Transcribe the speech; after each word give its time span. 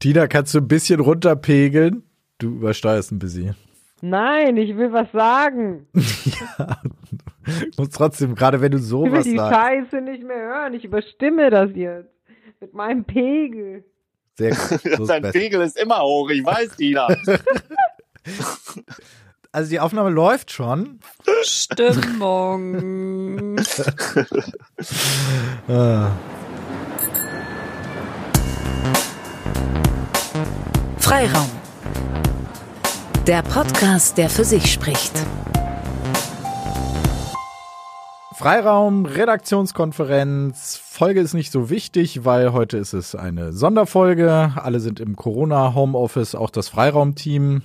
Tina, 0.00 0.28
kannst 0.28 0.54
du 0.54 0.58
ein 0.58 0.68
bisschen 0.68 1.00
runterpegeln? 1.00 2.04
Du 2.38 2.50
übersteuerst 2.56 3.10
ein 3.10 3.18
bisschen. 3.18 3.56
Nein, 4.00 4.56
ich 4.56 4.76
will 4.76 4.92
was 4.92 5.10
sagen. 5.10 5.88
ja, 5.96 6.80
muss 7.76 7.90
trotzdem, 7.90 8.36
gerade 8.36 8.60
wenn 8.60 8.70
du 8.70 8.78
sowas 8.78 9.10
sagst. 9.10 9.26
Ich 9.26 9.32
will 9.32 9.32
die 9.32 9.38
sagst. 9.38 9.56
Scheiße 9.56 10.00
nicht 10.02 10.22
mehr 10.24 10.36
hören. 10.36 10.74
Ich 10.74 10.84
überstimme 10.84 11.50
das 11.50 11.70
jetzt. 11.74 12.10
Mit 12.60 12.74
meinem 12.74 13.04
Pegel. 13.04 13.84
Sehr 14.36 14.50
gut. 14.54 14.80
So 14.98 15.06
Dein 15.06 15.22
Pegel 15.32 15.62
ist 15.62 15.76
immer 15.76 16.00
hoch, 16.00 16.30
ich 16.30 16.44
weiß, 16.44 16.76
Tina. 16.76 17.08
Also 19.50 19.70
die 19.70 19.80
Aufnahme 19.80 20.10
läuft 20.10 20.50
schon. 20.52 21.00
Stimmung. 21.42 22.76
ah. 25.66 26.10
Freiraum. 31.08 31.48
Der 33.26 33.42
Podcast, 33.42 34.18
der 34.18 34.28
für 34.28 34.44
sich 34.44 34.70
spricht. 34.70 35.14
Freiraum, 38.36 39.06
Redaktionskonferenz. 39.06 40.78
Folge 40.84 41.22
ist 41.22 41.32
nicht 41.32 41.50
so 41.50 41.70
wichtig, 41.70 42.26
weil 42.26 42.52
heute 42.52 42.76
ist 42.76 42.92
es 42.92 43.14
eine 43.14 43.54
Sonderfolge. 43.54 44.52
Alle 44.56 44.80
sind 44.80 45.00
im 45.00 45.16
Corona-Homeoffice, 45.16 46.34
auch 46.34 46.50
das 46.50 46.68
Freiraumteam. 46.68 47.62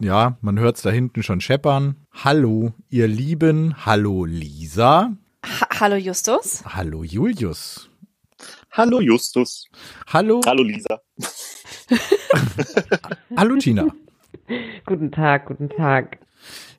Ja, 0.00 0.38
man 0.40 0.58
hört 0.58 0.76
es 0.76 0.82
da 0.82 0.88
hinten 0.88 1.22
schon 1.22 1.42
scheppern. 1.42 1.96
Hallo, 2.24 2.72
ihr 2.88 3.08
Lieben. 3.08 3.74
Hallo, 3.84 4.24
Lisa. 4.24 5.12
Ha 5.44 5.80
Hallo, 5.80 5.96
Justus. 5.96 6.64
Hallo, 6.64 7.04
Julius. 7.04 7.90
Hallo, 8.72 9.02
Justus. 9.02 9.66
Hallo. 10.06 10.40
Hallo, 10.46 10.62
Lisa. 10.62 11.02
Hallo, 13.36 13.56
Tina. 13.56 13.86
Guten 14.86 15.10
Tag, 15.10 15.46
guten 15.46 15.68
Tag. 15.68 16.18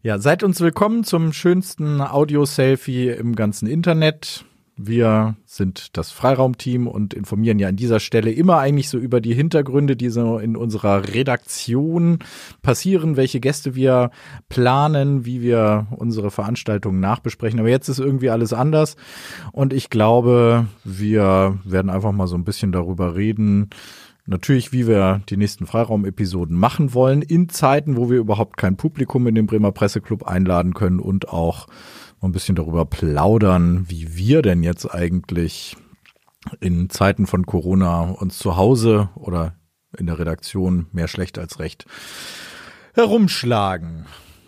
Ja, 0.03 0.17
seid 0.17 0.43
uns 0.43 0.59
willkommen 0.61 1.03
zum 1.03 1.33
schönsten 1.33 2.01
Audio-Selfie 2.01 3.09
im 3.09 3.35
ganzen 3.35 3.67
Internet. 3.67 4.45
Wir 4.77 5.35
sind 5.45 5.95
das 5.95 6.11
Freiraumteam 6.11 6.87
und 6.87 7.13
informieren 7.13 7.59
ja 7.59 7.67
an 7.67 7.75
dieser 7.75 7.99
Stelle 7.99 8.31
immer 8.31 8.57
eigentlich 8.57 8.89
so 8.89 8.97
über 8.97 9.21
die 9.21 9.35
Hintergründe, 9.35 9.95
die 9.95 10.09
so 10.09 10.39
in 10.39 10.55
unserer 10.55 11.07
Redaktion 11.13 12.19
passieren, 12.63 13.15
welche 13.15 13.39
Gäste 13.39 13.75
wir 13.75 14.09
planen, 14.49 15.25
wie 15.25 15.41
wir 15.41 15.87
unsere 15.91 16.31
Veranstaltungen 16.31 16.99
nachbesprechen. 16.99 17.59
Aber 17.59 17.69
jetzt 17.69 17.89
ist 17.89 17.99
irgendwie 17.99 18.31
alles 18.31 18.53
anders 18.53 18.95
und 19.51 19.71
ich 19.71 19.91
glaube, 19.91 20.65
wir 20.83 21.59
werden 21.63 21.91
einfach 21.91 22.13
mal 22.13 22.27
so 22.27 22.35
ein 22.35 22.45
bisschen 22.45 22.71
darüber 22.71 23.15
reden, 23.15 23.69
Natürlich, 24.25 24.71
wie 24.71 24.87
wir 24.87 25.21
die 25.29 25.37
nächsten 25.37 25.65
Freiraum-Episoden 25.65 26.57
machen 26.57 26.93
wollen, 26.93 27.21
in 27.21 27.49
Zeiten, 27.49 27.97
wo 27.97 28.09
wir 28.09 28.19
überhaupt 28.19 28.57
kein 28.57 28.77
Publikum 28.77 29.25
in 29.27 29.35
den 29.35 29.47
Bremer 29.47 29.71
Presseclub 29.71 30.23
einladen 30.23 30.73
können 30.73 30.99
und 30.99 31.29
auch 31.29 31.67
ein 32.21 32.31
bisschen 32.31 32.55
darüber 32.55 32.85
plaudern, 32.85 33.85
wie 33.89 34.15
wir 34.15 34.41
denn 34.41 34.63
jetzt 34.63 34.85
eigentlich 34.85 35.75
in 36.59 36.89
Zeiten 36.89 37.27
von 37.27 37.45
Corona 37.45 38.01
uns 38.01 38.37
zu 38.37 38.57
Hause 38.57 39.09
oder 39.15 39.55
in 39.97 40.05
der 40.05 40.19
Redaktion 40.19 40.87
mehr 40.91 41.07
schlecht 41.07 41.37
als 41.37 41.59
recht 41.59 41.85
herumschlagen. 42.93 44.05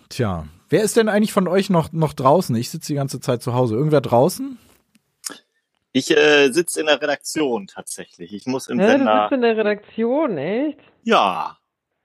Tja, 0.10 0.46
wer 0.70 0.84
ist 0.84 0.98
denn 0.98 1.10
eigentlich 1.10 1.34
von 1.34 1.48
euch 1.48 1.70
noch, 1.70 1.92
noch 1.92 2.14
draußen? 2.14 2.56
Ich 2.56 2.70
sitze 2.70 2.94
die 2.94 2.96
ganze 2.96 3.20
Zeit 3.20 3.42
zu 3.42 3.54
Hause. 3.54 3.76
Irgendwer 3.76 4.02
draußen? 4.02 4.58
Ich 5.96 6.10
äh, 6.10 6.52
sitze 6.52 6.80
in 6.82 6.88
der 6.88 7.00
Redaktion 7.00 7.68
tatsächlich. 7.68 8.34
Ich 8.34 8.48
muss 8.48 8.68
im 8.68 8.80
ja, 8.80 8.88
Sender. 8.88 9.14
Du 9.14 9.22
sitzt 9.22 9.32
in 9.32 9.42
der 9.42 9.58
Redaktion, 9.58 10.38
echt? 10.40 10.80
Ja. 11.04 11.60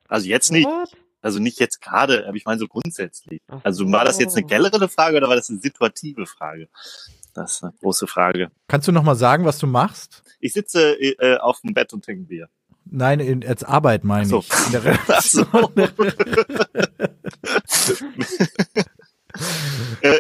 Also 0.06 0.28
jetzt 0.28 0.52
nicht. 0.52 0.66
What? 0.66 0.90
Also 1.22 1.38
nicht 1.40 1.58
jetzt 1.58 1.80
gerade, 1.80 2.28
aber 2.28 2.36
ich 2.36 2.44
meine 2.44 2.60
so 2.60 2.68
grundsätzlich. 2.68 3.40
So. 3.48 3.60
Also 3.64 3.90
war 3.90 4.04
das 4.04 4.20
jetzt 4.20 4.36
eine 4.36 4.46
generelle 4.46 4.88
Frage 4.88 5.16
oder 5.16 5.28
war 5.28 5.36
das 5.36 5.50
eine 5.50 5.58
situative 5.58 6.26
Frage? 6.26 6.68
Das 7.34 7.54
ist 7.54 7.64
eine 7.64 7.72
große 7.80 8.06
Frage. 8.06 8.50
Kannst 8.68 8.86
du 8.88 8.92
noch 8.92 9.02
mal 9.02 9.16
sagen, 9.16 9.46
was 9.46 9.58
du 9.58 9.66
machst? 9.66 10.22
Ich 10.38 10.52
sitze 10.52 10.92
äh, 11.00 11.38
auf 11.38 11.62
dem 11.62 11.72
Bett 11.72 11.92
und 11.92 12.04
trinke 12.04 12.24
Bier. 12.24 12.48
Nein, 12.84 13.20
in, 13.20 13.46
als 13.46 13.64
Arbeit 13.64 14.04
meine 14.04 14.26
so. 14.26 14.40
ich. 14.40 14.66
In 14.66 14.72
der 14.72 14.84
Redaktion. 14.84 15.46
Äh, 15.76 15.88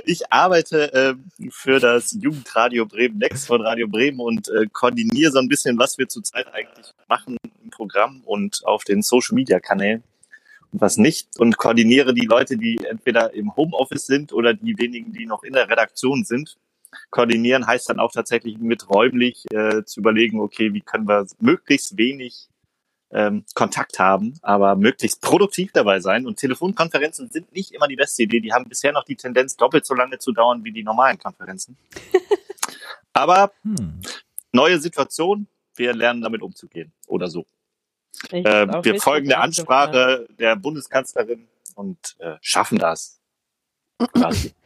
ich 0.04 0.32
arbeite 0.32 0.92
äh, 0.92 1.14
für 1.50 1.80
das 1.80 2.16
Jugendradio 2.20 2.86
Bremen 2.86 3.18
Next 3.18 3.46
von 3.46 3.60
Radio 3.60 3.86
Bremen 3.88 4.20
und 4.20 4.48
äh, 4.48 4.66
koordiniere 4.72 5.32
so 5.32 5.38
ein 5.38 5.48
bisschen, 5.48 5.78
was 5.78 5.98
wir 5.98 6.08
zurzeit 6.08 6.52
eigentlich 6.52 6.92
machen 7.08 7.36
im 7.62 7.70
Programm 7.70 8.22
und 8.24 8.64
auf 8.64 8.84
den 8.84 9.02
Social 9.02 9.34
Media 9.34 9.60
Kanälen 9.60 10.02
und 10.72 10.80
was 10.80 10.96
nicht 10.96 11.38
und 11.38 11.56
koordiniere 11.56 12.14
die 12.14 12.26
Leute, 12.26 12.56
die 12.56 12.78
entweder 12.88 13.34
im 13.34 13.54
Homeoffice 13.56 14.06
sind 14.06 14.32
oder 14.32 14.54
die 14.54 14.76
wenigen, 14.78 15.12
die 15.12 15.26
noch 15.26 15.42
in 15.42 15.52
der 15.52 15.68
Redaktion 15.68 16.24
sind. 16.24 16.56
Koordinieren 17.10 17.66
heißt 17.66 17.88
dann 17.90 18.00
auch 18.00 18.12
tatsächlich 18.12 18.58
mit 18.58 18.88
räumlich 18.88 19.44
äh, 19.52 19.84
zu 19.84 20.00
überlegen, 20.00 20.40
okay, 20.40 20.72
wie 20.72 20.80
können 20.80 21.06
wir 21.06 21.26
möglichst 21.38 21.96
wenig 21.98 22.48
ähm, 23.10 23.44
Kontakt 23.54 23.98
haben, 23.98 24.38
aber 24.42 24.76
möglichst 24.76 25.20
produktiv 25.22 25.72
dabei 25.72 26.00
sein. 26.00 26.26
Und 26.26 26.36
Telefonkonferenzen 26.36 27.30
sind 27.30 27.52
nicht 27.52 27.72
immer 27.72 27.88
die 27.88 27.96
beste 27.96 28.22
Idee. 28.22 28.40
Die 28.40 28.52
haben 28.52 28.68
bisher 28.68 28.92
noch 28.92 29.04
die 29.04 29.16
Tendenz, 29.16 29.56
doppelt 29.56 29.86
so 29.86 29.94
lange 29.94 30.18
zu 30.18 30.32
dauern 30.32 30.64
wie 30.64 30.72
die 30.72 30.82
normalen 30.82 31.18
Konferenzen. 31.18 31.76
aber 33.12 33.52
hm. 33.62 34.00
neue 34.52 34.78
Situation, 34.78 35.46
wir 35.74 35.94
lernen 35.94 36.20
damit 36.20 36.42
umzugehen 36.42 36.92
oder 37.06 37.28
so. 37.28 37.46
Äh, 38.30 38.66
wir 38.82 39.00
folgen 39.00 39.28
der 39.28 39.40
Ansprache 39.40 40.26
der 40.38 40.56
Bundeskanzlerin 40.56 41.46
und 41.74 42.16
äh, 42.18 42.36
schaffen 42.40 42.78
das. 42.78 43.20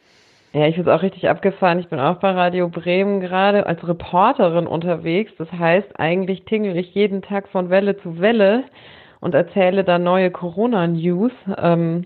Ja, 0.55 0.67
ich 0.67 0.75
finde 0.75 0.93
auch 0.93 1.01
richtig 1.01 1.27
abgefahren. 1.27 1.79
Ich 1.79 1.87
bin 1.89 1.99
auch 1.99 2.17
bei 2.17 2.29
Radio 2.29 2.69
Bremen 2.69 3.21
gerade 3.21 3.65
als 3.65 3.85
Reporterin 3.87 4.67
unterwegs. 4.67 5.31
Das 5.39 5.51
heißt, 5.51 5.99
eigentlich 5.99 6.45
tingle 6.45 6.77
ich 6.77 6.93
jeden 6.93 7.23
Tag 7.23 7.47
von 7.49 7.71
Welle 7.71 7.97
zu 7.97 8.19
Welle 8.19 8.63
und 9.19 9.33
erzähle 9.33 9.83
da 9.83 9.97
neue 9.97 10.29
Corona-News. 10.29 11.31
Ähm, 11.57 12.05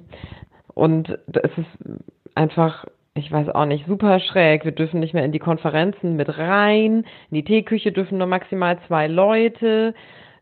und 0.74 1.10
es 1.10 1.58
ist 1.58 2.00
einfach, 2.36 2.86
ich 3.16 3.30
weiß 3.30 3.50
auch 3.50 3.66
nicht, 3.66 3.86
super 3.86 4.22
schräg. 4.22 4.64
Wir 4.64 4.72
dürfen 4.72 5.02
nicht 5.02 5.14
mehr 5.14 5.26
in 5.26 5.34
die 5.34 5.40
Konferenzen 5.40 6.16
mit 6.16 6.38
rein. 6.38 7.04
In 7.30 7.36
die 7.36 7.44
Teeküche 7.44 7.92
dürfen 7.92 8.18
nur 8.18 8.28
maximal 8.28 8.80
zwei 8.88 9.08
Leute. 9.08 9.94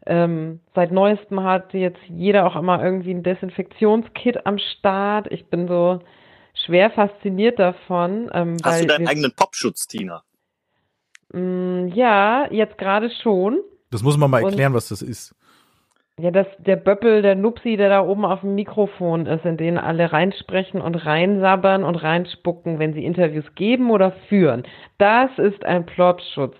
Ähm, 0.06 0.60
seit 0.76 0.92
neuestem 0.92 1.42
hat 1.44 1.74
jetzt 1.74 2.02
jeder 2.08 2.46
auch 2.46 2.56
immer 2.56 2.84
irgendwie 2.84 3.16
ein 3.16 3.24
Desinfektionskit 3.24 4.46
am 4.46 4.60
Start. 4.60 5.32
Ich 5.32 5.48
bin 5.48 5.68
so, 5.68 6.02
schwer 6.66 6.92
fasziniert 6.92 7.60
davon. 7.60 8.30
Ähm, 8.34 8.58
Hast 8.64 8.82
du 8.84 8.88
deinen 8.88 9.08
eigenen 9.08 9.34
Popschutz, 9.36 9.88
Tina? 9.88 10.24
Mh, 11.34 11.40
mm, 11.40 11.88
ja, 11.90 12.48
jetzt 12.52 12.78
gerade 12.78 13.10
schon. 13.22 13.60
Das 13.92 14.04
muss 14.04 14.18
man 14.18 14.30
mal 14.30 14.44
erklären, 14.44 14.74
Und, 14.74 14.78
was 14.78 14.90
das 14.90 15.02
ist. 15.02 15.36
Ja, 16.18 16.32
das, 16.32 16.48
der 16.60 16.78
Böppel, 16.78 17.22
der 17.22 17.36
Nupsi, 17.36 17.76
der 17.76 17.90
da 17.90 18.02
oben 18.02 18.24
auf 18.24 18.40
dem 18.40 18.56
Mikrofon 18.56 19.26
ist, 19.26 19.44
in 19.44 19.58
den 19.58 19.78
alle 19.78 20.14
reinsprechen 20.14 20.80
und 20.80 20.96
reinsabbern 20.96 21.84
und 21.84 21.96
reinspucken, 21.96 22.80
wenn 22.80 22.94
sie 22.94 23.04
Interviews 23.04 23.54
geben 23.56 23.92
oder 23.92 24.14
führen. 24.30 24.64
Das 24.98 25.30
ist 25.38 25.66
ein 25.66 25.86
Plotschutz. 25.86 26.56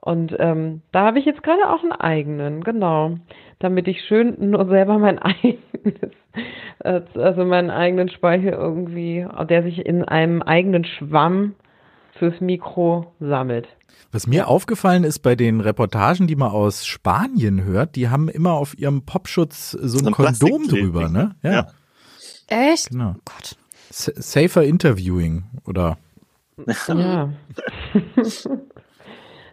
Und 0.00 0.34
ähm, 0.38 0.80
da 0.92 1.06
habe 1.06 1.18
ich 1.18 1.26
jetzt 1.26 1.42
gerade 1.42 1.68
auch 1.68 1.82
einen 1.82 1.92
eigenen, 1.92 2.64
genau. 2.64 3.16
Damit 3.58 3.86
ich 3.86 4.02
schön 4.04 4.50
nur 4.50 4.66
selber 4.66 4.98
mein 4.98 5.18
eigenes, 5.18 6.10
also 7.14 7.44
meinen 7.44 7.70
eigenen 7.70 8.08
Speicher 8.08 8.52
irgendwie, 8.52 9.26
der 9.48 9.62
sich 9.62 9.84
in 9.84 10.04
einem 10.04 10.40
eigenen 10.42 10.84
Schwamm 10.84 11.54
fürs 12.18 12.40
Mikro 12.40 13.12
sammelt. 13.20 13.68
Was 14.12 14.26
mir 14.26 14.48
aufgefallen 14.48 15.04
ist 15.04 15.20
bei 15.20 15.36
den 15.36 15.60
Reportagen, 15.60 16.26
die 16.26 16.36
man 16.36 16.50
aus 16.50 16.86
Spanien 16.86 17.62
hört, 17.64 17.94
die 17.96 18.08
haben 18.08 18.28
immer 18.28 18.54
auf 18.54 18.76
ihrem 18.76 19.02
Popschutz 19.02 19.70
so 19.72 19.98
ein, 19.98 20.08
ein 20.08 20.12
Kondom 20.12 20.66
drüber, 20.66 21.08
ne? 21.08 21.36
Ja. 21.42 21.52
ja. 21.52 21.66
Echt? 22.48 22.90
Genau. 22.90 23.14
Oh 23.16 23.20
Gott. 23.24 23.56
Safer 23.90 24.64
Interviewing 24.64 25.44
oder 25.66 25.98
ja. 26.88 27.30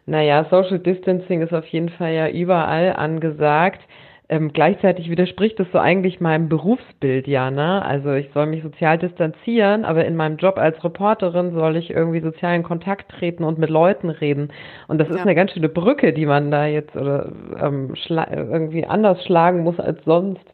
Naja, 0.08 0.46
Social 0.50 0.80
Distancing 0.80 1.42
ist 1.42 1.54
auf 1.54 1.68
jeden 1.68 1.90
Fall 1.90 2.14
ja 2.14 2.30
überall 2.30 2.94
angesagt. 2.94 3.82
Ähm, 4.30 4.52
gleichzeitig 4.52 5.10
widerspricht 5.10 5.60
es 5.60 5.68
so 5.72 5.80
eigentlich 5.80 6.20
meinem 6.22 6.50
Berufsbild 6.50 7.28
ja, 7.28 7.52
ne? 7.52 7.84
Also 7.84 8.14
ich 8.14 8.30
soll 8.34 8.46
mich 8.46 8.64
sozial 8.64 8.98
distanzieren, 8.98 9.84
aber 9.84 10.06
in 10.06 10.16
meinem 10.16 10.38
Job 10.38 10.58
als 10.58 10.82
Reporterin 10.84 11.54
soll 11.54 11.76
ich 11.76 11.92
irgendwie 11.92 12.22
sozialen 12.22 12.64
Kontakt 12.64 13.12
treten 13.12 13.44
und 13.44 13.58
mit 13.58 13.70
Leuten 13.70 14.10
reden. 14.10 14.52
Und 14.88 14.98
das 15.00 15.10
ist 15.10 15.18
ja. 15.18 15.22
eine 15.24 15.36
ganz 15.36 15.52
schöne 15.52 15.70
Brücke, 15.70 16.14
die 16.14 16.26
man 16.26 16.52
da 16.52 16.66
jetzt 16.66 16.96
oder 16.96 17.32
ähm, 17.62 17.94
irgendwie 18.18 18.86
anders 18.86 19.24
schlagen 19.26 19.64
muss 19.64 19.80
als 19.80 20.04
sonst. 20.06 20.46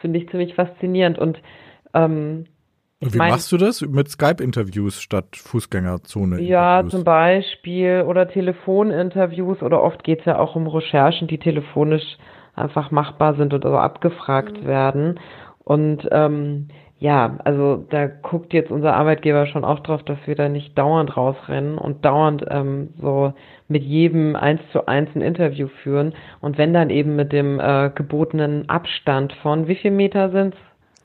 Finde 0.00 0.18
ich 0.18 0.28
ziemlich 0.28 0.54
faszinierend. 0.54 1.18
Und 1.18 1.40
ähm, 1.94 2.46
wie 3.00 3.18
mein, 3.18 3.30
machst 3.30 3.50
du 3.50 3.56
das? 3.56 3.80
Mit 3.80 4.08
Skype-Interviews 4.08 5.00
statt 5.00 5.36
Fußgängerzone? 5.36 6.40
Ja, 6.42 6.84
zum 6.86 7.02
Beispiel. 7.04 8.04
Oder 8.06 8.28
Telefoninterviews. 8.28 9.62
Oder 9.62 9.82
oft 9.82 10.04
geht 10.04 10.20
es 10.20 10.26
ja 10.26 10.38
auch 10.38 10.54
um 10.54 10.66
Recherchen, 10.66 11.26
die 11.26 11.38
telefonisch 11.38 12.18
einfach 12.54 12.90
machbar 12.90 13.34
sind 13.34 13.54
und 13.54 13.62
so 13.62 13.76
abgefragt 13.76 14.66
werden. 14.66 15.18
Und 15.64 16.08
ähm, 16.12 16.68
ja, 16.98 17.38
also 17.44 17.86
da 17.88 18.06
guckt 18.06 18.52
jetzt 18.52 18.70
unser 18.70 18.94
Arbeitgeber 18.94 19.46
schon 19.46 19.64
auch 19.64 19.80
drauf, 19.80 20.02
dass 20.02 20.18
wir 20.26 20.34
da 20.34 20.50
nicht 20.50 20.76
dauernd 20.76 21.16
rausrennen 21.16 21.78
und 21.78 22.04
dauernd 22.04 22.44
ähm, 22.50 22.90
so 23.00 23.32
mit 23.68 23.82
jedem 23.82 24.36
eins 24.36 24.60
zu 24.72 24.86
eins 24.86 25.08
ein 25.14 25.22
Interview 25.22 25.68
führen. 25.82 26.12
Und 26.42 26.58
wenn 26.58 26.74
dann 26.74 26.90
eben 26.90 27.16
mit 27.16 27.32
dem 27.32 27.58
äh, 27.58 27.90
gebotenen 27.94 28.68
Abstand 28.68 29.32
von 29.42 29.66
wie 29.66 29.76
viel 29.76 29.92
Meter 29.92 30.30
sind's? 30.30 30.58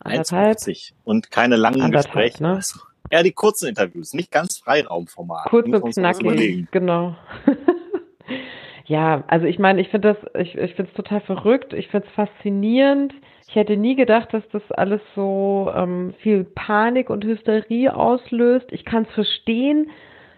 Anderthalb? 0.05 0.57
1,50 0.57 0.93
und 1.03 1.31
keine 1.31 1.55
langen 1.55 1.91
Gespräche. 1.91 2.41
ne? 2.43 2.55
Also, 2.55 2.79
ja, 3.11 3.23
die 3.23 3.31
kurzen 3.31 3.69
Interviews, 3.69 4.13
nicht 4.13 4.31
ganz 4.31 4.57
Freiraumformat. 4.57 5.49
Kurz 5.49 5.67
und 5.67 5.93
knackig, 5.93 6.67
genau. 6.71 7.15
ja, 8.85 9.23
also 9.27 9.45
ich 9.45 9.59
meine, 9.59 9.81
ich 9.81 9.89
finde 9.89 10.15
das, 10.15 10.41
ich, 10.41 10.55
ich 10.55 10.73
finde 10.75 10.91
es 10.91 10.95
total 10.95 11.21
verrückt, 11.21 11.73
ich 11.73 11.87
finde 11.89 12.07
es 12.07 12.13
faszinierend. 12.13 13.13
Ich 13.47 13.55
hätte 13.55 13.77
nie 13.77 13.95
gedacht, 13.95 14.33
dass 14.33 14.43
das 14.51 14.63
alles 14.71 15.01
so 15.15 15.71
ähm, 15.75 16.15
viel 16.21 16.43
Panik 16.43 17.11
und 17.11 17.23
Hysterie 17.23 17.95
auslöst. 17.95 18.65
Ich 18.71 18.85
kann 18.85 19.03
es 19.03 19.13
verstehen, 19.13 19.91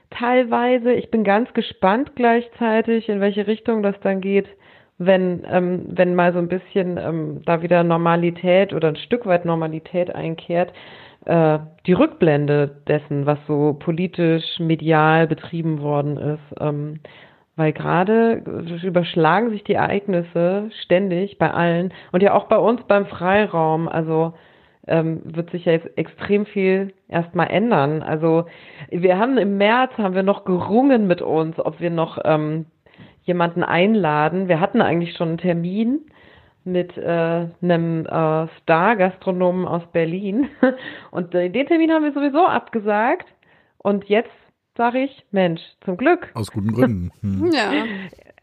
teilweise. 0.09 0.91
Ich 0.91 1.09
bin 1.09 1.23
ganz 1.23 1.53
gespannt 1.53 2.11
gleichzeitig, 2.15 3.07
in 3.07 3.21
welche 3.21 3.47
Richtung 3.47 3.81
das 3.81 3.95
dann 4.01 4.19
geht, 4.19 4.47
wenn, 4.97 5.43
ähm, 5.49 5.85
wenn 5.89 6.15
mal 6.15 6.33
so 6.33 6.39
ein 6.39 6.47
bisschen 6.47 6.97
ähm, 6.97 7.41
da 7.45 7.61
wieder 7.61 7.83
Normalität 7.83 8.73
oder 8.73 8.89
ein 8.89 8.95
Stück 8.95 9.25
weit 9.25 9.45
Normalität 9.45 10.13
einkehrt. 10.13 10.73
Äh, 11.25 11.59
die 11.85 11.93
Rückblende 11.93 12.81
dessen, 12.87 13.25
was 13.25 13.37
so 13.47 13.75
politisch, 13.79 14.59
medial 14.59 15.27
betrieben 15.27 15.81
worden 15.81 16.17
ist. 16.17 16.59
Ähm, 16.59 16.99
weil 17.55 17.73
gerade 17.73 18.43
überschlagen 18.83 19.49
sich 19.49 19.63
die 19.63 19.73
Ereignisse 19.73 20.69
ständig 20.83 21.39
bei 21.39 21.51
allen 21.51 21.91
und 22.11 22.21
ja 22.21 22.33
auch 22.33 22.45
bei 22.45 22.57
uns 22.57 22.83
beim 22.83 23.07
Freiraum. 23.07 23.87
Also 23.89 24.33
ähm, 24.87 25.21
wird 25.25 25.49
sich 25.51 25.65
ja 25.65 25.73
jetzt 25.73 25.97
extrem 25.97 26.45
viel 26.45 26.93
erstmal 27.09 27.49
ändern. 27.49 28.03
Also 28.03 28.45
wir 28.89 29.17
haben 29.17 29.37
im 29.37 29.57
März 29.57 29.91
haben 29.97 30.15
wir 30.15 30.23
noch 30.23 30.45
gerungen 30.45 31.07
mit 31.07 31.21
uns, 31.21 31.59
ob 31.59 31.79
wir 31.79 31.89
noch 31.89 32.19
ähm, 32.23 32.67
jemanden 33.27 33.63
einladen. 33.63 34.47
Wir 34.47 34.59
hatten 34.59 34.81
eigentlich 34.81 35.15
schon 35.15 35.29
einen 35.29 35.37
Termin 35.37 35.99
mit 36.63 36.97
äh, 36.97 37.47
einem 37.61 38.05
äh, 38.05 38.47
Star-Gastronomen 38.61 39.67
aus 39.67 39.83
Berlin 39.91 40.49
und 41.11 41.35
äh, 41.35 41.49
den 41.49 41.67
Termin 41.67 41.91
haben 41.91 42.03
wir 42.03 42.13
sowieso 42.13 42.45
abgesagt. 42.45 43.27
Und 43.77 44.05
jetzt 44.05 44.31
sage 44.75 44.99
ich, 44.99 45.25
Mensch, 45.31 45.61
zum 45.81 45.97
Glück 45.97 46.31
Aus 46.33 46.51
guten 46.51 46.73
Gründen. 46.73 47.11
Hm. 47.21 47.51
Ja. 47.51 47.71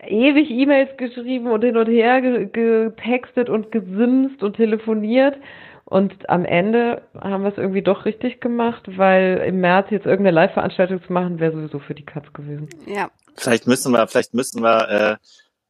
ewig 0.06 0.50
E-Mails 0.50 0.96
geschrieben 0.96 1.50
und 1.50 1.64
hin 1.64 1.76
und 1.76 1.88
her 1.88 2.20
ge 2.20 2.46
getextet 2.46 3.48
und 3.48 3.72
gesimst 3.72 4.42
und 4.42 4.56
telefoniert. 4.56 5.36
Und 5.84 6.28
am 6.30 6.44
Ende 6.44 7.02
haben 7.20 7.42
wir 7.42 7.50
es 7.50 7.58
irgendwie 7.58 7.82
doch 7.82 8.04
richtig 8.06 8.40
gemacht, 8.40 8.84
weil 8.96 9.44
im 9.46 9.60
März 9.60 9.90
jetzt 9.90 10.06
irgendeine 10.06 10.34
Live-Veranstaltung 10.34 11.02
zu 11.04 11.12
machen, 11.12 11.40
wäre 11.40 11.52
sowieso 11.52 11.78
für 11.78 11.94
die 11.94 12.06
Katz 12.06 12.32
gewesen. 12.32 12.68
Ja. 12.86 13.10
Vielleicht 13.36 13.66
müssen 13.66 13.92
wir, 13.92 14.06
vielleicht 14.08 14.32
müssen 14.32 14.62
wir 14.62 14.88
äh, 14.88 15.16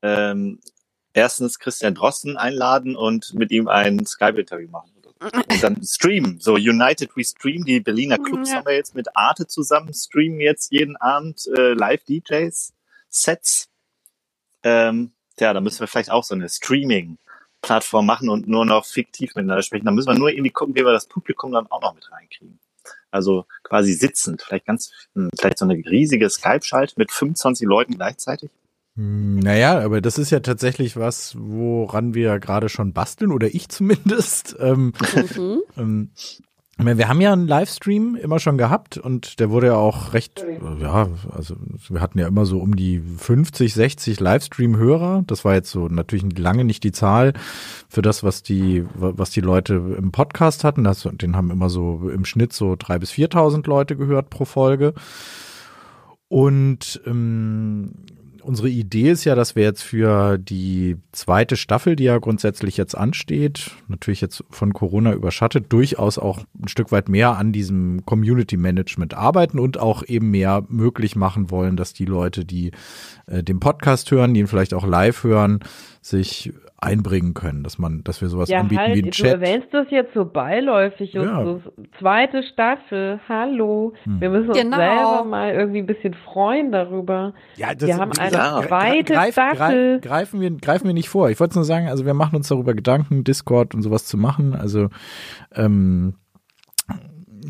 ähm, 0.02 0.61
erstens 1.12 1.58
Christian 1.58 1.94
Drosten 1.94 2.37
einladen 2.37 2.94
und 2.94 3.34
mit 3.34 3.50
ihm 3.50 3.69
ein 3.69 4.06
Skype-Interview 4.06 4.69
machen. 4.69 4.90
Und 5.20 5.62
dann 5.62 5.82
streamen. 5.82 6.38
So 6.40 6.55
United 6.55 7.17
We 7.17 7.25
Stream, 7.25 7.64
die 7.64 7.81
Berliner 7.81 8.19
Clubs 8.19 8.50
Ja. 8.50 8.56
haben 8.56 8.67
wir 8.67 8.75
jetzt 8.75 8.94
mit 8.94 9.17
Arte 9.17 9.46
zusammen, 9.46 9.94
streamen 9.94 10.40
jetzt 10.40 10.70
jeden 10.70 10.96
Abend 10.96 11.46
äh, 11.56 11.72
Live-DJs, 11.72 12.75
Sets. 13.08 13.70
Ähm, 14.62 15.12
ja, 15.40 15.52
da 15.55 15.60
müssen 15.60 15.81
wir 15.81 15.87
vielleicht 15.87 16.10
auch 16.10 16.25
so 16.25 16.34
eine 16.34 16.49
Streaming-Plattform 17.64 18.06
machen 18.06 18.28
und 18.28 18.49
nur 18.49 18.64
noch 18.64 18.84
fiktiv 18.84 19.34
miteinander 19.34 19.62
sprechen. 19.62 19.84
Da 19.87 19.90
müssen 19.90 20.08
wir 20.08 20.19
nur 20.19 20.31
irgendwie 20.31 20.50
gucken, 20.50 20.75
wie 20.75 20.84
wir 20.84 20.93
das 20.93 21.06
Publikum 21.06 21.52
dann 21.52 21.66
auch 21.70 21.81
noch 21.82 21.94
mit 21.94 22.11
reinkriegen. 22.11 22.58
Also 23.11 23.46
quasi 23.62 23.93
sitzend, 23.93 24.43
vielleicht 24.43 24.66
ganz, 24.66 24.90
hm, 25.14 25.31
vielleicht 25.38 25.58
so 25.58 25.64
eine 25.64 25.75
riesige 25.75 26.28
Skype-Schalte 26.28 26.94
mit 26.96 27.12
25 27.12 27.66
Leuten 27.66 27.94
gleichzeitig. 27.94 28.50
Hm, 28.96 29.38
Naja, 29.38 29.81
aber 29.81 30.00
das 30.00 30.19
ist 30.19 30.31
ja 30.31 30.40
tatsächlich 30.40 30.96
was, 30.96 31.34
woran 31.38 32.14
wir 32.14 32.38
gerade 32.38 32.69
schon 32.69 32.93
basteln, 32.93 33.32
oder 33.32 33.46
ich 33.49 33.69
zumindest. 33.69 34.56
Ähm, 34.60 34.93
Mhm. 35.37 35.62
ähm, 35.76 36.10
wir 36.78 37.08
haben 37.08 37.20
ja 37.20 37.32
einen 37.32 37.46
Livestream 37.46 38.16
immer 38.16 38.40
schon 38.40 38.58
gehabt 38.58 38.98
und 38.98 39.38
der 39.38 39.50
wurde 39.50 39.68
ja 39.68 39.76
auch 39.76 40.12
recht, 40.12 40.44
ja, 40.80 41.08
also 41.30 41.54
wir 41.88 42.00
hatten 42.00 42.18
ja 42.18 42.26
immer 42.26 42.46
so 42.46 42.58
um 42.58 42.74
die 42.74 43.00
50, 43.00 43.72
60 43.72 44.18
Livestream-Hörer. 44.18 45.22
Das 45.26 45.44
war 45.44 45.54
jetzt 45.54 45.70
so 45.70 45.86
natürlich 45.86 46.36
lange 46.36 46.64
nicht 46.64 46.82
die 46.82 46.90
Zahl 46.90 47.32
für 47.88 48.02
das, 48.02 48.24
was 48.24 48.42
die, 48.42 48.84
was 48.94 49.30
die 49.30 49.40
Leute 49.40 49.74
im 49.96 50.10
Podcast 50.10 50.64
hatten. 50.64 50.82
Das, 50.82 51.08
den 51.12 51.36
haben 51.36 51.52
immer 51.52 51.70
so 51.70 52.10
im 52.12 52.24
Schnitt 52.24 52.52
so 52.52 52.74
drei 52.76 52.98
bis 52.98 53.12
4.000 53.12 53.68
Leute 53.68 53.96
gehört 53.96 54.30
pro 54.30 54.44
Folge. 54.44 54.94
Und 56.26 57.00
ähm, 57.06 57.92
unsere 58.44 58.69
Idee 58.69 59.11
ist 59.11 59.25
ja, 59.25 59.35
dass 59.35 59.56
wir 59.56 59.62
jetzt 59.62 59.82
für 59.82 60.38
die 60.38 60.96
zweite 61.12 61.56
Staffel, 61.56 61.96
die 61.96 62.05
ja 62.05 62.19
grundsätzlich 62.19 62.76
jetzt 62.76 62.96
ansteht, 62.96 63.70
natürlich 63.88 64.20
jetzt 64.20 64.44
von 64.50 64.73
Corona 64.73 65.12
überschattet, 65.12 65.73
durchaus 65.73 66.19
auch 66.19 66.41
ein 66.62 66.69
Stück 66.69 66.93
weit 66.93 67.08
mehr 67.08 67.37
an 67.37 67.52
diesem 67.52 68.05
Community 68.05 68.56
Management 68.56 69.14
arbeiten 69.14 69.58
und 69.58 69.79
auch 69.79 70.02
eben 70.06 70.31
mehr 70.31 70.64
möglich 70.69 71.17
machen 71.17 71.50
wollen, 71.50 71.76
dass 71.76 71.94
die 71.94 72.05
Leute, 72.05 72.44
die 72.44 72.73
äh, 73.26 73.43
den 73.43 73.61
Podcast 73.61 74.11
hören, 74.11 74.35
die 74.35 74.41
ihn 74.41 74.46
vielleicht 74.46 74.75
auch 74.75 74.87
live 74.87 75.25
hören, 75.25 75.61
sich 76.02 76.52
einbringen 76.84 77.34
können, 77.34 77.62
dass 77.64 77.78
man, 77.78 78.04
dass 78.04 78.20
wir 78.20 78.28
sowas 78.28 78.48
ja, 78.48 78.60
anbieten 78.60 78.81
halt, 78.81 78.94
wie 78.96 79.00
du 79.02 79.06
einen 79.06 79.12
Chat. 79.12 79.26
erwähnst 79.32 79.69
das 79.72 79.86
jetzt 79.90 80.14
so 80.14 80.25
beiläufig, 80.25 81.12
Ja. 81.14 81.42
Justus. 81.42 81.72
Zweite 81.98 82.42
Staffel, 82.42 83.19
hallo. 83.28 83.94
Hm. 84.04 84.20
Wir 84.20 84.31
müssen 84.31 84.48
uns 84.48 84.58
Genau. 84.58 84.76
selber 84.76 85.25
mal 85.25 85.52
irgendwie 85.54 85.78
ein 85.78 85.86
bisschen 85.86 86.14
freuen 86.14 86.70
darüber. 86.72 87.34
Ja, 87.56 87.69
Wir 87.78 87.96
haben 87.96 88.12
eine 88.19 88.31
zweite 88.66 89.12
greif- 89.14 89.34
greif- 89.34 89.54
Staffel. 89.56 90.00
Greifen 90.00 90.40
wir, 90.40 90.50
greifen 90.52 90.86
wir 90.86 90.94
nicht 90.94 91.08
vor. 91.08 91.31
Ich 91.31 91.40
wollte 91.40 91.54
nur 91.56 91.64
sagen, 91.64 91.88
also 91.88 92.04
wir 92.06 92.14
machen 92.14 92.36
uns 92.36 92.48
darüber 92.48 92.75
Gedanken, 92.75 93.25
Discord 93.25 93.75
und 93.75 93.82
sowas 93.82 94.04
zu 94.06 94.16
machen. 94.16 94.54
Also 94.54 94.88
ähm, 95.54 96.14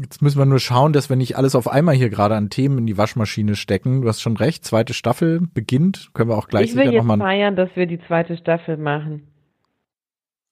jetzt 0.01 0.23
müssen 0.23 0.39
wir 0.39 0.47
nur 0.47 0.61
schauen, 0.61 0.93
dass 0.93 1.09
wir 1.09 1.17
nicht 1.17 1.37
alles 1.37 1.55
auf 1.55 1.69
einmal 1.69 1.95
hier 1.95 2.11
gerade 2.11 2.35
an 2.35 2.51
Themen 2.51 2.79
in 2.79 2.87
die 2.87 2.99
Waschmaschine 2.99 3.57
stecken. 3.57 4.03
Du 4.03 4.09
hast 4.09 4.21
schon 4.21 4.37
recht, 4.37 4.65
zweite 4.65 4.95
Staffel 4.95 5.41
beginnt. 5.53 6.11
Können 6.15 6.31
wir 6.31 6.37
auch 6.37 6.49
gleich 6.49 6.71
ich 6.71 6.77
will 6.77 6.85
jetzt 6.85 6.95
nochmal. 6.95 7.19
feiern, 7.19 7.57
dass 7.57 7.71
wir 7.75 7.87
die 7.87 8.01
zweite 8.07 8.37
Staffel 8.37 8.77
machen. 8.77 9.29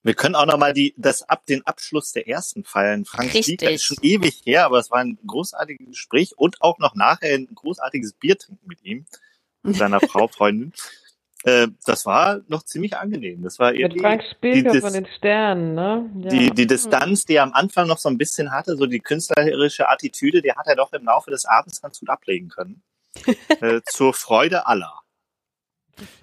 Wir 0.05 0.15
können 0.15 0.35
auch 0.35 0.47
nochmal 0.47 0.73
die, 0.73 0.95
das 0.97 1.23
ab, 1.29 1.47
den 1.47 1.65
Abschluss 1.65 2.13
der 2.13 2.27
ersten 2.27 2.65
feiern. 2.65 3.05
Frank 3.05 3.35
Richtig. 3.35 3.63
Ist 3.63 3.85
schon 3.85 3.99
ewig 4.03 4.43
her, 4.45 4.65
aber 4.67 4.79
es 4.79 4.91
war 4.91 4.99
ein 4.99 5.19
großartiges 5.25 5.87
Gespräch 5.87 6.33
und 6.37 6.61
auch 6.61 6.79
noch 6.79 6.95
nachher 6.95 7.35
ein 7.35 7.49
großartiges 7.55 8.15
Bier 8.15 8.37
trinken 8.37 8.67
mit 8.67 8.85
ihm, 8.85 9.07
mit 9.63 9.77
seiner 9.77 10.01
Frau, 10.09 10.27
Freundin. 10.27 10.73
Äh, 11.45 11.69
das 11.87 12.07
war 12.07 12.41
noch 12.49 12.63
ziemlich 12.63 12.97
angenehm. 12.97 13.43
Das 13.43 13.59
war 13.59 13.73
Mit 13.73 13.81
irgendwie 13.81 14.01
Frank 14.01 14.23
Spilker 14.31 14.73
die- 14.73 14.81
von 14.81 14.93
den 14.93 15.07
Sternen, 15.17 15.75
ne? 15.75 16.11
Ja. 16.21 16.29
die, 16.31 16.51
die 16.51 16.67
Distanz, 16.67 17.25
die 17.25 17.35
er 17.35 17.43
am 17.43 17.53
Anfang 17.53 17.89
noch 17.89 17.99
so 17.99 18.09
ein 18.09 18.17
bisschen 18.19 18.53
hatte, 18.53 18.77
so 18.77 18.87
die 18.87 19.01
künstlerische 19.01 19.89
Attitüde, 19.89 20.41
die 20.43 20.53
hat 20.53 20.67
er 20.67 20.77
doch 20.77 20.93
im 20.93 21.05
Laufe 21.05 21.31
des 21.31 21.45
Abends 21.45 21.83
ganz 21.83 21.99
gut 22.01 22.11
ablegen 22.11 22.49
können. 22.49 22.83
äh, 23.61 23.81
zur 23.87 24.15
Freude 24.15 24.67
aller. 24.67 25.01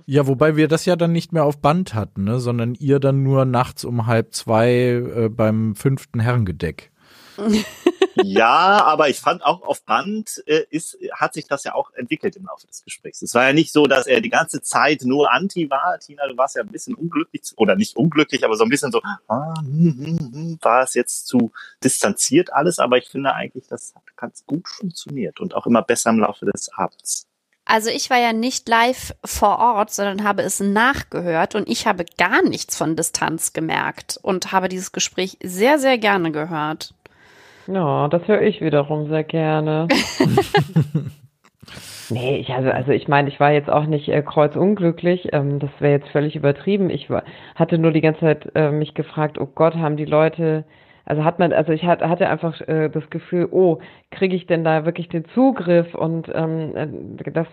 Ja, 0.05 0.25
wobei 0.25 0.55
wir 0.55 0.67
das 0.67 0.85
ja 0.85 0.95
dann 0.95 1.11
nicht 1.11 1.31
mehr 1.33 1.43
auf 1.45 1.59
Band 1.61 1.93
hatten, 1.93 2.23
ne, 2.23 2.39
sondern 2.39 2.73
ihr 2.73 2.99
dann 2.99 3.21
nur 3.21 3.45
nachts 3.45 3.85
um 3.85 4.07
halb 4.07 4.33
zwei 4.33 4.69
äh, 4.71 5.29
beim 5.29 5.75
fünften 5.75 6.19
Herrengedeck. 6.19 6.91
Ja, 8.23 8.83
aber 8.83 9.09
ich 9.09 9.19
fand 9.19 9.43
auch 9.43 9.61
auf 9.63 9.83
Band 9.83 10.43
äh, 10.45 10.65
ist, 10.69 10.97
hat 11.13 11.33
sich 11.33 11.47
das 11.47 11.63
ja 11.63 11.73
auch 11.73 11.93
entwickelt 11.93 12.35
im 12.35 12.45
Laufe 12.45 12.67
des 12.67 12.83
Gesprächs. 12.83 13.21
Es 13.21 13.33
war 13.33 13.47
ja 13.47 13.53
nicht 13.53 13.71
so, 13.71 13.85
dass 13.85 14.07
er 14.07 14.21
die 14.21 14.29
ganze 14.29 14.61
Zeit 14.61 15.01
nur 15.03 15.31
anti 15.31 15.69
war. 15.69 15.99
Tina, 15.99 16.27
du 16.27 16.37
warst 16.37 16.55
ja 16.55 16.63
ein 16.63 16.69
bisschen 16.69 16.95
unglücklich, 16.95 17.53
oder 17.57 17.75
nicht 17.75 17.95
unglücklich, 17.95 18.43
aber 18.43 18.55
so 18.55 18.63
ein 18.63 18.69
bisschen 18.69 18.91
so, 18.91 19.01
ah, 19.27 19.53
hm, 19.59 20.17
hm, 20.19 20.31
hm, 20.33 20.59
war 20.61 20.83
es 20.83 20.93
jetzt 20.93 21.27
zu 21.27 21.51
distanziert 21.83 22.53
alles, 22.53 22.79
aber 22.79 22.97
ich 22.97 23.09
finde 23.09 23.33
eigentlich, 23.33 23.67
das 23.67 23.93
hat 23.95 24.03
ganz 24.15 24.45
gut 24.45 24.67
funktioniert 24.67 25.39
und 25.39 25.55
auch 25.55 25.65
immer 25.65 25.81
besser 25.81 26.09
im 26.09 26.19
Laufe 26.19 26.45
des 26.45 26.69
Abends. 26.73 27.25
Also 27.69 27.91
ich 27.91 28.09
war 28.09 28.17
ja 28.17 28.33
nicht 28.33 28.67
live 28.67 29.13
vor 29.23 29.59
Ort, 29.59 29.91
sondern 29.93 30.23
habe 30.23 30.41
es 30.41 30.59
nachgehört 30.59 31.53
und 31.53 31.69
ich 31.69 31.85
habe 31.85 32.03
gar 32.17 32.41
nichts 32.41 32.75
von 32.75 32.95
Distanz 32.95 33.53
gemerkt 33.53 34.19
und 34.23 34.51
habe 34.51 34.69
dieses 34.69 34.91
Gespräch 34.91 35.37
sehr, 35.43 35.77
sehr 35.77 35.99
gerne 35.99 36.31
gehört. 36.31 36.95
Ja, 37.71 38.07
das 38.07 38.27
höre 38.27 38.41
ich 38.41 38.61
wiederum 38.61 39.07
sehr 39.09 39.23
gerne. 39.23 39.87
nee, 42.09 42.37
ich, 42.37 42.49
also, 42.49 42.71
also 42.71 42.91
ich 42.91 43.07
meine, 43.07 43.29
ich 43.29 43.39
war 43.39 43.51
jetzt 43.51 43.69
auch 43.69 43.85
nicht 43.85 44.09
äh, 44.09 44.21
kreuzunglücklich. 44.21 45.29
Ähm, 45.33 45.59
das 45.59 45.69
wäre 45.79 45.93
jetzt 45.93 46.09
völlig 46.09 46.35
übertrieben. 46.35 46.89
Ich 46.89 47.09
war, 47.09 47.23
hatte 47.55 47.77
nur 47.77 47.91
die 47.91 48.01
ganze 48.01 48.21
Zeit 48.21 48.51
äh, 48.55 48.71
mich 48.71 48.93
gefragt, 48.95 49.37
oh 49.39 49.45
Gott, 49.45 49.75
haben 49.75 49.97
die 49.97 50.05
Leute, 50.05 50.65
also 51.09 51.23
hat 51.25 51.39
man, 51.39 51.51
also 51.53 51.71
ich 51.73 51.83
hatte 51.85 52.29
einfach 52.29 52.61
äh, 52.67 52.87
das 52.87 53.09
Gefühl, 53.09 53.47
oh, 53.49 53.79
kriege 54.11 54.35
ich 54.35 54.45
denn 54.45 54.63
da 54.63 54.85
wirklich 54.85 55.09
den 55.09 55.25
Zugriff 55.33 55.95
und 55.95 56.31
ähm, 56.31 56.75
äh, 56.75 57.31
dass 57.31 57.47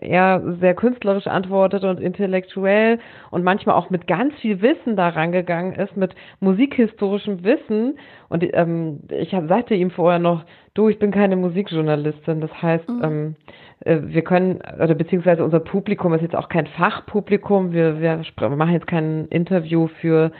er 0.00 0.40
sehr 0.60 0.74
künstlerisch 0.74 1.26
antwortet 1.26 1.82
und 1.82 1.98
intellektuell 1.98 3.00
und 3.32 3.42
manchmal 3.42 3.74
auch 3.74 3.90
mit 3.90 4.06
ganz 4.06 4.32
viel 4.36 4.62
Wissen 4.62 4.94
da 4.94 5.08
rangegangen 5.08 5.74
ist, 5.74 5.96
mit 5.96 6.14
musikhistorischem 6.38 7.42
Wissen. 7.42 7.98
Und 8.28 8.44
ähm, 8.54 9.00
ich 9.10 9.30
sagte 9.30 9.74
ihm 9.74 9.90
vorher 9.90 10.20
noch, 10.20 10.44
du, 10.74 10.88
ich 10.88 11.00
bin 11.00 11.10
keine 11.10 11.34
Musikjournalistin. 11.34 12.40
Das 12.40 12.62
heißt, 12.62 12.88
mhm. 12.88 13.02
ähm, 13.02 13.36
äh, 13.80 13.98
wir 14.04 14.22
können, 14.22 14.60
oder 14.80 14.94
beziehungsweise 14.94 15.42
unser 15.42 15.58
Publikum 15.58 16.14
ist 16.14 16.22
jetzt 16.22 16.36
auch 16.36 16.48
kein 16.48 16.68
Fachpublikum. 16.68 17.72
Wir, 17.72 18.00
wir 18.00 18.22
machen 18.50 18.72
jetzt 18.72 18.86
kein 18.86 19.26
Interview 19.30 19.88
für 20.00 20.30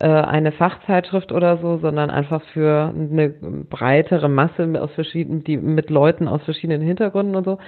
eine 0.00 0.52
Fachzeitschrift 0.52 1.32
oder 1.32 1.58
so, 1.58 1.76
sondern 1.78 2.10
einfach 2.10 2.42
für 2.52 2.92
eine 2.94 3.28
breitere 3.28 4.28
Masse 4.28 4.66
aus 4.80 4.90
verschiedenen, 4.92 5.44
die 5.44 5.58
mit 5.58 5.90
Leuten 5.90 6.28
aus 6.28 6.42
verschiedenen 6.44 6.80
Hintergründen 6.80 7.36
und 7.36 7.44
so. 7.44 7.58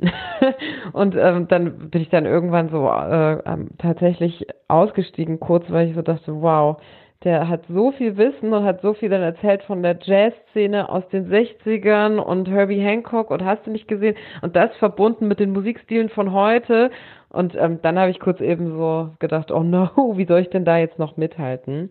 und 0.92 1.16
ähm, 1.16 1.48
dann 1.48 1.90
bin 1.90 2.02
ich 2.02 2.08
dann 2.08 2.24
irgendwann 2.26 2.70
so 2.70 2.88
äh, 2.88 3.38
ähm, 3.44 3.70
tatsächlich 3.78 4.46
ausgestiegen, 4.68 5.40
kurz, 5.40 5.64
weil 5.70 5.88
ich 5.88 5.94
so 5.94 6.02
dachte, 6.02 6.40
wow, 6.40 6.80
der 7.24 7.48
hat 7.48 7.62
so 7.68 7.92
viel 7.92 8.16
Wissen 8.16 8.52
und 8.52 8.64
hat 8.64 8.82
so 8.82 8.94
viel 8.94 9.08
dann 9.08 9.22
erzählt 9.22 9.62
von 9.62 9.82
der 9.82 9.98
Jazzszene 10.00 10.88
aus 10.88 11.06
den 11.08 11.30
60ern 11.30 12.18
und 12.18 12.48
Herbie 12.48 12.80
Hancock 12.80 13.30
und 13.30 13.44
hast 13.44 13.66
du 13.66 13.70
nicht 13.70 13.88
gesehen 13.88 14.16
und 14.42 14.56
das 14.56 14.74
verbunden 14.76 15.28
mit 15.28 15.40
den 15.40 15.52
Musikstilen 15.52 16.08
von 16.08 16.32
heute 16.32 16.90
und 17.28 17.54
ähm, 17.54 17.80
dann 17.82 17.98
habe 17.98 18.10
ich 18.10 18.20
kurz 18.20 18.40
eben 18.40 18.76
so 18.76 19.10
gedacht, 19.18 19.50
oh 19.50 19.62
no, 19.62 19.88
wie 20.16 20.26
soll 20.26 20.40
ich 20.40 20.50
denn 20.50 20.64
da 20.64 20.78
jetzt 20.78 20.98
noch 20.98 21.16
mithalten? 21.16 21.90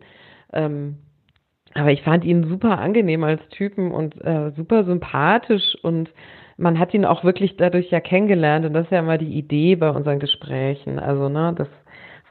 Ähm, 0.54 0.98
aber 1.74 1.92
ich 1.92 2.02
fand 2.04 2.26
ihn 2.26 2.48
super 2.50 2.80
angenehm 2.80 3.24
als 3.24 3.42
Typen 3.50 3.92
und 3.92 4.20
äh, 4.24 4.52
super 4.52 4.84
sympathisch 4.84 5.78
und 5.84 6.10
man 6.58 6.78
hat 6.78 6.94
ihn 6.94 7.06
auch 7.06 7.24
wirklich 7.24 7.58
dadurch 7.58 7.90
ja 7.90 8.00
kennengelernt 8.00 8.66
und 8.66 8.74
das 8.74 8.86
ist 8.86 8.92
ja 8.92 9.00
immer 9.00 9.18
die 9.18 9.34
Idee 9.34 9.76
bei 9.76 9.90
unseren 9.90 10.20
Gesprächen. 10.20 11.00
Also, 11.00 11.28
ne, 11.28 11.54
dass 11.58 11.68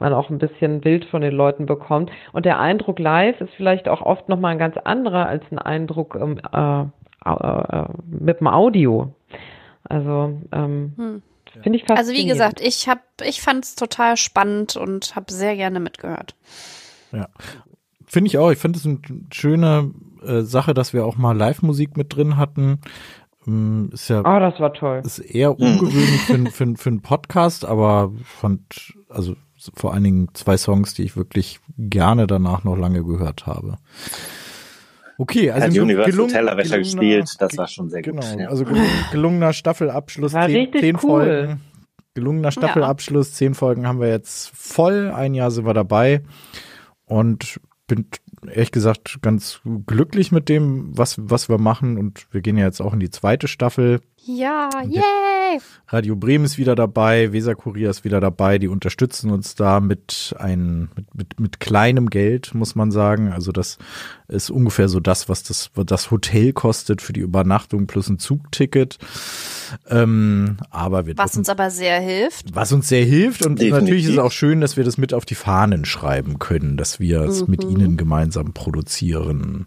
man 0.01 0.13
auch 0.13 0.29
ein 0.29 0.39
bisschen 0.39 0.81
Bild 0.81 1.05
von 1.05 1.21
den 1.21 1.33
Leuten 1.33 1.65
bekommt. 1.65 2.11
Und 2.33 2.45
der 2.45 2.59
Eindruck 2.59 2.99
live 2.99 3.39
ist 3.39 3.53
vielleicht 3.55 3.87
auch 3.87 4.01
oft 4.01 4.27
nochmal 4.27 4.51
ein 4.51 4.59
ganz 4.59 4.75
anderer 4.77 5.27
als 5.27 5.43
ein 5.51 5.59
Eindruck 5.59 6.17
ähm, 6.19 6.41
äh, 6.51 6.83
äh, 7.29 7.85
mit 8.09 8.39
dem 8.39 8.47
Audio. 8.47 9.13
Also, 9.83 10.41
ähm, 10.51 10.93
hm. 10.97 11.21
Finde 11.63 11.77
ich 11.77 11.83
faszinierend. 11.83 11.99
Also 11.99 12.13
wie 12.13 12.27
gesagt, 12.27 12.61
ich 12.61 12.87
habe, 12.87 13.01
ich 13.23 13.41
fand 13.41 13.65
es 13.65 13.75
total 13.75 14.15
spannend 14.15 14.77
und 14.77 15.15
habe 15.15 15.31
sehr 15.33 15.55
gerne 15.55 15.79
mitgehört. 15.81 16.33
Ja. 17.11 17.27
Finde 18.05 18.27
ich 18.27 18.37
auch. 18.37 18.51
Ich 18.51 18.57
finde 18.57 18.79
es 18.79 18.85
eine 18.85 18.99
schöne 19.31 19.91
äh, 20.25 20.41
Sache, 20.41 20.73
dass 20.73 20.93
wir 20.93 21.05
auch 21.05 21.17
mal 21.17 21.37
Live-Musik 21.37 21.97
mit 21.97 22.15
drin 22.15 22.37
hatten. 22.37 22.79
Ähm, 23.45 23.89
ist 23.93 24.09
ja. 24.09 24.21
Oh, 24.21 24.39
das 24.39 24.59
war 24.59 24.73
toll. 24.73 25.01
Ist 25.03 25.19
eher 25.19 25.59
ungewöhnlich 25.59 26.21
für, 26.21 26.45
für, 26.51 26.75
für 26.77 26.89
einen 26.89 27.01
Podcast, 27.01 27.65
aber 27.65 28.11
fand, 28.23 28.93
also 29.09 29.35
vor 29.75 29.93
allen 29.93 30.03
Dingen 30.03 30.29
zwei 30.33 30.57
Songs, 30.57 30.93
die 30.93 31.03
ich 31.03 31.15
wirklich 31.15 31.59
gerne 31.77 32.27
danach 32.27 32.63
noch 32.63 32.75
lange 32.75 33.03
gehört 33.03 33.45
habe. 33.45 33.77
Okay, 35.17 35.51
also 35.51 35.67
Hat 35.67 35.77
Universal 35.77 36.11
gelungen, 36.11 36.31
Tellerwäscher 36.31 36.77
gespielt, 36.79 37.29
das 37.37 37.55
war 37.55 37.67
schon 37.67 37.89
sehr 37.89 38.01
genau, 38.01 38.21
gut. 38.21 38.39
Ja. 38.39 38.49
Also 38.49 38.65
gelungener 39.11 39.53
Staffelabschluss, 39.53 40.33
war 40.33 40.47
zehn, 40.47 40.71
zehn 40.73 40.95
cool. 40.95 40.99
Folgen. 40.99 41.61
Gelungener 42.15 42.51
Staffelabschluss, 42.51 43.29
ja. 43.29 43.33
zehn 43.35 43.53
Folgen 43.53 43.87
haben 43.87 43.99
wir 44.01 44.09
jetzt 44.09 44.49
voll, 44.55 45.11
ein 45.11 45.35
Jahr 45.35 45.51
sind 45.51 45.65
wir 45.65 45.75
dabei 45.75 46.23
und 47.05 47.59
bin 47.87 48.07
ehrlich 48.47 48.71
gesagt 48.71 49.19
ganz 49.21 49.61
glücklich 49.85 50.31
mit 50.31 50.49
dem, 50.49 50.97
was, 50.97 51.17
was 51.19 51.49
wir 51.49 51.57
machen 51.57 51.97
und 51.97 52.25
wir 52.31 52.41
gehen 52.41 52.57
ja 52.57 52.65
jetzt 52.65 52.81
auch 52.81 52.93
in 52.93 52.99
die 52.99 53.11
zweite 53.11 53.47
Staffel. 53.47 54.01
Ja, 54.23 54.69
yay! 54.87 55.59
Radio 55.87 56.15
Bremen 56.15 56.45
ist 56.45 56.59
wieder 56.59 56.75
dabei, 56.75 57.33
Weser 57.33 57.55
Kurier 57.55 57.89
ist 57.89 58.03
wieder 58.03 58.19
dabei, 58.19 58.59
die 58.59 58.67
unterstützen 58.67 59.31
uns 59.31 59.55
da 59.55 59.79
mit 59.79 60.35
ein, 60.37 60.89
mit, 60.95 61.15
mit, 61.15 61.39
mit 61.39 61.59
kleinem 61.59 62.07
Geld, 62.07 62.53
muss 62.53 62.75
man 62.75 62.91
sagen. 62.91 63.31
Also 63.31 63.51
das 63.51 63.79
ist 64.27 64.51
ungefähr 64.51 64.89
so 64.89 64.99
das, 64.99 65.27
was 65.27 65.41
das, 65.41 65.71
was 65.73 65.87
das 65.87 66.11
Hotel 66.11 66.53
kostet 66.53 67.01
für 67.01 67.13
die 67.13 67.21
Übernachtung 67.21 67.87
plus 67.87 68.09
ein 68.09 68.19
Zugticket. 68.19 68.99
Ähm, 69.89 70.57
aber 70.69 71.07
wir 71.07 71.17
was 71.17 71.35
uns 71.35 71.49
aber 71.49 71.71
sehr 71.71 71.99
hilft. 71.99 72.53
Was 72.53 72.71
uns 72.71 72.89
sehr 72.89 73.03
hilft 73.03 73.43
und 73.43 73.59
Definitiv. 73.59 73.81
natürlich 73.81 74.05
ist 74.05 74.11
es 74.11 74.19
auch 74.19 74.31
schön, 74.31 74.61
dass 74.61 74.77
wir 74.77 74.83
das 74.83 74.99
mit 74.99 75.15
auf 75.15 75.25
die 75.25 75.35
Fahnen 75.35 75.83
schreiben 75.83 76.37
können, 76.37 76.77
dass 76.77 76.99
wir 76.99 77.21
es 77.21 77.41
mhm. 77.41 77.51
mit 77.51 77.63
ihnen 77.63 77.97
gemeinsam 77.97 78.53
produzieren. 78.53 79.65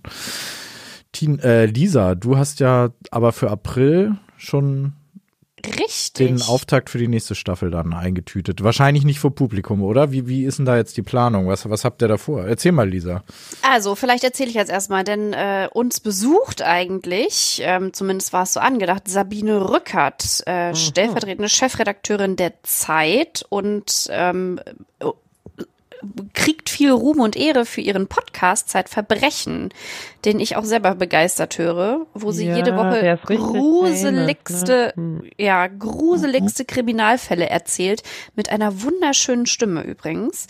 Tien, 1.10 1.40
äh, 1.40 1.66
Lisa, 1.66 2.14
du 2.14 2.36
hast 2.36 2.60
ja 2.60 2.90
aber 3.10 3.32
für 3.32 3.50
April 3.50 4.16
schon 4.44 4.94
Richtig. 5.66 6.12
den 6.14 6.42
Auftakt 6.42 6.90
für 6.90 6.98
die 6.98 7.08
nächste 7.08 7.34
Staffel 7.34 7.70
dann 7.70 7.92
eingetütet. 7.92 8.62
Wahrscheinlich 8.62 9.04
nicht 9.04 9.18
vor 9.18 9.34
Publikum, 9.34 9.82
oder? 9.82 10.12
Wie, 10.12 10.28
wie 10.28 10.44
ist 10.44 10.58
denn 10.58 10.66
da 10.66 10.76
jetzt 10.76 10.96
die 10.96 11.02
Planung? 11.02 11.48
Was, 11.48 11.68
was 11.68 11.84
habt 11.84 12.02
ihr 12.02 12.08
da 12.08 12.16
vor? 12.16 12.44
Erzähl 12.46 12.72
mal, 12.72 12.88
Lisa. 12.88 13.22
Also, 13.62 13.94
vielleicht 13.94 14.24
erzähle 14.24 14.50
ich 14.50 14.56
jetzt 14.56 14.70
erstmal, 14.70 15.04
denn 15.04 15.32
äh, 15.32 15.68
uns 15.72 16.00
besucht 16.00 16.62
eigentlich, 16.62 17.62
ähm, 17.64 17.92
zumindest 17.92 18.32
war 18.32 18.42
es 18.42 18.52
so 18.52 18.60
angedacht, 18.60 19.08
Sabine 19.08 19.70
Rückert, 19.70 20.42
äh, 20.46 20.70
mhm. 20.70 20.74
stellvertretende 20.76 21.48
Chefredakteurin 21.48 22.36
der 22.36 22.62
Zeit 22.62 23.44
und 23.48 24.08
ähm, 24.10 24.60
kriegt 26.32 26.68
viel 26.68 26.90
Ruhm 26.90 27.20
und 27.20 27.36
Ehre 27.36 27.64
für 27.64 27.80
ihren 27.80 28.06
Podcast 28.06 28.68
Zeitverbrechen, 28.68 29.70
den 30.24 30.40
ich 30.40 30.56
auch 30.56 30.64
selber 30.64 30.94
begeistert 30.94 31.58
höre, 31.58 32.06
wo 32.14 32.32
sie 32.32 32.46
ja, 32.46 32.56
jede 32.56 32.76
Woche 32.76 33.18
gruseligste, 33.24 34.92
famous, 34.94 34.96
ne? 34.96 35.22
hm. 35.22 35.30
ja, 35.38 35.66
gruseligste 35.66 36.64
Kriminalfälle 36.64 37.48
erzählt, 37.48 38.02
mit 38.34 38.50
einer 38.50 38.82
wunderschönen 38.82 39.46
Stimme 39.46 39.82
übrigens. 39.82 40.46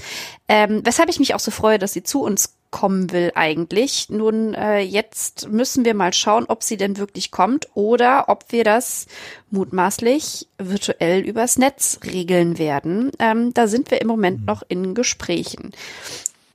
Ähm, 0.49 0.83
weshalb 0.85 1.09
ich 1.09 1.19
mich 1.19 1.35
auch 1.35 1.41
so 1.41 1.51
freue, 1.51 1.79
dass 1.79 1.93
sie 1.93 2.03
zu 2.03 2.23
uns 2.23 2.55
kommen 2.75 3.13
will 3.13 3.31
eigentlich. 3.37 4.11
Nun, 4.11 4.53
äh, 4.55 4.81
jetzt 4.81 5.49
müssen 5.49 5.85
wir 5.85 5.95
mal 5.95 6.13
schauen, 6.13 6.47
ob 6.49 6.65
sie 6.65 6.77
denn 6.77 6.97
wirklich 6.99 7.31
kommt 7.31 7.69
oder 7.75 8.29
ob 8.29 8.51
wir 8.51 8.65
das 8.65 9.07
mutmaßlich 9.53 10.49
virtuell 10.59 11.21
übers 11.21 11.57
Netz 11.57 12.01
regeln 12.05 12.59
werden. 12.59 13.13
Ähm, 13.21 13.55
da 13.55 13.69
sind 13.69 13.93
wir 13.93 14.01
im 14.01 14.09
Moment 14.09 14.41
mhm. 14.41 14.47
noch 14.47 14.65
in 14.67 14.95
Gesprächen. 14.95 15.71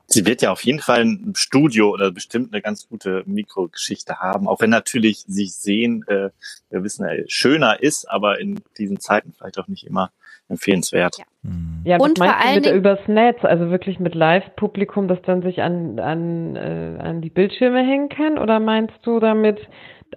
Sie 0.08 0.26
wird 0.26 0.42
ja 0.42 0.52
auf 0.52 0.66
jeden 0.66 0.82
Fall 0.82 1.06
ein 1.06 1.34
Studio 1.38 1.92
oder 1.92 2.12
bestimmt 2.12 2.52
eine 2.52 2.62
ganz 2.62 2.90
gute 2.90 3.24
Mikrogeschichte 3.26 4.18
haben, 4.18 4.50
auch 4.50 4.60
wenn 4.60 4.72
natürlich 4.72 5.24
sich 5.26 5.54
sehen, 5.54 6.04
äh, 6.08 6.32
wir 6.70 6.84
wissen, 6.84 7.06
ja, 7.08 7.24
schöner 7.28 7.82
ist, 7.82 8.10
aber 8.10 8.42
in 8.42 8.60
diesen 8.78 9.00
Zeiten 9.00 9.32
vielleicht 9.32 9.58
auch 9.58 9.70
nicht 9.70 9.86
immer 9.86 10.12
empfehlenswert. 10.50 11.18
Ja, 11.18 11.26
mhm. 11.44 11.82
ja 11.86 11.98
und 11.98 12.18
vor 12.18 12.28
allem 12.28 12.64
mit, 12.64 12.74
übers 12.74 13.08
Netz, 13.08 13.44
also 13.44 13.70
wirklich 13.70 14.00
mit 14.00 14.16
Live-Publikum, 14.16 15.08
das 15.08 15.22
dann 15.22 15.42
sich 15.42 15.62
an, 15.62 16.00
an, 16.00 16.56
äh, 16.56 16.98
an 17.00 17.22
die 17.22 17.30
Bildschirme 17.30 17.80
hängen 17.80 18.10
kann? 18.10 18.38
Oder 18.38 18.60
meinst 18.60 18.96
du 19.04 19.20
damit 19.20 19.60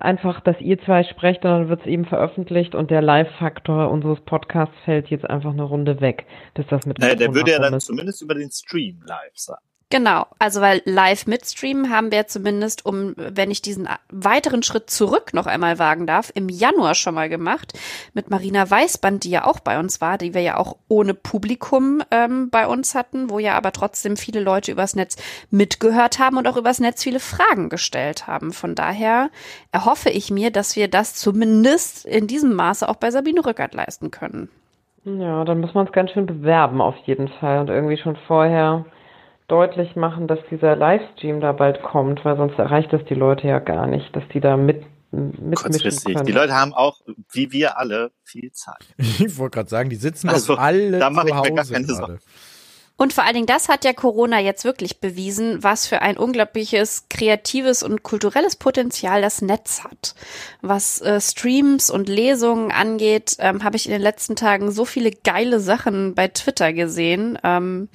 einfach, 0.01 0.41
dass 0.41 0.61
ihr 0.61 0.81
zwei 0.81 1.05
sprecht 1.05 1.45
und 1.45 1.51
dann 1.51 1.69
wird 1.69 1.81
es 1.81 1.87
eben 1.87 2.07
veröffentlicht 2.07 2.75
und 2.75 2.91
der 2.91 3.03
Live-Faktor 3.03 3.91
unseres 3.91 4.21
Podcasts 4.21 4.75
fällt 4.85 5.09
jetzt 5.09 5.29
einfach 5.29 5.53
eine 5.53 5.65
Runde 5.65 6.01
weg, 6.01 6.27
bis 6.55 6.67
das 6.69 6.87
mit 6.87 6.99
naja, 6.99 7.15
Der 7.15 7.35
würde 7.35 7.51
ja 7.51 7.59
dann 7.59 7.75
ist. 7.75 7.87
zumindest 7.87 8.23
über 8.23 8.35
den 8.35 8.51
Stream 8.51 9.03
live 9.07 9.33
sein. 9.35 9.57
Genau, 9.93 10.25
also 10.39 10.63
weil 10.63 10.81
live 10.87 11.27
mitstreamen 11.27 11.91
haben 11.91 12.13
wir 12.13 12.27
zumindest, 12.27 12.87
um, 12.87 13.13
wenn 13.15 13.51
ich 13.51 13.61
diesen 13.61 13.91
weiteren 14.11 14.63
Schritt 14.63 14.89
zurück 14.89 15.35
noch 15.35 15.45
einmal 15.45 15.79
wagen 15.79 16.07
darf, 16.07 16.33
im 16.35 16.49
Januar 16.49 16.95
schon 16.95 17.15
mal 17.15 17.29
gemacht 17.29 17.79
mit 18.15 18.31
Marina 18.31 18.71
Weißband, 18.71 19.23
die 19.23 19.29
ja 19.29 19.45
auch 19.45 19.61
bei 19.61 19.79
uns 19.79 20.01
war, 20.01 20.17
die 20.17 20.33
wir 20.33 20.41
ja 20.41 20.57
auch 20.57 20.79
ohne 20.89 21.13
Publikum 21.13 22.03
ähm, 22.11 22.49
bei 22.49 22.67
uns 22.67 22.95
hatten, 22.95 23.29
wo 23.29 23.39
ja 23.39 23.55
aber 23.55 23.71
trotzdem 23.71 24.17
viele 24.17 24.41
Leute 24.41 24.73
übers 24.73 24.97
Netz 24.97 25.19
mitgehört 25.51 26.19
haben 26.19 26.39
und 26.39 26.49
auch 26.49 26.57
übers 26.57 26.81
Netz 26.81 27.03
viele 27.03 27.21
Fragen 27.21 27.69
gestellt 27.69 28.27
haben. 28.27 28.53
Von 28.55 28.75
daher 28.75 29.29
erhoffe 29.73 30.09
ich 30.09 30.31
mir, 30.31 30.51
dass 30.51 30.75
wir 30.75 30.89
das 30.89 31.17
zumindest 31.17 32.07
in 32.07 32.27
diesem 32.27 32.55
Maße 32.55 32.89
auch 32.89 32.97
bei 32.97 33.11
Sabine 33.11 33.45
Rückert 33.45 33.75
leisten 33.75 34.11
können. 34.11 34.49
Ja, 35.05 35.45
dann 35.45 35.61
muss 35.61 35.75
man 35.75 35.85
es 35.85 35.93
ganz 35.93 36.13
schön 36.13 36.25
bewerben 36.25 36.81
auf 36.81 36.97
jeden 37.05 37.29
Fall 37.29 37.59
und 37.59 37.69
irgendwie 37.69 37.99
schon 37.99 38.17
vorher 38.27 38.87
deutlich 39.53 39.97
machen, 39.97 40.27
dass 40.27 40.39
dieser 40.51 40.75
Livestream 40.75 41.41
da 41.41 41.53
bald 41.53 41.83
kommt, 41.83 42.25
weil 42.25 42.37
sonst 42.37 42.59
erreicht 42.59 42.93
das 42.93 43.05
die 43.05 43.15
Leute 43.15 43.47
ja 43.47 43.59
gar 43.59 43.87
nicht, 43.87 44.15
dass 44.17 44.25
die 44.33 44.41
da 44.41 44.57
mit 44.57 44.83
mitmischen 45.13 46.15
können. 46.15 46.27
Die 46.27 46.33
Leute 46.33 46.55
haben 46.55 46.73
auch, 46.73 47.01
wie 47.31 47.53
wir 47.53 47.79
alle, 47.79 48.13
viel 48.25 48.51
Zeit. 48.53 48.83
Ich 48.99 49.37
wollte 49.39 49.57
gerade 49.57 49.69
sagen, 49.69 49.91
die 49.91 49.97
sitzen 49.97 50.31
also, 50.31 50.57
alle 50.57 50.99
da 50.99 51.11
mache 51.11 51.29
ich 51.29 51.35
mir 51.35 51.53
gar 51.53 51.67
keine 51.67 51.87
Sorgen. 51.87 52.19
Und 52.97 53.13
vor 53.13 53.25
allen 53.25 53.35
Dingen, 53.35 53.47
das 53.47 53.69
hat 53.69 53.85
ja 53.85 53.93
Corona 53.93 54.39
jetzt 54.39 54.65
wirklich 54.65 55.01
bewiesen, 55.01 55.63
was 55.65 55.87
für 55.87 56.03
ein 56.03 56.17
unglaubliches 56.17 57.07
kreatives 57.11 57.83
und 57.83 58.03
kulturelles 58.03 58.55
Potenzial 58.55 59.23
das 59.23 59.43
Netz 59.43 59.83
hat. 59.83 60.15
Was 60.61 61.01
äh, 61.01 61.21
Streams 61.21 61.91
und 61.91 62.09
Lesungen 62.09 62.71
angeht, 62.71 63.37
ähm, 63.41 63.65
habe 63.65 63.77
ich 63.77 63.87
in 63.87 63.93
den 63.93 64.03
letzten 64.03 64.37
Tagen 64.37 64.71
so 64.71 64.85
viele 64.85 65.11
geile 65.11 65.59
Sachen 65.59 66.15
bei 66.15 66.29
Twitter 66.29 66.73
gesehen. 66.73 67.39
Ähm, 67.43 67.89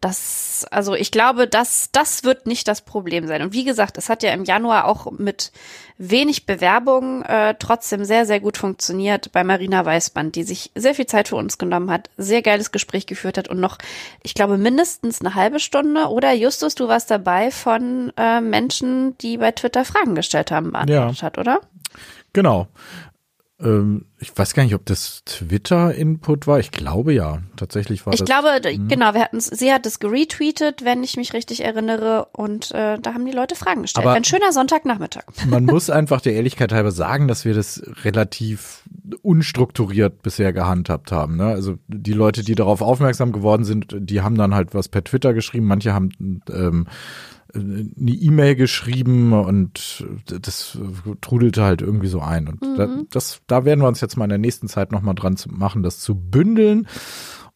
das, 0.00 0.66
also 0.70 0.94
ich 0.94 1.10
glaube, 1.10 1.48
das, 1.48 1.90
das 1.90 2.22
wird 2.24 2.46
nicht 2.46 2.68
das 2.68 2.82
Problem 2.82 3.26
sein. 3.26 3.42
Und 3.42 3.52
wie 3.52 3.64
gesagt, 3.64 3.98
es 3.98 4.08
hat 4.08 4.22
ja 4.22 4.32
im 4.32 4.44
Januar 4.44 4.84
auch 4.84 5.10
mit 5.10 5.50
wenig 5.96 6.46
Bewerbung 6.46 7.22
äh, 7.22 7.56
trotzdem 7.58 8.04
sehr, 8.04 8.24
sehr 8.24 8.38
gut 8.38 8.56
funktioniert 8.56 9.32
bei 9.32 9.42
Marina 9.42 9.84
Weißband, 9.84 10.36
die 10.36 10.44
sich 10.44 10.70
sehr 10.76 10.94
viel 10.94 11.06
Zeit 11.06 11.28
für 11.28 11.36
uns 11.36 11.58
genommen 11.58 11.90
hat, 11.90 12.10
sehr 12.16 12.42
geiles 12.42 12.70
Gespräch 12.70 13.06
geführt 13.06 13.36
hat 13.36 13.48
und 13.48 13.58
noch, 13.58 13.78
ich 14.22 14.34
glaube, 14.34 14.56
mindestens 14.56 15.20
eine 15.20 15.34
halbe 15.34 15.58
Stunde 15.58 16.06
oder 16.06 16.32
Justus, 16.32 16.76
du 16.76 16.86
warst 16.86 17.10
dabei 17.10 17.50
von 17.50 18.12
äh, 18.16 18.40
Menschen, 18.40 19.18
die 19.18 19.38
bei 19.38 19.50
Twitter 19.50 19.84
Fragen 19.84 20.14
gestellt 20.14 20.52
haben, 20.52 20.70
beantwortet 20.70 21.20
ja. 21.20 21.22
hat, 21.22 21.38
oder? 21.38 21.60
Genau. 22.32 22.68
Ähm, 23.60 24.04
ich 24.20 24.36
weiß 24.36 24.54
gar 24.54 24.62
nicht, 24.62 24.74
ob 24.74 24.86
das 24.86 25.22
Twitter-Input 25.24 26.46
war. 26.46 26.60
Ich 26.60 26.70
glaube 26.70 27.12
ja. 27.12 27.40
Tatsächlich 27.56 28.06
war 28.06 28.12
ich 28.12 28.20
das. 28.20 28.28
Ich 28.28 28.34
glaube, 28.34 28.60
mh. 28.62 28.88
genau, 28.88 29.14
wir 29.14 29.20
hatten 29.20 29.40
sie 29.40 29.72
hat 29.72 29.84
es 29.84 29.98
geretweetet, 29.98 30.84
wenn 30.84 31.02
ich 31.02 31.16
mich 31.16 31.32
richtig 31.32 31.64
erinnere. 31.64 32.28
Und 32.32 32.70
äh, 32.70 32.98
da 33.00 33.14
haben 33.14 33.26
die 33.26 33.32
Leute 33.32 33.56
Fragen 33.56 33.82
gestellt. 33.82 34.06
Aber 34.06 34.14
Ein 34.14 34.24
schöner 34.24 34.52
Sonntagnachmittag. 34.52 35.24
Man 35.46 35.64
muss 35.64 35.90
einfach 35.90 36.20
der 36.20 36.34
Ehrlichkeit 36.34 36.72
halber 36.72 36.92
sagen, 36.92 37.26
dass 37.26 37.44
wir 37.44 37.54
das 37.54 37.82
relativ 38.04 38.84
unstrukturiert 39.22 40.22
bisher 40.22 40.52
gehandhabt 40.52 41.10
haben. 41.10 41.36
Ne? 41.36 41.46
Also 41.46 41.78
die 41.88 42.12
Leute, 42.12 42.44
die 42.44 42.54
darauf 42.54 42.80
aufmerksam 42.80 43.32
geworden 43.32 43.64
sind, 43.64 43.96
die 43.98 44.20
haben 44.20 44.36
dann 44.36 44.54
halt 44.54 44.72
was 44.74 44.88
per 44.88 45.02
Twitter 45.02 45.34
geschrieben. 45.34 45.66
Manche 45.66 45.94
haben 45.94 46.10
ähm, 46.48 46.86
eine 47.54 48.10
E-Mail 48.10 48.56
geschrieben 48.56 49.32
und 49.32 50.04
das 50.26 50.78
trudelte 51.20 51.62
halt 51.62 51.80
irgendwie 51.82 52.08
so 52.08 52.20
ein. 52.20 52.48
Und 52.48 52.62
mhm. 52.62 52.76
da, 52.76 52.88
das, 53.10 53.40
da 53.46 53.64
werden 53.64 53.80
wir 53.80 53.88
uns 53.88 54.00
jetzt 54.00 54.16
mal 54.16 54.24
in 54.24 54.30
der 54.30 54.38
nächsten 54.38 54.68
Zeit 54.68 54.92
nochmal 54.92 55.14
dran 55.14 55.36
machen, 55.48 55.82
das 55.82 56.00
zu 56.00 56.14
bündeln. 56.14 56.86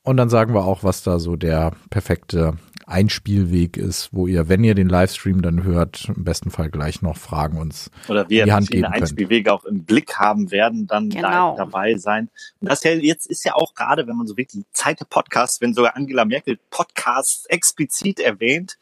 Und 0.04 0.16
dann 0.16 0.28
sagen 0.28 0.52
wir 0.54 0.64
auch, 0.64 0.82
was 0.82 1.02
da 1.02 1.20
so 1.20 1.36
der 1.36 1.72
perfekte 1.90 2.54
Einspielweg 2.86 3.76
ist, 3.76 4.12
wo 4.12 4.26
ihr, 4.26 4.48
wenn 4.48 4.64
ihr 4.64 4.74
den 4.74 4.88
Livestream 4.88 5.42
dann 5.42 5.62
hört, 5.62 6.10
im 6.14 6.24
besten 6.24 6.50
Fall 6.50 6.70
gleich 6.70 7.02
noch 7.02 7.16
Fragen 7.16 7.58
uns 7.58 7.90
Oder 8.08 8.28
wir 8.28 8.44
die 8.44 8.52
Hand 8.52 8.70
geben 8.70 8.86
Einspielwege 8.86 9.52
auch 9.52 9.64
im 9.64 9.84
Blick 9.84 10.16
haben 10.16 10.50
werden, 10.50 10.88
dann 10.88 11.08
genau. 11.08 11.56
da, 11.56 11.64
dabei 11.64 11.96
sein. 11.96 12.28
Und 12.60 12.70
das 12.70 12.82
ja 12.82 12.92
jetzt 12.92 13.26
ist 13.26 13.44
ja 13.44 13.54
auch 13.54 13.74
gerade, 13.74 14.08
wenn 14.08 14.16
man 14.16 14.26
so 14.26 14.36
wirklich 14.36 14.64
Zeit 14.72 14.98
der 14.98 15.04
Podcasts, 15.04 15.60
wenn 15.60 15.72
sogar 15.72 15.96
Angela 15.96 16.24
Merkel 16.24 16.58
Podcasts 16.70 17.46
explizit 17.46 18.18
erwähnt, 18.18 18.78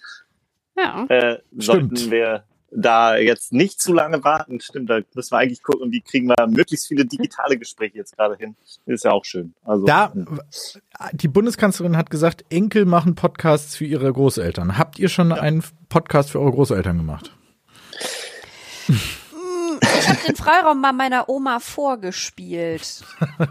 ja. 0.83 1.07
Äh, 1.09 1.39
sollten 1.57 2.11
wir 2.11 2.45
da 2.71 3.17
jetzt 3.17 3.53
nicht 3.53 3.81
zu 3.81 3.93
lange 3.93 4.23
warten. 4.23 4.61
Stimmt, 4.61 4.91
da 4.91 5.01
müssen 5.15 5.33
wir 5.33 5.39
eigentlich 5.39 5.63
gucken, 5.63 5.91
wie 5.91 6.01
kriegen 6.01 6.29
wir 6.29 6.47
möglichst 6.47 6.89
viele 6.89 7.05
digitale 7.05 7.59
Gespräche 7.59 7.99
jetzt 7.99 8.17
gerade 8.17 8.37
hin. 8.37 8.57
Ist 8.87 9.05
ja 9.05 9.13
auch 9.13 9.25
schön. 9.25 9.55
Also, 9.65 9.85
da, 9.87 10.13
die 11.13 11.29
Bundeskanzlerin 11.29 11.97
hat 11.97 12.11
gesagt, 12.11 12.45
Enkel 12.51 12.85
machen 12.85 13.15
Podcasts 13.15 13.77
für 13.77 13.85
ihre 13.85 14.13
Großeltern. 14.13 14.79
Habt 14.79 14.99
ihr 14.99 15.09
schon 15.09 15.31
ja. 15.31 15.37
einen 15.37 15.65
Podcast 15.89 16.31
für 16.31 16.41
eure 16.41 16.53
Großeltern 16.53 16.97
gemacht? 16.97 17.33
Ich 18.89 20.09
habe 20.09 20.19
den 20.27 20.37
Freiraum 20.37 20.81
mal 20.81 20.93
meiner 20.93 21.29
Oma 21.29 21.61
vorgespielt. 21.61 23.05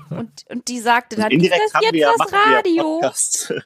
Und, 0.10 0.46
und 0.50 0.68
die 0.68 0.80
sagte 0.80 1.16
dann, 1.16 1.32
ist 1.32 1.52
das 1.52 1.82
jetzt 1.82 2.04
das 2.20 2.34
Radio? 2.34 3.02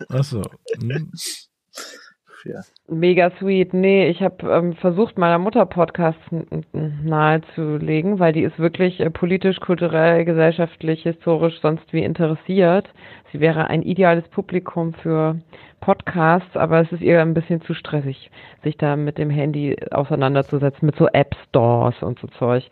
Achso. 0.10 0.42
Hm 0.80 1.12
ja. 2.46 2.62
Mega 2.88 3.32
sweet. 3.40 3.74
Nee, 3.74 4.08
ich 4.08 4.22
habe 4.22 4.48
ähm, 4.50 4.74
versucht, 4.74 5.18
meiner 5.18 5.40
Mutter 5.40 5.66
Podcasts 5.66 6.24
nahezulegen, 6.72 8.20
weil 8.20 8.34
die 8.34 8.44
ist 8.44 8.60
wirklich 8.60 9.00
äh, 9.00 9.10
politisch, 9.10 9.60
kulturell, 9.60 10.26
gesellschaftlich, 10.26 11.04
historisch 11.04 11.60
sonst 11.62 11.92
wie 11.94 12.04
interessiert. 12.04 12.88
Sie 13.32 13.40
wäre 13.40 13.68
ein 13.68 13.82
ideales 13.82 14.28
Publikum 14.30 14.94
für 14.94 15.40
Podcasts, 15.80 16.56
aber 16.56 16.82
es 16.82 16.92
ist 16.92 17.02
ihr 17.02 17.22
ein 17.22 17.34
bisschen 17.34 17.62
zu 17.62 17.74
stressig, 17.74 18.32
sich 18.64 18.78
da 18.78 18.96
mit 18.96 19.18
dem 19.18 19.30
Handy 19.30 19.76
auseinanderzusetzen, 19.92 20.86
mit 20.86 20.96
so 20.96 21.08
App-Stores 21.08 22.02
und 22.02 22.20
so 22.20 22.28
Zeug. 22.28 22.70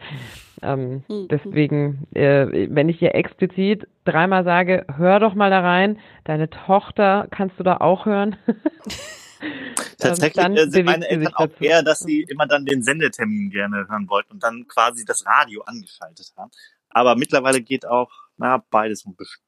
Ähm, 0.61 1.03
mhm. 1.09 1.27
Deswegen, 1.29 2.07
äh, 2.13 2.69
wenn 2.69 2.87
ich 2.87 3.01
ihr 3.01 3.15
explizit 3.15 3.87
dreimal 4.05 4.43
sage, 4.43 4.85
hör 4.95 5.19
doch 5.19 5.33
mal 5.33 5.49
da 5.49 5.59
rein, 5.59 5.97
deine 6.23 6.49
Tochter 6.49 7.27
kannst 7.31 7.59
du 7.59 7.63
da 7.63 7.77
auch 7.77 8.05
hören. 8.05 8.35
Tatsächlich 9.97 10.45
ähm, 10.45 10.69
sind 10.69 10.85
meine 10.85 11.07
Eltern 11.07 11.33
auch 11.33 11.49
eher, 11.59 11.83
dass 11.83 11.99
sie 11.99 12.21
immer 12.21 12.47
dann 12.47 12.65
den 12.65 12.83
Sendetermin 12.83 13.49
gerne 13.49 13.87
hören 13.89 14.07
wollten 14.09 14.33
und 14.33 14.43
dann 14.43 14.67
quasi 14.67 15.05
das 15.05 15.25
Radio 15.25 15.61
angeschaltet 15.61 16.31
haben. 16.37 16.51
Aber 16.89 17.15
mittlerweile 17.15 17.61
geht 17.61 17.85
auch, 17.85 18.11
na, 18.37 18.63
beides 18.69 19.05
ein 19.05 19.15
bisschen. 19.15 19.43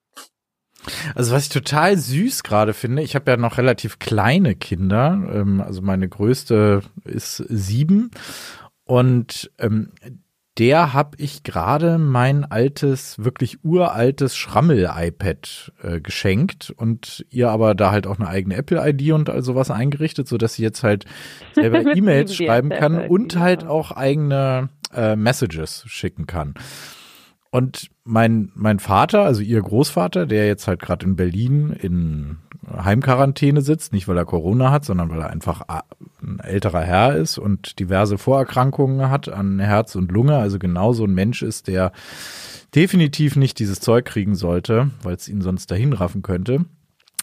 Also 1.16 1.34
was 1.34 1.44
ich 1.44 1.50
total 1.50 1.98
süß 1.98 2.44
gerade 2.44 2.74
finde, 2.74 3.04
ich 3.04 3.16
habe 3.16 3.32
ja 3.32 3.38
noch 3.38 3.58
relativ 3.58 4.00
kleine 4.00 4.56
Kinder, 4.56 5.30
ähm, 5.32 5.62
also 5.62 5.82
meine 5.82 6.10
größte 6.10 6.82
ist 7.06 7.38
sieben 7.38 8.12
und 8.84 9.52
ähm, 9.60 9.94
der 10.58 10.94
habe 10.94 11.18
ich 11.18 11.44
gerade 11.44 11.98
mein 11.98 12.46
altes, 12.46 13.24
wirklich 13.24 13.64
uraltes 13.64 14.36
Schrammel-iPad 14.38 15.74
äh, 15.82 16.00
geschenkt 16.00 16.72
und 16.76 17.26
ihr 17.32 17.50
aber 17.50 17.74
da 17.74 17.92
halt 17.92 18.06
auch 18.06 18.20
eine 18.20 18.28
eigene 18.28 18.56
Apple-ID 18.56 19.14
und 19.14 19.30
all 19.30 19.42
sowas 19.42 19.72
eingerichtet, 19.72 20.28
so 20.28 20.38
dass 20.38 20.54
sie 20.54 20.64
jetzt 20.64 20.84
halt 20.84 21.06
selber 21.54 21.80
E-Mails 21.96 22.36
schreiben 22.36 22.70
kann 22.70 23.08
und 23.08 23.36
halt 23.38 23.66
auch 23.66 23.92
eigene 23.92 24.70
äh, 24.96 25.16
Messages 25.16 25.84
schicken 25.88 26.28
kann. 26.28 26.54
Und 27.54 27.92
mein, 28.04 28.52
mein 28.56 28.80
Vater, 28.80 29.26
also 29.26 29.44
ihr 29.44 29.62
Großvater, 29.62 30.26
der 30.26 30.48
jetzt 30.48 30.68
halt 30.68 30.82
gerade 30.82 31.06
in 31.06 31.16
Berlin 31.16 31.70
in 31.70 32.38
Heimquarantäne 32.68 33.62
sitzt, 33.62 33.94
nicht 33.94 34.08
weil 34.08 34.18
er 34.18 34.26
Corona 34.26 34.72
hat, 34.72 34.86
sondern 34.86 35.12
weil 35.12 35.20
er 35.20 35.30
einfach 35.30 35.62
ein 36.24 36.40
älterer 36.40 36.82
Herr 36.82 37.16
ist 37.16 37.38
und 37.38 37.78
diverse 37.78 38.18
Vorerkrankungen 38.18 39.12
hat 39.12 39.30
an 39.30 39.60
Herz 39.60 39.94
und 39.94 40.12
Lunge, 40.12 40.36
also 40.36 40.58
genau 40.58 40.94
so 40.94 41.04
ein 41.04 41.14
Mensch 41.14 41.44
ist, 41.44 41.68
der 41.68 41.92
definitiv 42.74 43.36
nicht 43.36 43.60
dieses 43.60 43.80
Zeug 43.80 44.06
kriegen 44.06 44.34
sollte, 44.34 44.90
weil 45.04 45.14
es 45.14 45.30
ihn 45.30 45.42
sonst 45.42 45.70
dahin 45.70 45.94
raffen 45.94 46.24
könnte. 46.24 46.66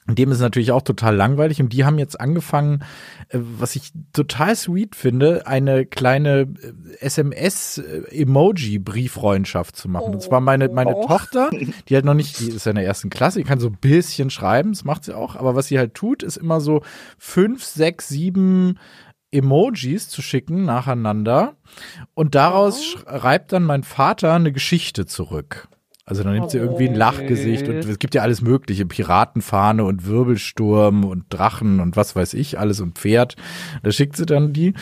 Dem 0.06 0.32
ist 0.32 0.40
natürlich 0.40 0.72
auch 0.72 0.82
total 0.82 1.14
langweilig 1.14 1.60
und 1.60 1.72
die 1.72 1.84
haben 1.84 1.96
jetzt 1.98 2.20
angefangen, 2.20 2.82
äh, 3.28 3.38
was 3.40 3.76
ich 3.76 3.92
total 4.12 4.56
sweet 4.56 4.96
finde, 4.96 5.46
eine 5.46 5.86
kleine 5.86 6.52
SMS-Emoji-Brieffreundschaft 7.00 9.76
zu 9.76 9.88
machen. 9.88 10.08
Oh. 10.08 10.12
Und 10.12 10.22
zwar 10.22 10.40
meine, 10.40 10.68
meine 10.68 10.96
oh. 10.96 11.06
Tochter, 11.06 11.50
die 11.88 11.94
halt 11.94 12.04
noch 12.04 12.14
nicht, 12.14 12.40
die 12.40 12.48
ist 12.48 12.66
ja 12.66 12.70
in 12.70 12.76
der 12.76 12.86
ersten 12.86 13.10
Klasse, 13.10 13.38
die 13.38 13.44
kann 13.44 13.60
so 13.60 13.68
ein 13.68 13.78
bisschen 13.80 14.30
schreiben, 14.30 14.72
das 14.72 14.82
macht 14.84 15.04
sie 15.04 15.16
auch, 15.16 15.36
aber 15.36 15.54
was 15.54 15.68
sie 15.68 15.78
halt 15.78 15.94
tut, 15.94 16.22
ist 16.22 16.38
immer 16.38 16.60
so 16.60 16.82
fünf, 17.18 17.64
sechs, 17.64 18.08
sieben 18.08 18.78
Emojis 19.32 20.08
zu 20.08 20.22
schicken 20.22 20.64
nacheinander 20.64 21.54
und 22.14 22.34
daraus 22.34 22.96
oh. 22.96 23.18
schreibt 23.18 23.52
dann 23.52 23.62
mein 23.64 23.84
Vater 23.84 24.32
eine 24.32 24.50
Geschichte 24.52 25.06
zurück. 25.06 25.68
Also 26.10 26.24
dann 26.24 26.32
nimmt 26.32 26.46
oh, 26.46 26.48
sie 26.48 26.58
irgendwie 26.58 26.88
ein 26.88 26.96
Lachgesicht 26.96 27.68
und 27.68 27.76
es 27.76 28.00
gibt 28.00 28.16
ja 28.16 28.22
alles 28.22 28.42
mögliche, 28.42 28.84
Piratenfahne 28.84 29.84
und 29.84 30.06
Wirbelsturm 30.06 31.04
und 31.04 31.26
Drachen 31.28 31.78
und 31.78 31.94
was 31.96 32.16
weiß 32.16 32.34
ich, 32.34 32.58
alles 32.58 32.80
und 32.80 32.98
Pferd. 32.98 33.36
Da 33.84 33.92
schickt 33.92 34.16
sie 34.16 34.26
dann 34.26 34.52
die. 34.52 34.74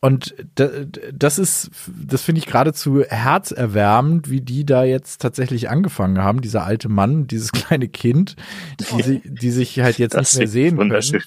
Und 0.00 0.36
das 0.54 1.40
ist, 1.40 1.72
das 1.88 2.22
finde 2.22 2.38
ich 2.38 2.46
geradezu 2.46 3.02
herzerwärmend, 3.02 4.30
wie 4.30 4.40
die 4.40 4.64
da 4.64 4.84
jetzt 4.84 5.20
tatsächlich 5.20 5.68
angefangen 5.68 6.18
haben, 6.18 6.42
dieser 6.42 6.64
alte 6.64 6.88
Mann, 6.88 7.26
dieses 7.26 7.50
kleine 7.52 7.88
Kind, 7.88 8.36
die, 8.78 9.20
die 9.24 9.50
sich 9.50 9.80
halt 9.80 9.98
jetzt 9.98 10.14
das 10.14 10.32
nicht 10.32 10.38
mehr 10.38 10.48
sehen 10.48 10.76
können. 10.76 11.22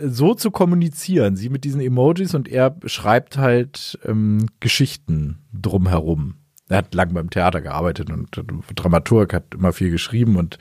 so 0.00 0.34
zu 0.36 0.52
kommunizieren, 0.52 1.34
sie 1.34 1.48
mit 1.48 1.64
diesen 1.64 1.80
Emojis 1.80 2.36
und 2.36 2.46
er 2.46 2.76
schreibt 2.84 3.36
halt 3.36 3.98
ähm, 4.04 4.46
Geschichten 4.60 5.38
drumherum 5.52 6.36
er 6.72 6.78
hat 6.78 6.94
lang 6.94 7.12
beim 7.12 7.30
Theater 7.30 7.60
gearbeitet 7.60 8.10
und 8.10 8.28
Dramaturg 8.74 9.34
hat 9.34 9.54
immer 9.54 9.72
viel 9.72 9.90
geschrieben 9.90 10.36
und 10.36 10.58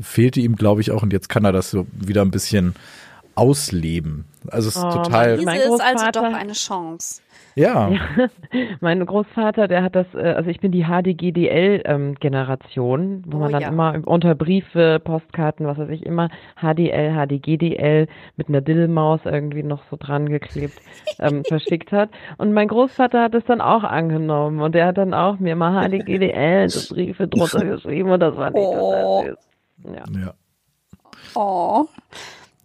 fehlte 0.00 0.40
ihm, 0.40 0.56
glaube 0.56 0.80
ich, 0.80 0.90
auch. 0.90 1.02
Und 1.02 1.12
jetzt 1.12 1.28
kann 1.28 1.44
er 1.44 1.52
das 1.52 1.70
so 1.70 1.86
wieder 1.92 2.22
ein 2.22 2.30
bisschen 2.30 2.74
ausleben. 3.34 4.26
Also 4.50 4.68
es 4.68 4.76
ist 4.76 4.84
oh, 4.84 4.90
total. 4.90 5.38
Diese 5.38 5.56
ist 5.56 5.80
also 5.80 6.10
doch 6.12 6.22
eine 6.22 6.52
Chance. 6.52 7.22
Ja. 7.56 7.88
ja. 8.16 8.28
Mein 8.80 9.04
Großvater, 9.06 9.68
der 9.68 9.84
hat 9.84 9.94
das, 9.94 10.06
äh, 10.14 10.34
also 10.36 10.50
ich 10.50 10.58
bin 10.60 10.72
die 10.72 10.84
HDGDL-Generation, 10.84 13.00
ähm, 13.00 13.22
wo 13.26 13.36
oh, 13.36 13.40
man 13.40 13.52
dann 13.52 13.62
ja. 13.62 13.68
immer 13.68 14.02
unter 14.04 14.34
Briefe, 14.34 15.00
Postkarten, 15.02 15.66
was 15.66 15.78
weiß 15.78 15.88
ich, 15.90 16.04
immer 16.04 16.28
HDL, 16.56 17.14
HDGDL 17.14 18.08
mit 18.36 18.48
einer 18.48 18.60
Dillmaus 18.60 19.20
irgendwie 19.24 19.62
noch 19.62 19.84
so 19.90 19.96
dran 19.98 20.28
geklebt 20.28 20.74
ähm, 21.20 21.44
verschickt 21.48 21.92
hat. 21.92 22.10
Und 22.38 22.52
mein 22.52 22.66
Großvater 22.68 23.22
hat 23.22 23.34
es 23.34 23.44
dann 23.44 23.60
auch 23.60 23.84
angenommen 23.84 24.60
und 24.60 24.74
der 24.74 24.86
hat 24.86 24.98
dann 24.98 25.14
auch 25.14 25.38
mir 25.38 25.54
mal 25.54 25.88
HDGDL, 25.88 26.68
so 26.68 26.92
Briefe 26.94 27.28
drunter 27.28 27.64
geschrieben 27.64 28.10
und 28.10 28.18
das 28.20 28.36
war 28.36 28.50
nicht 28.50 28.66
oh. 28.66 29.22
süß. 29.24 29.36
Ja. 29.84 30.02
ja. 30.20 30.34
Oh. 31.34 31.86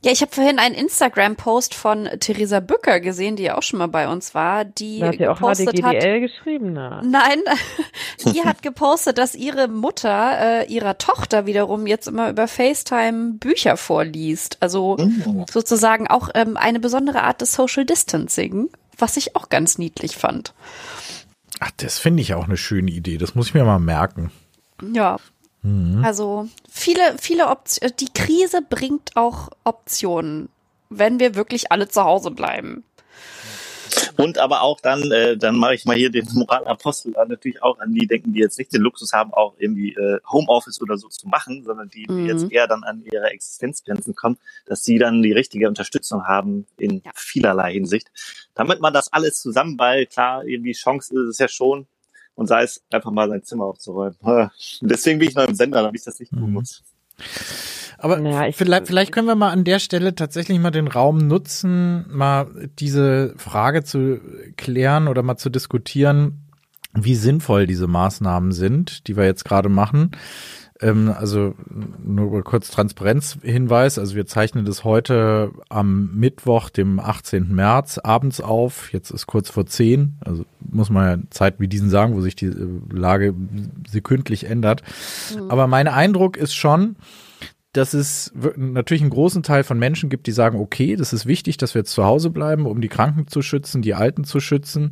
Ja, 0.02 0.14
ich 0.14 0.22
habe 0.22 0.34
vorhin 0.34 0.60
einen 0.60 0.76
Instagram-Post 0.76 1.76
von 1.76 2.08
Theresa 2.22 2.62
Bücker 2.62 3.02
gesehen, 3.02 3.36
die 3.36 3.44
ja 3.44 3.58
auch 3.58 3.64
schon 3.64 3.80
mal 3.80 3.88
bei 3.88 4.08
uns 4.08 4.34
war, 4.34 4.64
die 4.64 5.00
da 5.00 5.08
hat 5.08 5.16
ja 5.16 5.32
auch 5.32 5.42
mal 5.42 5.54
die 5.56 5.66
GDL 5.66 5.84
hat, 6.24 6.32
geschrieben. 6.32 6.72
Na. 6.72 7.02
Nein, 7.04 7.42
die 8.34 8.44
hat 8.46 8.62
gepostet, 8.62 9.18
dass 9.18 9.36
ihre 9.36 9.68
Mutter 9.68 10.62
äh, 10.62 10.74
ihrer 10.74 10.98
Tochter 10.98 11.46
wiederum 11.48 11.86
jetzt 11.86 12.08
immer 12.08 12.30
über 12.30 12.48
FaceTime 12.48 13.34
Bücher 13.34 13.76
vorliest. 13.76 14.58
Also 14.62 14.96
mhm. 14.98 15.44
sozusagen 15.52 16.08
auch 16.08 16.30
ähm, 16.34 16.56
eine 16.56 16.80
besondere 16.80 17.24
Art 17.24 17.42
des 17.42 17.54
Social 17.54 17.86
Distancing, 17.86 18.70
was 18.98 19.18
ich 19.18 19.36
auch 19.36 19.50
ganz 19.50 19.78
niedlich 19.78 20.16
fand. 20.16 20.54
Ach, 21.60 21.72
das 21.76 22.00
finde 22.00 22.22
ich 22.22 22.34
auch 22.34 22.46
eine 22.46 22.56
schöne 22.56 22.92
Idee. 22.92 23.18
Das 23.18 23.36
muss 23.36 23.48
ich 23.48 23.54
mir 23.54 23.66
mal 23.66 23.80
merken. 23.80 24.32
Ja, 24.94 25.18
Mhm. 25.62 26.04
Also 26.04 26.48
viele, 26.70 27.18
viele 27.20 27.48
Optionen. 27.48 27.96
Die 28.00 28.14
Krise 28.14 28.62
bringt 28.68 29.16
auch 29.16 29.50
Optionen, 29.64 30.50
wenn 30.90 31.20
wir 31.20 31.36
wirklich 31.36 31.72
alle 31.72 31.88
zu 31.88 32.04
Hause 32.04 32.32
bleiben. 32.32 32.84
Und 34.18 34.38
aber 34.38 34.62
auch 34.62 34.80
dann, 34.82 35.12
äh, 35.12 35.38
dann 35.38 35.56
mache 35.56 35.76
ich 35.76 35.86
mal 35.86 35.96
hier 35.96 36.10
den 36.10 36.28
Moralapostel 36.34 37.16
an, 37.18 37.30
natürlich 37.30 37.64
auch 37.64 37.80
an 37.80 37.94
die 37.94 38.06
denken, 38.06 38.34
die 38.34 38.40
jetzt 38.40 38.58
nicht 38.58 38.74
den 38.74 38.82
Luxus 38.82 39.14
haben, 39.14 39.34
auch 39.34 39.56
irgendwie 39.58 39.94
äh, 39.94 40.20
Homeoffice 40.30 40.82
oder 40.82 40.98
so 40.98 41.08
zu 41.08 41.28
machen, 41.28 41.64
sondern 41.64 41.90
die, 41.90 42.04
die 42.04 42.14
mhm. 42.14 42.26
jetzt 42.28 42.52
eher 42.52 42.68
dann 42.68 42.84
an 42.84 43.02
ihre 43.12 43.30
Existenzgrenzen 43.30 44.16
kommen, 44.16 44.38
dass 44.66 44.84
sie 44.84 45.00
dann 45.00 45.22
die 45.22 45.32
richtige 45.32 45.68
Unterstützung 45.68 46.26
haben 46.26 46.68
in 46.78 47.02
ja. 47.04 47.12
vielerlei 47.16 47.74
Hinsicht. 47.74 48.12
Damit 48.54 48.82
man 48.82 48.94
das 48.94 49.12
alles 49.12 49.40
zusammen, 49.40 49.80
weil 49.80 50.06
klar, 50.06 50.44
irgendwie 50.46 50.74
Chance 50.74 51.14
ist 51.14 51.30
es 51.30 51.38
ja 51.40 51.48
schon, 51.48 51.88
und 52.36 52.48
sei 52.48 52.64
es 52.64 52.84
einfach 52.92 53.12
mal 53.12 53.28
sein 53.30 53.44
Zimmer 53.44 53.66
aufzuräumen. 53.66 54.18
Deswegen 54.82 55.20
bin 55.20 55.30
ich 55.30 55.36
noch 55.36 55.48
im 55.48 55.56
Sender, 55.56 55.82
damit 55.82 56.00
ich 56.00 56.06
das 56.06 56.20
nicht 56.20 56.32
tun 56.32 56.48
mhm. 56.48 56.54
muss. 56.54 56.84
Aber 57.98 58.20
ja, 58.22 58.50
vielleicht, 58.54 58.88
vielleicht 58.88 59.12
können 59.12 59.28
wir 59.28 59.36
mal 59.36 59.52
an 59.52 59.66
der 59.66 59.80
Stelle 59.80 60.16
tatsächlich 60.16 60.58
mal 60.60 60.72
den 60.72 60.88
Raum 60.88 61.18
nutzen, 61.18 62.06
mal 62.10 62.70
diese 62.80 63.34
Frage 63.38 63.84
zu 63.84 64.22
klären 64.56 65.10
oder 65.10 65.22
mal 65.22 65.36
zu 65.36 65.50
diskutieren, 65.50 66.46
wie 66.94 67.16
sinnvoll 67.16 67.68
diese 67.68 67.88
Maßnahmen 67.88 68.52
sind, 68.52 69.08
die 69.08 69.18
wir 69.18 69.26
jetzt 69.26 69.44
gerade 69.44 69.70
machen. 69.70 70.12
Ähm, 70.82 71.14
also 71.18 71.56
nur 72.04 72.44
kurz 72.44 72.72
Transparenzhinweis. 72.72 74.00
Also 74.00 74.16
wir 74.16 74.26
zeichnen 74.26 74.66
das 74.66 74.84
heute 74.84 75.52
am 75.70 76.12
Mittwoch, 76.16 76.70
dem 76.70 77.00
18. 77.00 77.54
März 77.54 77.98
abends 77.98 78.42
auf. 78.42 78.94
Jetzt 78.94 79.12
ist 79.12 79.28
kurz 79.28 79.50
vor 79.50 79.66
10. 79.66 80.18
Also 80.22 80.46
muss 80.60 80.90
man 80.90 81.06
ja 81.08 81.24
Zeit 81.30 81.60
wie 81.60 81.68
diesen 81.68 81.90
sagen, 81.90 82.16
wo 82.16 82.22
sich 82.22 82.36
die 82.36 82.48
äh, 82.48 82.68
Lage 82.92 83.34
sekündlich 83.90 84.46
ändert. 84.46 84.84
Mhm. 85.36 85.52
Aber 85.52 85.68
mein 85.68 85.88
Eindruck 85.88 86.38
ist 86.38 86.56
schon, 86.56 86.96
dass 87.74 87.94
es 87.94 88.34
natürlich 88.56 89.02
einen 89.02 89.12
großen 89.12 89.44
Teil 89.44 89.64
von 89.64 89.78
Menschen 89.78 90.10
gibt, 90.10 90.26
die 90.26 90.32
sagen, 90.32 90.60
okay, 90.60 90.96
das 90.96 91.14
ist 91.14 91.28
wichtig, 91.28 91.58
dass 91.58 91.76
wir 91.76 91.82
jetzt 91.82 91.92
zu 91.92 92.04
Hause 92.04 92.32
bleiben, 92.32 92.66
um 92.66 92.82
die 92.82 92.88
Kranken 92.88 93.28
zu 93.28 93.44
schützen, 93.44 93.84
die 93.84 93.94
Alten 93.94 94.24
zu 94.24 94.40
schützen. 94.40 94.92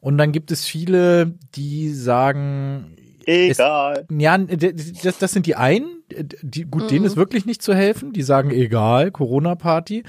Und 0.00 0.18
dann 0.18 0.32
gibt 0.32 0.50
es 0.50 0.64
viele, 0.64 1.34
die 1.54 1.90
sagen, 1.90 2.96
Egal. 3.26 4.06
Es, 4.08 4.16
ja, 4.16 4.38
das, 4.38 5.18
das 5.18 5.32
sind 5.32 5.46
die 5.46 5.56
einen, 5.56 5.96
die, 6.42 6.64
gut, 6.64 6.84
mhm. 6.84 6.88
denen 6.88 7.04
ist 7.04 7.16
wirklich 7.16 7.44
nicht 7.44 7.60
zu 7.60 7.74
helfen. 7.74 8.12
Die 8.12 8.22
sagen, 8.22 8.50
egal, 8.50 9.10
Corona-Party. 9.10 10.04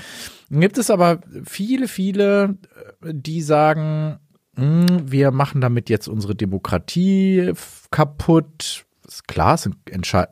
Dann 0.49 0.61
gibt 0.61 0.77
es 0.77 0.91
aber 0.91 1.21
viele, 1.43 1.87
viele, 1.87 2.57
die 3.03 3.41
sagen, 3.41 4.19
mh, 4.55 4.87
hm, 4.87 5.11
wir 5.11 5.31
machen 5.31 5.61
damit 5.61 5.89
jetzt 5.89 6.07
unsere 6.07 6.35
Demokratie 6.35 7.53
kaputt. 7.89 8.85
Ist 9.07 9.27
klar, 9.27 9.55
es 9.55 9.63
sind 9.63 9.77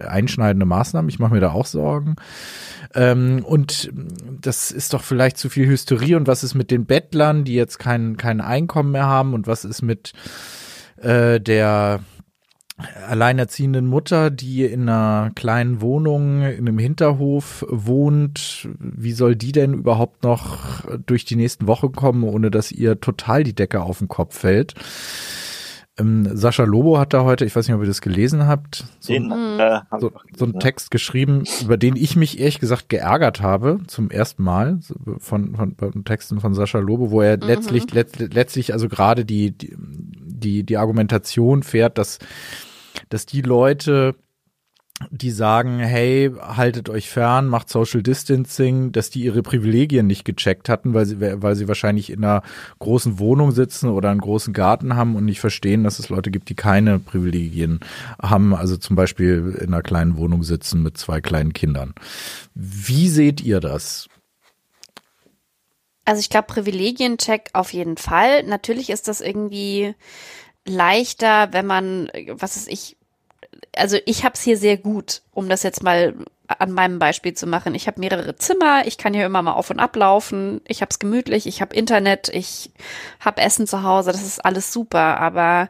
einschneidende 0.01 0.65
Maßnahmen. 0.65 1.09
Ich 1.09 1.17
mache 1.17 1.33
mir 1.33 1.39
da 1.39 1.53
auch 1.53 1.65
Sorgen. 1.65 2.17
Ähm, 2.93 3.43
und 3.43 3.89
das 4.41 4.69
ist 4.69 4.93
doch 4.93 5.01
vielleicht 5.01 5.37
zu 5.37 5.49
viel 5.49 5.65
Hysterie. 5.65 6.17
Und 6.17 6.27
was 6.27 6.43
ist 6.43 6.53
mit 6.53 6.69
den 6.71 6.85
Bettlern, 6.85 7.45
die 7.45 7.55
jetzt 7.55 7.79
kein, 7.79 8.17
kein 8.17 8.41
Einkommen 8.41 8.91
mehr 8.91 9.07
haben? 9.07 9.33
Und 9.33 9.47
was 9.47 9.65
ist 9.65 9.81
mit 9.81 10.11
äh, 10.97 11.39
der 11.39 12.01
alleinerziehenden 13.07 13.87
Mutter, 13.87 14.29
die 14.29 14.65
in 14.65 14.89
einer 14.89 15.31
kleinen 15.33 15.79
Wohnung 15.79 16.41
in 16.41 16.67
einem 16.67 16.77
Hinterhof 16.77 17.65
wohnt, 17.69 18.67
wie 18.79 19.13
soll 19.13 19.35
die 19.35 19.53
denn 19.53 19.73
überhaupt 19.73 20.23
noch 20.23 20.83
durch 21.05 21.23
die 21.23 21.37
nächsten 21.37 21.67
Wochen 21.67 21.93
kommen, 21.93 22.23
ohne 22.23 22.51
dass 22.51 22.71
ihr 22.71 22.99
total 22.99 23.43
die 23.43 23.55
Decke 23.55 23.81
auf 23.81 23.99
den 23.99 24.09
Kopf 24.09 24.37
fällt? 24.37 24.73
Ähm, 25.97 26.27
Sascha 26.35 26.63
Lobo 26.63 26.97
hat 26.97 27.13
da 27.13 27.23
heute, 27.23 27.45
ich 27.45 27.55
weiß 27.55 27.67
nicht, 27.67 27.75
ob 27.75 27.81
ihr 27.81 27.87
das 27.87 28.01
gelesen 28.01 28.47
habt, 28.47 28.83
so, 28.99 29.13
den, 29.13 29.31
äh, 29.31 29.79
so, 29.97 30.11
so 30.35 30.43
einen 30.43 30.59
Text 30.59 30.91
geschrieben, 30.91 31.45
über 31.61 31.77
den 31.77 31.95
ich 31.95 32.17
mich 32.17 32.37
ehrlich 32.37 32.59
gesagt 32.59 32.89
geärgert 32.89 33.41
habe, 33.41 33.79
zum 33.87 34.11
ersten 34.11 34.43
Mal, 34.43 34.79
von, 35.19 35.55
von, 35.55 35.75
von 35.77 36.03
Texten 36.03 36.41
von 36.41 36.53
Sascha 36.53 36.79
Lobo, 36.79 37.11
wo 37.11 37.21
er 37.21 37.37
mhm. 37.37 37.43
letztlich, 37.43 37.93
let, 37.93 38.33
letztlich 38.33 38.73
also 38.73 38.89
gerade 38.89 39.23
die, 39.23 39.51
die, 39.51 39.77
die, 40.45 40.63
die 40.63 40.77
Argumentation 40.77 41.63
fährt, 41.63 41.97
dass 41.97 42.19
dass 43.09 43.25
die 43.25 43.41
Leute, 43.41 44.15
die 45.11 45.31
sagen, 45.31 45.79
hey, 45.79 46.31
haltet 46.39 46.87
euch 46.87 47.09
fern, 47.09 47.47
macht 47.47 47.67
Social 47.67 48.01
Distancing, 48.01 48.93
dass 48.93 49.09
die 49.09 49.23
ihre 49.23 49.41
Privilegien 49.43 50.07
nicht 50.07 50.23
gecheckt 50.23 50.69
hatten, 50.69 50.93
weil 50.93 51.05
sie, 51.05 51.19
weil 51.19 51.55
sie 51.55 51.67
wahrscheinlich 51.67 52.09
in 52.09 52.23
einer 52.23 52.43
großen 52.79 53.19
Wohnung 53.19 53.51
sitzen 53.51 53.89
oder 53.89 54.09
einen 54.09 54.21
großen 54.21 54.53
Garten 54.53 54.95
haben 54.95 55.15
und 55.15 55.25
nicht 55.25 55.41
verstehen, 55.41 55.83
dass 55.83 55.99
es 55.99 56.07
Leute 56.07 56.31
gibt, 56.31 56.47
die 56.47 56.55
keine 56.55 56.99
Privilegien 56.99 57.81
haben, 58.21 58.55
also 58.55 58.77
zum 58.77 58.95
Beispiel 58.95 59.57
in 59.59 59.73
einer 59.73 59.83
kleinen 59.83 60.15
Wohnung 60.15 60.43
sitzen 60.43 60.81
mit 60.81 60.97
zwei 60.97 61.19
kleinen 61.19 61.51
Kindern. 61.51 61.93
Wie 62.53 63.09
seht 63.09 63.41
ihr 63.41 63.59
das? 63.59 64.07
Also 66.05 66.19
ich 66.19 66.29
glaube, 66.29 66.47
Privilegiencheck 66.47 67.49
auf 67.53 67.73
jeden 67.73 67.97
Fall. 67.97 68.43
Natürlich 68.43 68.89
ist 68.89 69.07
das 69.07 69.21
irgendwie 69.21 69.95
leichter, 70.65 71.51
wenn 71.51 71.65
man, 71.65 72.11
was 72.27 72.55
ist 72.55 72.67
ich, 72.67 72.95
also 73.75 73.97
ich 74.05 74.23
habe 74.23 74.35
es 74.35 74.41
hier 74.41 74.57
sehr 74.57 74.77
gut, 74.77 75.21
um 75.33 75.49
das 75.49 75.63
jetzt 75.63 75.83
mal 75.83 76.15
an 76.47 76.71
meinem 76.71 76.99
Beispiel 76.99 77.33
zu 77.33 77.47
machen. 77.47 77.73
Ich 77.73 77.87
habe 77.87 77.99
mehrere 77.99 78.35
Zimmer, 78.35 78.85
ich 78.85 78.97
kann 78.97 79.13
hier 79.13 79.25
immer 79.25 79.41
mal 79.41 79.53
auf 79.53 79.69
und 79.71 79.79
ablaufen, 79.79 80.61
ich 80.67 80.81
habe 80.81 80.89
es 80.91 80.99
gemütlich, 80.99 81.47
ich 81.47 81.61
habe 81.61 81.75
Internet, 81.75 82.29
ich 82.29 82.71
habe 83.19 83.41
Essen 83.41 83.67
zu 83.67 83.83
Hause, 83.83 84.11
das 84.11 84.23
ist 84.23 84.45
alles 84.45 84.71
super, 84.71 85.19
aber 85.19 85.69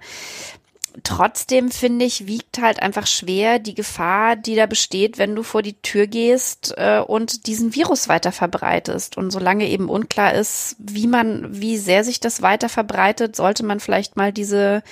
trotzdem 1.04 1.72
finde 1.72 2.06
ich, 2.06 2.28
wiegt 2.28 2.60
halt 2.60 2.82
einfach 2.82 3.08
schwer 3.08 3.60
die 3.60 3.76
Gefahr, 3.76 4.36
die 4.36 4.56
da 4.56 4.66
besteht, 4.66 5.18
wenn 5.18 5.36
du 5.36 5.44
vor 5.44 5.62
die 5.62 5.82
Tür 5.82 6.08
gehst 6.08 6.74
äh, 6.78 7.00
und 7.00 7.48
diesen 7.48 7.76
Virus 7.76 8.08
weiter 8.08 8.32
verbreitest. 8.32 9.18
Und 9.18 9.32
solange 9.32 9.68
eben 9.68 9.90
unklar 9.90 10.34
ist, 10.34 10.76
wie 10.80 11.08
man, 11.08 11.60
wie 11.60 11.78
sehr 11.78 12.04
sich 12.04 12.20
das 12.20 12.42
weiter 12.42 12.70
verbreitet, 12.70 13.36
sollte 13.36 13.66
man 13.66 13.80
vielleicht 13.80 14.16
mal 14.16 14.32
diese, 14.32 14.84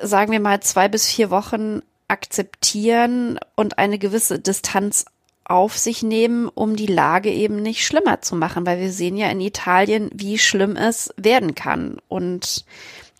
sagen 0.00 0.32
wir 0.32 0.40
mal, 0.40 0.60
zwei 0.60 0.88
bis 0.88 1.06
vier 1.06 1.30
Wochen 1.30 1.82
akzeptieren 2.08 3.38
und 3.54 3.78
eine 3.78 3.98
gewisse 3.98 4.38
Distanz 4.38 5.04
auf 5.44 5.76
sich 5.76 6.02
nehmen, 6.02 6.48
um 6.48 6.76
die 6.76 6.86
Lage 6.86 7.30
eben 7.30 7.60
nicht 7.60 7.84
schlimmer 7.84 8.20
zu 8.22 8.36
machen, 8.36 8.66
weil 8.66 8.78
wir 8.78 8.92
sehen 8.92 9.16
ja 9.16 9.28
in 9.30 9.40
Italien, 9.40 10.08
wie 10.14 10.38
schlimm 10.38 10.76
es 10.76 11.12
werden 11.16 11.56
kann. 11.56 11.98
Und 12.08 12.64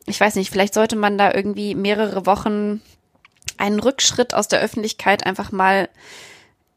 ich 0.07 0.21
weiß 0.21 0.35
nicht, 0.37 0.51
vielleicht 0.51 0.75
sollte 0.75 0.97
man 0.97 1.19
da 1.19 1.33
irgendwie 1.33 1.75
mehrere 1.75 2.27
Wochen 2.27 2.83
einen 3.59 3.81
Rückschritt 3.81 4.35
aus 4.35 4.49
der 4.49 4.61
Öffentlichkeit 4.61 5.27
einfach 5.27 5.53
mal 5.53 5.89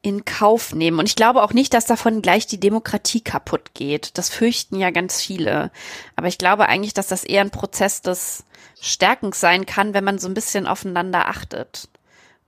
in 0.01 0.25
Kauf 0.25 0.75
nehmen. 0.75 0.99
Und 0.99 1.07
ich 1.07 1.15
glaube 1.15 1.41
auch 1.41 1.53
nicht, 1.53 1.73
dass 1.73 1.85
davon 1.85 2.21
gleich 2.21 2.45
die 2.45 2.59
Demokratie 2.59 3.21
kaputt 3.21 3.73
geht. 3.73 4.17
Das 4.17 4.29
fürchten 4.29 4.77
ja 4.77 4.91
ganz 4.91 5.21
viele. 5.21 5.71
Aber 6.17 6.27
ich 6.27 6.37
glaube 6.37 6.67
eigentlich, 6.67 6.93
dass 6.93 7.07
das 7.07 7.23
eher 7.23 7.41
ein 7.41 7.51
Prozess 7.51 8.01
des 8.01 8.43
Stärkens 8.81 9.39
sein 9.39 9.65
kann, 9.65 9.93
wenn 9.93 10.03
man 10.03 10.19
so 10.19 10.27
ein 10.27 10.33
bisschen 10.33 10.67
aufeinander 10.67 11.29
achtet. 11.29 11.87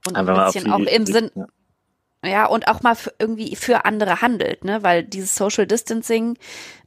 Und 0.06 0.16
ein 0.16 0.26
bisschen 0.26 0.70
auch 0.70 0.78
im 0.80 1.06
Sinn, 1.06 1.30
ja. 1.34 1.46
ja, 2.28 2.46
und 2.46 2.68
auch 2.68 2.82
mal 2.82 2.96
irgendwie 3.18 3.56
für 3.56 3.86
andere 3.86 4.20
handelt, 4.20 4.64
ne? 4.64 4.82
Weil 4.82 5.02
dieses 5.02 5.34
Social 5.34 5.66
Distancing, 5.66 6.38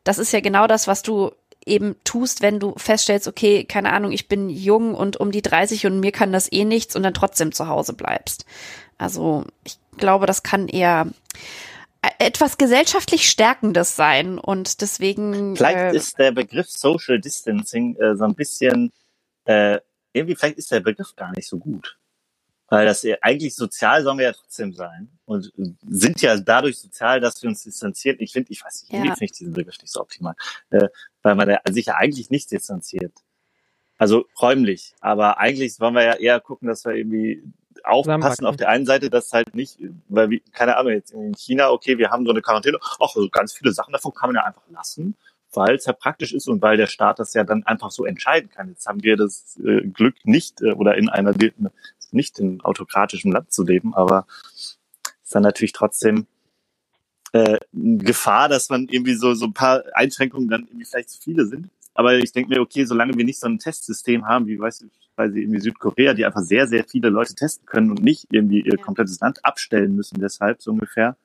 das 0.03 0.19
ist 0.19 0.31
ja 0.31 0.39
genau 0.39 0.67
das, 0.67 0.87
was 0.87 1.01
du 1.01 1.31
eben 1.69 1.95
tust, 2.03 2.41
wenn 2.41 2.59
du 2.59 2.73
feststellst, 2.77 3.27
okay, 3.27 3.63
keine 3.63 3.93
Ahnung, 3.93 4.11
ich 4.11 4.27
bin 4.27 4.49
jung 4.49 4.95
und 4.95 5.17
um 5.17 5.31
die 5.31 5.41
30 5.41 5.85
und 5.85 5.99
mir 5.99 6.11
kann 6.11 6.33
das 6.33 6.51
eh 6.51 6.65
nichts 6.65 6.95
und 6.95 7.03
dann 7.03 7.13
trotzdem 7.13 7.51
zu 7.51 7.67
Hause 7.67 7.93
bleibst. 7.93 8.45
Also 8.97 9.45
ich 9.63 9.77
glaube, 9.97 10.25
das 10.25 10.43
kann 10.43 10.67
eher 10.67 11.07
etwas 12.17 12.57
gesellschaftlich 12.57 13.29
Stärkendes 13.29 13.95
sein 13.95 14.39
und 14.39 14.81
deswegen. 14.81 15.55
Vielleicht 15.55 15.77
äh, 15.77 15.95
ist 15.95 16.17
der 16.17 16.31
Begriff 16.31 16.69
Social 16.69 17.19
Distancing 17.19 17.95
äh, 17.97 18.15
so 18.15 18.23
ein 18.23 18.35
bisschen, 18.35 18.91
äh, 19.45 19.79
irgendwie 20.13 20.35
vielleicht 20.35 20.57
ist 20.57 20.71
der 20.71 20.79
Begriff 20.79 21.15
gar 21.15 21.31
nicht 21.35 21.47
so 21.47 21.57
gut. 21.57 21.98
Weil 22.69 22.85
das 22.85 23.05
eigentlich 23.21 23.55
sozial 23.55 24.03
sollen 24.03 24.17
wir 24.19 24.25
ja 24.25 24.33
trotzdem 24.33 24.73
sein 24.73 25.09
und 25.25 25.51
sind 25.87 26.21
ja 26.21 26.37
dadurch 26.37 26.77
sozial, 26.77 27.19
dass 27.19 27.41
wir 27.41 27.49
uns 27.49 27.63
distanzieren. 27.63 28.17
Ich 28.19 28.33
finde, 28.33 28.51
ich 28.51 28.63
weiß 28.63 28.83
nicht, 28.83 28.93
ja. 28.93 29.01
finde 29.01 29.25
ich 29.25 29.31
diesen 29.31 29.53
Begriff 29.53 29.79
nicht 29.81 29.91
so 29.91 30.01
optimal, 30.01 30.35
äh, 30.69 30.87
weil 31.23 31.35
man 31.35 31.57
sich 31.71 31.87
ja 31.87 31.95
eigentlich 31.95 32.29
nicht 32.29 32.51
distanziert. 32.51 33.13
Also 33.97 34.25
räumlich, 34.41 34.93
aber 35.01 35.39
eigentlich 35.39 35.79
wollen 35.79 35.95
wir 35.95 36.03
ja 36.03 36.13
eher 36.13 36.39
gucken, 36.39 36.67
dass 36.67 36.85
wir 36.85 36.93
irgendwie 36.93 37.43
aufpassen 37.83 38.45
auf 38.45 38.55
der 38.55 38.69
einen 38.69 38.85
Seite, 38.85 39.09
dass 39.09 39.33
halt 39.33 39.55
nicht, 39.55 39.77
weil 40.07 40.29
wie, 40.29 40.39
keine 40.51 40.77
Ahnung, 40.77 40.93
jetzt 40.93 41.11
in 41.11 41.33
China, 41.33 41.69
okay, 41.71 41.97
wir 41.97 42.09
haben 42.09 42.25
so 42.25 42.31
eine 42.31 42.41
Quarantäne, 42.41 42.77
ach, 42.81 43.09
so 43.09 43.27
ganz 43.29 43.53
viele 43.53 43.73
Sachen 43.73 43.91
davon 43.91 44.13
kann 44.13 44.29
man 44.29 44.35
ja 44.35 44.45
einfach 44.45 44.63
lassen, 44.69 45.15
weil 45.53 45.75
es 45.75 45.85
ja 45.85 45.93
praktisch 45.93 46.33
ist 46.33 46.47
und 46.47 46.61
weil 46.61 46.77
der 46.77 46.87
Staat 46.87 47.19
das 47.19 47.33
ja 47.33 47.43
dann 47.43 47.63
einfach 47.63 47.91
so 47.91 48.05
entscheiden 48.05 48.49
kann. 48.49 48.69
Jetzt 48.69 48.85
haben 48.87 49.03
wir 49.03 49.17
das 49.17 49.59
äh, 49.63 49.81
Glück 49.87 50.15
nicht 50.23 50.61
äh, 50.61 50.73
oder 50.73 50.95
in 50.95 51.09
einer 51.09 51.33
nicht 52.13 52.39
in 52.39 52.61
autokratischen 52.61 53.31
Land 53.31 53.51
zu 53.51 53.63
leben, 53.63 53.93
aber 53.93 54.25
ist 54.53 55.35
dann 55.35 55.43
natürlich 55.43 55.73
trotzdem 55.73 56.27
äh, 57.33 57.59
Gefahr, 57.73 58.49
dass 58.49 58.69
man 58.69 58.87
irgendwie 58.87 59.13
so 59.13 59.33
so 59.33 59.45
ein 59.45 59.53
paar 59.53 59.83
Einschränkungen 59.93 60.49
dann 60.49 60.65
irgendwie 60.65 60.85
vielleicht 60.85 61.09
zu 61.09 61.21
viele 61.21 61.45
sind. 61.45 61.69
Aber 61.93 62.17
ich 62.17 62.31
denke 62.31 62.49
mir, 62.49 62.61
okay, 62.61 62.85
solange 62.85 63.15
wir 63.17 63.25
nicht 63.25 63.39
so 63.39 63.47
ein 63.47 63.59
Testsystem 63.59 64.25
haben, 64.25 64.47
wie 64.47 64.57
sie 64.71 65.41
irgendwie 65.41 65.59
Südkorea, 65.59 66.13
die 66.13 66.25
einfach 66.25 66.41
sehr, 66.41 66.65
sehr 66.65 66.85
viele 66.85 67.09
Leute 67.09 67.35
testen 67.35 67.65
können 67.65 67.91
und 67.91 68.01
nicht 68.01 68.27
irgendwie 68.31 68.61
ihr 68.61 68.77
komplettes 68.77 69.19
Land 69.19 69.43
abstellen 69.43 69.95
müssen, 69.95 70.19
deshalb 70.21 70.61
so 70.61 70.71
ungefähr. 70.71 71.17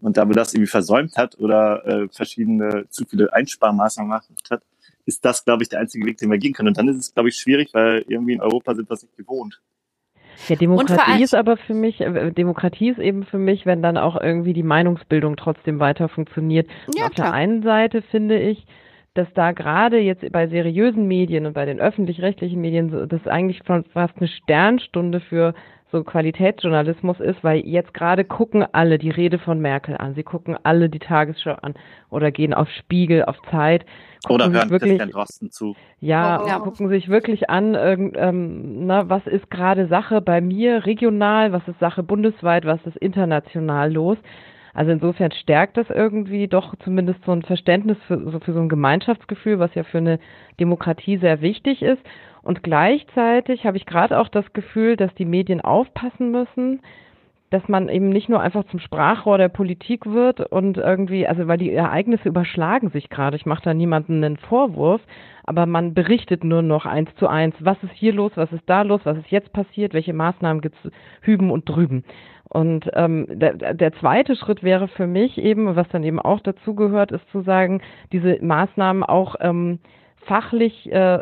Und 0.00 0.16
da 0.16 0.26
wir 0.26 0.34
das 0.34 0.54
irgendwie 0.54 0.70
versäumt 0.70 1.16
hat 1.16 1.38
oder 1.38 1.86
äh, 1.86 2.08
verschiedene 2.08 2.86
zu 2.88 3.04
viele 3.04 3.32
Einsparmaßnahmen 3.32 4.10
gemacht 4.10 4.50
hat, 4.50 4.62
ist 5.04 5.24
das, 5.24 5.44
glaube 5.44 5.62
ich, 5.62 5.68
der 5.68 5.80
einzige 5.80 6.06
Weg, 6.06 6.18
den 6.18 6.30
wir 6.30 6.38
gehen 6.38 6.52
können. 6.52 6.68
Und 6.68 6.78
dann 6.78 6.88
ist 6.88 6.96
es, 6.96 7.14
glaube 7.14 7.28
ich, 7.28 7.36
schwierig, 7.36 7.72
weil 7.72 8.04
irgendwie 8.08 8.32
in 8.32 8.40
Europa 8.40 8.74
sind 8.74 8.88
wir 8.88 8.94
es 8.94 9.02
nicht 9.02 9.16
gewohnt. 9.16 9.60
Ja, 10.48 10.56
Demokratie 10.56 11.22
ist 11.22 11.34
aber 11.34 11.56
für 11.56 11.74
mich, 11.74 12.00
äh, 12.00 12.30
Demokratie 12.30 12.90
ist 12.90 12.98
eben 12.98 13.24
für 13.24 13.38
mich, 13.38 13.66
wenn 13.66 13.82
dann 13.82 13.96
auch 13.96 14.20
irgendwie 14.20 14.52
die 14.52 14.62
Meinungsbildung 14.62 15.36
trotzdem 15.36 15.80
weiter 15.80 16.08
funktioniert. 16.08 16.68
Ja, 16.94 17.06
auf 17.06 17.12
klar. 17.12 17.28
der 17.28 17.34
einen 17.34 17.62
Seite 17.62 18.02
finde 18.02 18.38
ich, 18.38 18.66
dass 19.14 19.32
da 19.32 19.52
gerade 19.52 19.98
jetzt 19.98 20.30
bei 20.30 20.46
seriösen 20.46 21.06
Medien 21.06 21.46
und 21.46 21.54
bei 21.54 21.64
den 21.64 21.80
öffentlich-rechtlichen 21.80 22.60
Medien 22.60 23.08
das 23.08 23.26
eigentlich 23.26 23.62
fast 23.64 24.18
eine 24.18 24.28
Sternstunde 24.28 25.20
für 25.20 25.54
so 25.96 26.04
Qualitätsjournalismus 26.04 27.20
ist, 27.20 27.42
weil 27.42 27.60
jetzt 27.60 27.94
gerade 27.94 28.24
gucken 28.24 28.64
alle 28.72 28.98
die 28.98 29.10
Rede 29.10 29.38
von 29.38 29.60
Merkel 29.60 29.96
an, 29.96 30.14
sie 30.14 30.22
gucken 30.22 30.56
alle 30.62 30.88
die 30.88 30.98
Tagesschau 30.98 31.56
an 31.62 31.74
oder 32.10 32.30
gehen 32.30 32.54
auf 32.54 32.68
Spiegel, 32.70 33.24
auf 33.24 33.36
Zeit. 33.50 33.86
Oder 34.28 34.50
hören 34.50 34.70
wirklich, 34.70 34.98
Christian 34.98 35.10
Drosten 35.10 35.50
zu. 35.50 35.74
Ja, 36.00 36.42
oh, 36.42 36.48
ja, 36.48 36.58
gucken 36.58 36.88
sich 36.88 37.08
wirklich 37.08 37.48
an, 37.48 37.76
ähm, 37.76 38.86
na, 38.86 39.08
was 39.08 39.26
ist 39.26 39.50
gerade 39.50 39.86
Sache 39.86 40.20
bei 40.20 40.40
mir 40.40 40.84
regional, 40.84 41.52
was 41.52 41.66
ist 41.68 41.78
Sache 41.78 42.02
bundesweit, 42.02 42.64
was 42.64 42.84
ist 42.84 42.96
international 42.96 43.92
los. 43.92 44.18
Also 44.74 44.90
insofern 44.92 45.32
stärkt 45.32 45.78
das 45.78 45.88
irgendwie 45.88 46.48
doch 46.48 46.74
zumindest 46.84 47.24
so 47.24 47.32
ein 47.32 47.42
Verständnis 47.42 47.96
für 48.06 48.30
so, 48.30 48.40
für 48.40 48.52
so 48.52 48.60
ein 48.60 48.68
Gemeinschaftsgefühl, 48.68 49.58
was 49.58 49.74
ja 49.74 49.84
für 49.84 49.98
eine 49.98 50.18
Demokratie 50.60 51.16
sehr 51.16 51.40
wichtig 51.40 51.80
ist. 51.80 52.02
Und 52.46 52.62
gleichzeitig 52.62 53.66
habe 53.66 53.76
ich 53.76 53.86
gerade 53.86 54.20
auch 54.20 54.28
das 54.28 54.52
Gefühl, 54.52 54.96
dass 54.96 55.12
die 55.16 55.24
Medien 55.24 55.60
aufpassen 55.60 56.30
müssen, 56.30 56.80
dass 57.50 57.66
man 57.66 57.88
eben 57.88 58.08
nicht 58.08 58.28
nur 58.28 58.40
einfach 58.40 58.62
zum 58.68 58.78
Sprachrohr 58.78 59.36
der 59.36 59.48
Politik 59.48 60.06
wird 60.06 60.40
und 60.52 60.76
irgendwie, 60.76 61.26
also 61.26 61.48
weil 61.48 61.58
die 61.58 61.72
Ereignisse 61.72 62.28
überschlagen 62.28 62.90
sich 62.90 63.10
gerade. 63.10 63.36
Ich 63.36 63.46
mache 63.46 63.64
da 63.64 63.74
niemanden 63.74 64.22
einen 64.22 64.36
Vorwurf, 64.36 65.00
aber 65.42 65.66
man 65.66 65.92
berichtet 65.92 66.44
nur 66.44 66.62
noch 66.62 66.86
eins 66.86 67.12
zu 67.16 67.26
eins, 67.26 67.56
was 67.58 67.82
ist 67.82 67.94
hier 67.94 68.12
los, 68.12 68.30
was 68.36 68.52
ist 68.52 68.62
da 68.66 68.82
los, 68.82 69.00
was 69.02 69.18
ist 69.18 69.30
jetzt 69.30 69.52
passiert, 69.52 69.92
welche 69.92 70.12
Maßnahmen 70.12 70.60
gibt 70.60 70.76
es 70.84 70.92
hüben 71.22 71.50
und 71.50 71.68
drüben. 71.68 72.04
Und 72.48 72.88
ähm, 72.94 73.26
der, 73.28 73.74
der 73.74 73.92
zweite 73.94 74.36
Schritt 74.36 74.62
wäre 74.62 74.86
für 74.86 75.08
mich 75.08 75.36
eben, 75.38 75.74
was 75.74 75.88
dann 75.88 76.04
eben 76.04 76.20
auch 76.20 76.38
dazu 76.38 76.76
gehört, 76.76 77.10
ist 77.10 77.28
zu 77.32 77.40
sagen, 77.40 77.82
diese 78.12 78.38
Maßnahmen 78.40 79.02
auch 79.02 79.34
ähm, 79.40 79.80
fachlich 80.26 80.92
äh, 80.92 81.20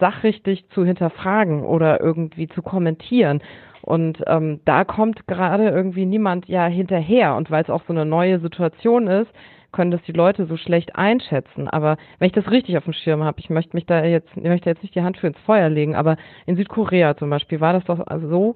sachrichtig 0.00 0.68
zu 0.70 0.84
hinterfragen 0.84 1.64
oder 1.64 2.00
irgendwie 2.00 2.48
zu 2.48 2.62
kommentieren. 2.62 3.42
Und 3.82 4.22
ähm, 4.26 4.60
da 4.64 4.84
kommt 4.84 5.26
gerade 5.26 5.68
irgendwie 5.68 6.06
niemand 6.06 6.46
ja 6.46 6.66
hinterher. 6.66 7.34
Und 7.36 7.50
weil 7.50 7.62
es 7.62 7.70
auch 7.70 7.82
so 7.86 7.92
eine 7.92 8.04
neue 8.04 8.38
Situation 8.38 9.08
ist, 9.08 9.30
können 9.72 9.90
das 9.90 10.02
die 10.02 10.12
Leute 10.12 10.46
so 10.46 10.56
schlecht 10.56 10.96
einschätzen. 10.96 11.68
Aber 11.68 11.96
wenn 12.18 12.26
ich 12.26 12.32
das 12.32 12.50
richtig 12.50 12.76
auf 12.76 12.84
dem 12.84 12.92
Schirm 12.92 13.24
habe, 13.24 13.40
ich 13.40 13.50
möchte 13.50 13.74
mich 13.74 13.86
da 13.86 14.04
jetzt, 14.04 14.28
ich 14.36 14.44
möchte 14.44 14.70
jetzt 14.70 14.82
nicht 14.82 14.94
die 14.94 15.02
Hand 15.02 15.16
für 15.16 15.26
ins 15.26 15.38
Feuer 15.40 15.68
legen, 15.68 15.96
aber 15.96 16.16
in 16.46 16.56
Südkorea 16.56 17.16
zum 17.16 17.30
Beispiel 17.30 17.60
war 17.60 17.72
das 17.72 17.84
doch 17.84 18.04
so, 18.28 18.54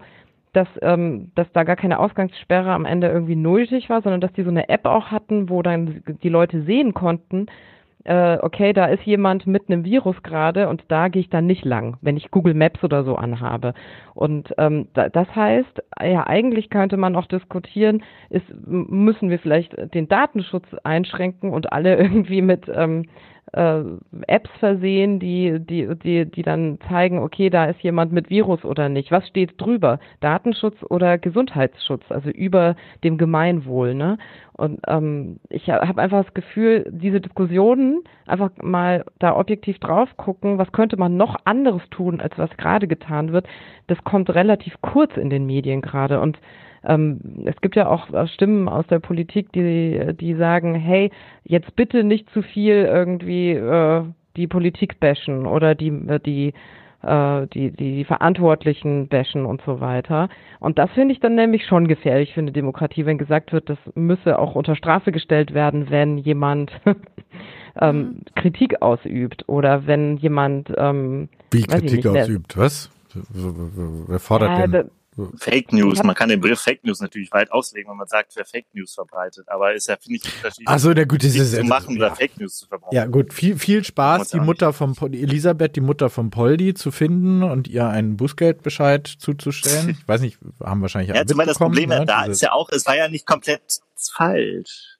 dass, 0.52 0.68
ähm, 0.80 1.32
dass 1.34 1.50
da 1.52 1.64
gar 1.64 1.76
keine 1.76 1.98
Ausgangssperre 1.98 2.72
am 2.72 2.84
Ende 2.84 3.08
irgendwie 3.08 3.36
nötig 3.36 3.90
war, 3.90 4.00
sondern 4.00 4.20
dass 4.20 4.32
die 4.32 4.42
so 4.42 4.50
eine 4.50 4.68
App 4.68 4.86
auch 4.86 5.10
hatten, 5.10 5.50
wo 5.50 5.62
dann 5.62 6.02
die 6.22 6.28
Leute 6.28 6.62
sehen 6.62 6.94
konnten, 6.94 7.46
äh, 8.06 8.38
okay, 8.40 8.72
da 8.72 8.86
ist 8.86 9.02
jemand 9.02 9.46
mit 9.46 9.68
einem 9.68 9.84
Virus 9.84 10.22
gerade 10.22 10.68
und 10.68 10.84
da 10.88 11.08
gehe 11.08 11.20
ich 11.20 11.28
dann 11.28 11.46
nicht 11.46 11.64
lang, 11.64 11.96
wenn 12.02 12.16
ich 12.16 12.30
Google 12.30 12.54
Maps 12.54 12.82
oder 12.84 13.04
so 13.04 13.16
anhabe. 13.16 13.74
Und 14.14 14.54
ähm, 14.58 14.88
da, 14.94 15.08
das 15.08 15.34
heißt, 15.34 15.82
ja, 16.02 16.26
eigentlich 16.26 16.70
könnte 16.70 16.96
man 16.96 17.16
auch 17.16 17.26
diskutieren, 17.26 18.02
ist, 18.30 18.46
müssen 18.66 19.28
wir 19.28 19.38
vielleicht 19.38 19.74
den 19.94 20.08
Datenschutz 20.08 20.66
einschränken 20.84 21.50
und 21.50 21.72
alle 21.72 21.96
irgendwie 21.98 22.42
mit 22.42 22.70
ähm, 22.72 23.06
äh, 23.52 23.82
Apps 24.26 24.50
versehen, 24.58 25.18
die, 25.18 25.58
die, 25.60 25.88
die, 25.96 26.26
die 26.26 26.42
dann 26.42 26.78
zeigen, 26.88 27.18
okay, 27.20 27.50
da 27.50 27.66
ist 27.66 27.80
jemand 27.80 28.12
mit 28.12 28.30
Virus 28.30 28.64
oder 28.64 28.88
nicht. 28.88 29.10
Was 29.10 29.26
steht 29.28 29.60
drüber? 29.60 29.98
Datenschutz 30.20 30.76
oder 30.88 31.18
Gesundheitsschutz, 31.18 32.02
also 32.08 32.30
über 32.30 32.76
dem 33.04 33.18
Gemeinwohl. 33.18 33.94
Ne? 33.94 34.18
Und 34.52 34.80
ähm, 34.88 35.38
ich 35.48 35.68
habe 35.70 36.00
einfach 36.00 36.24
das 36.24 36.34
Gefühl, 36.34 36.86
diese 36.90 37.20
Diskussionen 37.20 38.02
einfach 38.26 38.50
mal 38.62 39.04
da 39.18 39.36
objektiv 39.36 39.78
drauf 39.78 40.16
gucken, 40.16 40.58
was 40.58 40.72
könnte 40.72 40.96
man 40.96 41.16
noch 41.16 41.36
anderes 41.44 41.82
tun, 41.90 42.20
als 42.20 42.36
was 42.38 42.50
gerade 42.56 42.86
getan 42.86 43.32
wird, 43.32 43.46
das 43.86 44.02
kommt 44.04 44.34
relativ 44.34 44.74
kurz 44.80 45.16
in 45.16 45.30
den 45.30 45.46
Medien 45.46 45.82
gerade. 45.82 46.20
Und 46.20 46.38
es 46.86 47.60
gibt 47.60 47.74
ja 47.74 47.88
auch 47.88 48.06
Stimmen 48.28 48.68
aus 48.68 48.86
der 48.86 49.00
Politik, 49.00 49.50
die, 49.52 50.14
die 50.20 50.34
sagen, 50.34 50.74
hey, 50.74 51.10
jetzt 51.42 51.74
bitte 51.74 52.04
nicht 52.04 52.30
zu 52.30 52.42
viel 52.42 52.74
irgendwie 52.74 53.52
äh, 53.52 54.04
die 54.36 54.46
Politik 54.46 55.00
bashen 55.00 55.46
oder 55.46 55.74
die, 55.74 55.88
äh, 55.88 56.20
die 56.20 56.52
äh, 57.02 57.46
die, 57.48 57.70
die, 57.70 58.04
Verantwortlichen 58.04 59.08
bashen 59.08 59.46
und 59.46 59.62
so 59.64 59.80
weiter. 59.80 60.28
Und 60.60 60.78
das 60.78 60.90
finde 60.92 61.14
ich 61.14 61.20
dann 61.20 61.34
nämlich 61.34 61.66
schon 61.66 61.88
gefährlich 61.88 62.34
für 62.34 62.40
eine 62.40 62.52
Demokratie, 62.52 63.06
wenn 63.06 63.18
gesagt 63.18 63.52
wird, 63.52 63.68
das 63.68 63.78
müsse 63.94 64.38
auch 64.38 64.54
unter 64.54 64.76
Strafe 64.76 65.12
gestellt 65.12 65.54
werden, 65.54 65.90
wenn 65.90 66.18
jemand 66.18 66.72
ähm, 67.80 67.98
mhm. 67.98 68.20
Kritik 68.34 68.82
ausübt 68.82 69.44
oder 69.48 69.86
wenn 69.86 70.16
jemand 70.16 70.72
ähm, 70.76 71.28
wie 71.50 71.62
Kritik 71.62 72.04
nicht, 72.04 72.08
ausübt, 72.08 72.56
was? 72.56 72.90
Wer 74.08 74.18
fordert 74.18 74.58
ja, 74.58 74.66
denn? 74.66 74.90
Fake 75.38 75.72
News, 75.72 76.02
man 76.02 76.14
kann 76.14 76.28
den 76.28 76.40
Begriff 76.40 76.60
Fake 76.60 76.84
News 76.84 77.00
natürlich 77.00 77.32
weit 77.32 77.50
auslegen, 77.50 77.90
wenn 77.90 77.96
man 77.96 78.06
sagt, 78.06 78.32
wer 78.36 78.44
Fake 78.44 78.66
News 78.74 78.94
verbreitet. 78.94 79.48
Aber 79.48 79.72
ist 79.72 79.88
ja, 79.88 79.96
finde 79.96 80.16
ich, 80.16 80.34
unterschiedlich. 80.36 80.68
Also 80.68 80.92
der 80.92 81.06
gut, 81.06 81.24
ist 81.24 81.52
zu 81.52 81.64
machen 81.64 81.96
ja. 81.96 82.06
oder 82.06 82.14
Fake 82.14 82.38
News 82.38 82.58
zu 82.58 82.66
verbreiten. 82.66 82.94
Ja, 82.94 83.06
gut, 83.06 83.32
viel, 83.32 83.58
viel 83.58 83.82
Spaß, 83.82 84.28
die 84.28 84.40
Mutter 84.40 84.72
vom 84.72 84.94
Elisabeth, 85.12 85.76
die 85.76 85.80
Mutter 85.80 86.10
von 86.10 86.30
Poldi 86.30 86.74
zu 86.74 86.90
finden 86.90 87.42
und 87.42 87.66
ihr 87.68 87.86
einen 87.86 88.16
Bußgeldbescheid 88.16 89.06
zuzustellen. 89.06 89.90
Ich 89.90 90.06
weiß 90.06 90.20
nicht, 90.20 90.38
haben 90.62 90.82
wahrscheinlich 90.82 91.14
Ja, 91.14 91.24
zumal 91.24 91.46
das 91.46 91.58
Problem 91.58 91.88
ne? 91.88 92.04
da 92.04 92.24
ist 92.26 92.42
ja 92.42 92.52
auch, 92.52 92.68
es 92.70 92.86
war 92.86 92.96
ja 92.96 93.08
nicht 93.08 93.26
komplett 93.26 93.80
falsch. 94.12 94.96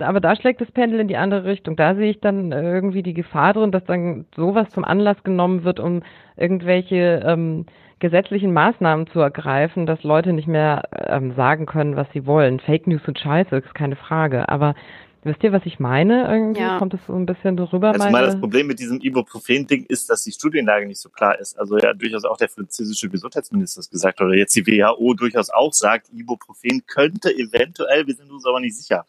Aber 0.00 0.20
da 0.20 0.34
schlägt 0.34 0.62
das 0.62 0.72
Pendel 0.72 1.00
in 1.00 1.08
die 1.08 1.18
andere 1.18 1.44
Richtung. 1.44 1.76
Da 1.76 1.94
sehe 1.94 2.10
ich 2.10 2.20
dann 2.20 2.50
irgendwie 2.50 3.02
die 3.02 3.12
Gefahr 3.12 3.52
drin, 3.52 3.72
dass 3.72 3.84
dann 3.84 4.24
sowas 4.34 4.68
zum 4.70 4.84
Anlass 4.84 5.22
genommen 5.22 5.64
wird, 5.64 5.80
um 5.80 6.02
irgendwelche 6.36 7.22
ähm, 7.24 7.66
gesetzlichen 7.98 8.52
Maßnahmen 8.52 9.06
zu 9.08 9.20
ergreifen, 9.20 9.86
dass 9.86 10.02
Leute 10.02 10.32
nicht 10.32 10.48
mehr 10.48 10.82
ähm, 10.92 11.34
sagen 11.34 11.66
können, 11.66 11.96
was 11.96 12.06
sie 12.12 12.26
wollen. 12.26 12.60
Fake 12.60 12.86
News 12.86 13.02
und 13.06 13.18
Scheiße, 13.18 13.56
ist 13.56 13.74
keine 13.74 13.96
Frage. 13.96 14.48
Aber 14.48 14.74
wisst 15.22 15.42
ihr, 15.42 15.52
was 15.52 15.64
ich 15.64 15.78
meine? 15.78 16.28
Irgendwie 16.30 16.60
ja. 16.60 16.78
kommt 16.78 16.92
es 16.92 17.00
so 17.06 17.14
ein 17.14 17.24
bisschen 17.24 17.56
drüber. 17.56 17.92
Also 17.92 18.10
mal 18.10 18.24
das 18.24 18.38
Problem 18.38 18.66
mit 18.66 18.78
diesem 18.78 19.00
Ibuprofen-Ding 19.00 19.86
ist, 19.88 20.10
dass 20.10 20.22
die 20.22 20.32
Studienlage 20.32 20.86
nicht 20.86 21.00
so 21.00 21.08
klar 21.08 21.38
ist. 21.38 21.58
Also 21.58 21.78
ja, 21.78 21.94
durchaus 21.94 22.24
auch 22.24 22.36
der 22.36 22.50
französische 22.50 23.08
Gesundheitsminister 23.08 23.80
das 23.80 23.90
gesagt 23.90 24.20
oder 24.20 24.34
jetzt 24.34 24.54
die 24.54 24.66
WHO 24.66 25.14
durchaus 25.14 25.48
auch 25.48 25.72
sagt, 25.72 26.10
Ibuprofen 26.12 26.84
könnte 26.86 27.30
eventuell, 27.34 28.06
wir 28.06 28.14
sind 28.14 28.30
uns 28.30 28.46
aber 28.46 28.60
nicht 28.60 28.76
sicher, 28.76 29.06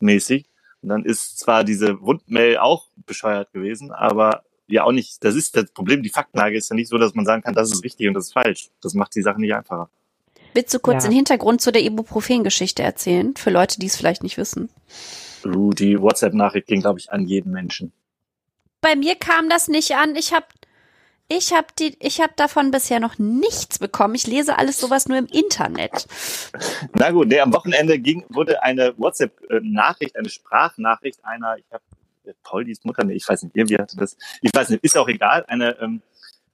mäßig. 0.00 0.46
Und 0.82 0.90
dann 0.90 1.04
ist 1.04 1.38
zwar 1.38 1.64
diese 1.64 1.92
Rundmail 1.92 2.58
auch 2.58 2.88
bescheuert 3.06 3.52
gewesen, 3.52 3.92
aber 3.92 4.42
ja 4.68 4.84
auch 4.84 4.92
nicht, 4.92 5.22
das 5.24 5.34
ist 5.34 5.56
das 5.56 5.70
Problem, 5.70 6.02
die 6.02 6.08
Faktenlage 6.08 6.56
ist 6.56 6.70
ja 6.70 6.76
nicht 6.76 6.88
so, 6.88 6.98
dass 6.98 7.14
man 7.14 7.24
sagen 7.24 7.42
kann, 7.42 7.54
das 7.54 7.70
ist 7.70 7.84
richtig 7.84 8.08
und 8.08 8.14
das 8.14 8.26
ist 8.26 8.32
falsch. 8.32 8.70
Das 8.82 8.94
macht 8.94 9.14
die 9.14 9.22
Sache 9.22 9.40
nicht 9.40 9.54
einfacher. 9.54 9.88
Willst 10.54 10.72
du 10.72 10.78
kurz 10.78 11.04
ja. 11.04 11.10
den 11.10 11.16
Hintergrund 11.16 11.60
zu 11.60 11.70
der 11.70 11.82
Ibuprofen-Geschichte 11.82 12.82
erzählen, 12.82 13.36
für 13.36 13.50
Leute, 13.50 13.78
die 13.78 13.86
es 13.86 13.96
vielleicht 13.96 14.22
nicht 14.22 14.38
wissen? 14.38 14.70
Uh, 15.44 15.70
die 15.70 16.00
WhatsApp-Nachricht 16.00 16.66
ging, 16.66 16.80
glaube 16.80 16.98
ich, 16.98 17.12
an 17.12 17.26
jeden 17.26 17.52
Menschen. 17.52 17.92
Bei 18.80 18.96
mir 18.96 19.16
kam 19.16 19.48
das 19.48 19.68
nicht 19.68 19.94
an. 19.96 20.16
Ich 20.16 20.32
habe 20.32 20.46
ich 21.28 21.52
habe 21.52 21.66
die, 21.78 21.96
ich 21.98 22.20
habe 22.20 22.32
davon 22.36 22.70
bisher 22.70 23.00
noch 23.00 23.18
nichts 23.18 23.80
bekommen. 23.80 24.14
Ich 24.14 24.28
lese 24.28 24.58
alles 24.58 24.78
sowas 24.78 25.08
nur 25.08 25.18
im 25.18 25.26
Internet. 25.26 26.06
Na 26.94 27.10
gut, 27.10 27.28
nee, 27.28 27.40
am 27.40 27.52
Wochenende 27.52 27.98
ging, 27.98 28.24
wurde 28.28 28.62
eine 28.62 28.96
WhatsApp-Nachricht, 28.96 30.16
eine 30.16 30.28
Sprachnachricht 30.28 31.24
einer, 31.24 31.56
ich 31.58 31.64
habe 31.72 31.82
Poldis 32.42 32.84
Mutter, 32.84 33.04
nee, 33.04 33.14
ich 33.14 33.28
weiß 33.28 33.42
nicht, 33.42 33.56
irgendwie 33.56 33.76
hatte 33.76 33.96
das, 33.96 34.16
ich 34.42 34.50
weiß 34.54 34.70
nicht, 34.70 34.84
ist 34.84 34.96
auch 34.96 35.08
egal, 35.08 35.44
eine 35.46 35.78
ähm, 35.80 36.02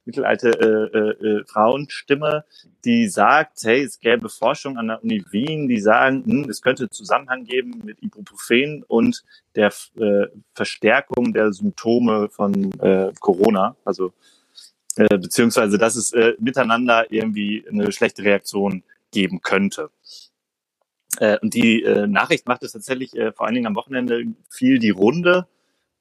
mittelalte 0.05 0.49
äh, 0.49 0.97
äh, 0.97 1.39
äh, 1.39 1.45
Frauenstimme, 1.45 2.45
die 2.83 3.07
sagt, 3.07 3.63
hey, 3.63 3.83
es 3.83 3.99
gäbe 3.99 4.29
Forschung 4.29 4.77
an 4.77 4.87
der 4.87 5.03
Uni 5.03 5.23
Wien, 5.31 5.67
die 5.67 5.79
sagen, 5.79 6.23
hm, 6.25 6.49
es 6.49 6.61
könnte 6.61 6.89
Zusammenhang 6.89 7.45
geben 7.45 7.81
mit 7.83 8.01
Ibuprofen 8.01 8.83
und 8.87 9.23
der 9.55 9.71
äh, 9.95 10.27
Verstärkung 10.53 11.33
der 11.33 11.53
Symptome 11.53 12.29
von 12.29 12.71
äh, 12.79 13.11
Corona, 13.19 13.75
also 13.85 14.13
äh, 14.95 15.17
beziehungsweise 15.17 15.77
dass 15.77 15.95
es 15.95 16.11
äh, 16.11 16.33
miteinander 16.39 17.11
irgendwie 17.11 17.65
eine 17.69 17.91
schlechte 17.91 18.23
Reaktion 18.23 18.83
geben 19.11 19.41
könnte. 19.41 19.89
Äh, 21.19 21.37
und 21.39 21.53
die 21.53 21.83
äh, 21.83 22.07
Nachricht 22.07 22.47
macht 22.47 22.63
es 22.63 22.73
tatsächlich 22.73 23.15
äh, 23.15 23.31
vor 23.31 23.45
allen 23.45 23.55
Dingen 23.55 23.67
am 23.67 23.75
Wochenende 23.75 24.23
viel 24.49 24.79
die 24.79 24.89
Runde. 24.89 25.47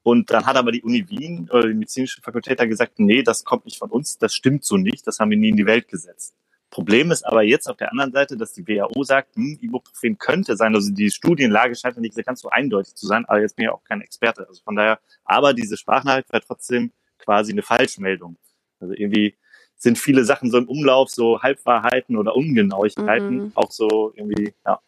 Und 0.02 0.30
dann 0.30 0.46
hat 0.46 0.56
aber 0.56 0.72
die 0.72 0.82
Uni 0.82 1.08
Wien 1.08 1.48
oder 1.50 1.68
die 1.68 1.74
medizinische 1.74 2.20
Fakultät 2.20 2.58
da 2.58 2.66
gesagt, 2.66 2.98
nee, 2.98 3.22
das 3.22 3.44
kommt 3.44 3.64
nicht 3.64 3.78
von 3.78 3.90
uns, 3.90 4.18
das 4.18 4.34
stimmt 4.34 4.64
so 4.64 4.76
nicht, 4.76 5.06
das 5.06 5.20
haben 5.20 5.30
wir 5.30 5.38
nie 5.38 5.50
in 5.50 5.56
die 5.56 5.66
Welt 5.66 5.88
gesetzt. 5.88 6.34
Problem 6.70 7.10
ist 7.10 7.22
aber 7.24 7.42
jetzt 7.42 7.68
auf 7.68 7.76
der 7.76 7.90
anderen 7.92 8.12
Seite, 8.12 8.36
dass 8.36 8.54
die 8.54 8.66
WHO 8.66 9.04
sagt, 9.04 9.36
hm, 9.36 9.58
Ibuprofen 9.60 10.16
könnte 10.18 10.56
sein, 10.56 10.74
also 10.74 10.90
die 10.90 11.10
Studienlage 11.10 11.76
scheint 11.76 11.98
nicht 11.98 12.16
ganz 12.24 12.40
so 12.40 12.48
eindeutig 12.48 12.94
zu 12.94 13.06
sein, 13.06 13.26
aber 13.26 13.40
jetzt 13.42 13.56
bin 13.56 13.66
ich 13.66 13.70
auch 13.70 13.84
kein 13.84 14.00
Experte. 14.00 14.48
Also 14.48 14.62
von 14.64 14.74
daher, 14.74 14.98
aber 15.24 15.52
diese 15.52 15.76
Sprachnachricht 15.76 16.32
war 16.32 16.40
trotzdem 16.40 16.90
quasi 17.18 17.52
eine 17.52 17.62
Falschmeldung. 17.62 18.38
Also 18.80 18.94
irgendwie 18.94 19.36
sind 19.76 19.98
viele 19.98 20.24
Sachen 20.24 20.50
so 20.50 20.58
im 20.58 20.68
Umlauf, 20.68 21.10
so 21.10 21.42
Halbwahrheiten 21.42 22.16
oder 22.16 22.34
Ungenauigkeiten, 22.34 23.36
mhm. 23.36 23.52
auch 23.54 23.70
so 23.70 24.12
irgendwie, 24.16 24.54
ja. 24.64 24.80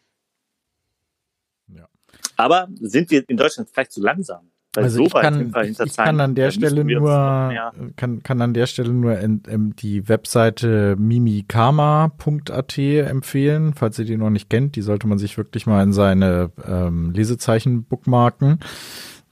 ja. 1.67 1.87
Aber 2.35 2.67
sind 2.79 3.11
wir 3.11 3.23
in 3.29 3.37
Deutschland 3.37 3.69
vielleicht 3.69 3.91
zu 3.91 4.01
langsam? 4.01 4.49
Also 4.83 4.97
so 4.97 5.05
ich 5.05 5.13
kann, 5.13 5.53
ich 5.63 5.95
kann 5.95 6.19
an 6.19 6.35
der 6.35 6.51
Stelle 6.51 6.83
nur 6.83 7.53
kann, 7.95 8.23
kann 8.23 8.41
an 8.41 8.53
der 8.53 8.65
Stelle 8.65 8.91
nur 8.91 9.17
in, 9.19 9.41
in 9.47 9.75
die 9.75 10.07
Webseite 10.09 10.95
mimikama.at 10.97 12.77
empfehlen, 12.77 13.73
falls 13.73 13.99
ihr 13.99 14.05
die 14.05 14.17
noch 14.17 14.29
nicht 14.29 14.49
kennt. 14.49 14.75
Die 14.75 14.81
sollte 14.81 15.07
man 15.07 15.17
sich 15.17 15.37
wirklich 15.37 15.65
mal 15.67 15.83
in 15.83 15.93
seine 15.93 16.51
ähm, 16.67 17.11
Lesezeichen 17.11 17.83
bookmarken. 17.83 18.59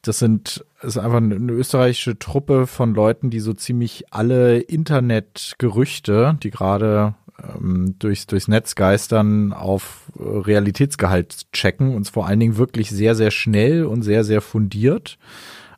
Das 0.01 0.19
sind 0.19 0.65
ist 0.81 0.97
einfach 0.97 1.17
eine 1.17 1.35
österreichische 1.35 2.19
Truppe 2.19 2.67
von 2.67 2.93
Leuten, 2.93 3.29
die 3.29 3.39
so 3.39 3.53
ziemlich 3.53 4.05
alle 4.11 4.59
Internetgerüchte, 4.59 6.37
die 6.43 6.51
gerade 6.51 7.15
ähm, 7.41 7.95
durchs, 7.99 8.27
durchs 8.27 8.47
Netz 8.47 8.75
geistern, 8.75 9.53
auf 9.53 10.11
Realitätsgehalt 10.17 11.51
checken 11.51 11.95
und 11.95 12.07
vor 12.07 12.27
allen 12.27 12.39
Dingen 12.39 12.57
wirklich 12.57 12.89
sehr, 12.89 13.15
sehr 13.15 13.31
schnell 13.31 13.85
und 13.85 14.03
sehr, 14.03 14.23
sehr 14.23 14.41
fundiert. 14.41 15.17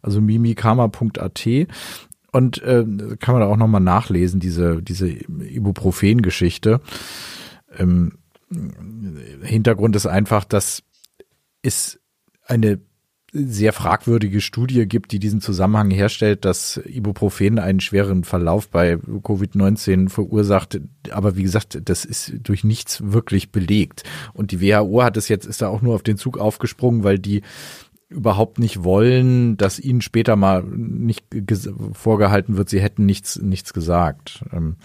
Also 0.02 0.22
mimikama.at. 0.22 1.48
Und 2.32 2.62
äh, 2.64 2.86
kann 3.20 3.34
man 3.34 3.42
da 3.42 3.48
auch 3.48 3.58
nochmal 3.58 3.82
nachlesen, 3.82 4.40
diese, 4.40 4.82
diese 4.84 5.08
Ibuprofen-Geschichte. 5.10 6.82
Ähm, 7.78 8.18
Hintergrund 9.42 9.96
ist 9.96 10.06
einfach, 10.06 10.44
dass 10.44 10.84
es 11.62 12.00
eine 12.46 12.80
sehr 13.38 13.74
fragwürdige 13.74 14.40
Studie 14.40 14.88
gibt, 14.88 15.12
die 15.12 15.20
diesen 15.20 15.42
Zusammenhang 15.42 15.92
herstellt, 15.92 16.46
dass 16.46 16.78
Ibuprofen 16.86 17.60
einen 17.60 17.82
schweren 17.82 18.24
Verlauf 18.24 18.70
bei 18.70 18.96
Covid-19 18.96 20.08
verursacht. 20.08 20.80
Aber 21.12 21.36
wie 21.36 21.44
gesagt, 21.44 21.82
das 21.84 22.06
ist 22.06 22.34
durch 22.44 22.64
nichts 22.64 23.12
wirklich 23.12 23.52
belegt. 23.52 24.04
Und 24.34 24.52
die 24.52 24.62
WHO 24.62 25.04
hat 25.04 25.18
es 25.18 25.28
jetzt, 25.28 25.46
ist 25.46 25.62
da 25.62 25.68
auch 25.68 25.82
nur 25.82 25.96
auf 25.96 26.04
den 26.04 26.18
Zug 26.18 26.38
aufgesprungen, 26.38 27.04
weil 27.04 27.20
die 27.20 27.42
überhaupt 28.08 28.58
nicht 28.60 28.84
wollen, 28.84 29.58
dass 29.58 29.80
ihnen 29.80 30.02
später 30.02 30.38
mal 30.38 30.64
nicht 30.64 31.26
vorgehalten 31.92 32.56
wird, 32.56 32.70
sie 32.70 32.80
hätten 32.80 33.06
nichts, 33.06 33.38
nichts 33.42 33.74
gesagt. 33.74 34.46
Ähm, 34.54 34.78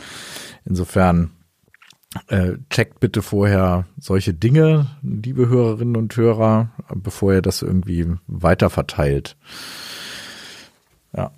insofern 0.64 1.30
äh, 2.28 2.54
checkt 2.70 3.00
bitte 3.00 3.22
vorher 3.22 3.86
solche 3.98 4.34
Dinge, 4.34 4.86
liebe 5.02 5.48
Hörerinnen 5.48 5.96
und 5.96 6.16
Hörer, 6.16 6.70
bevor 6.94 7.34
ihr 7.34 7.42
das 7.42 7.62
irgendwie 7.62 8.06
weiter 8.26 8.68
verteilt. 8.68 9.36
Ja. 11.16 11.30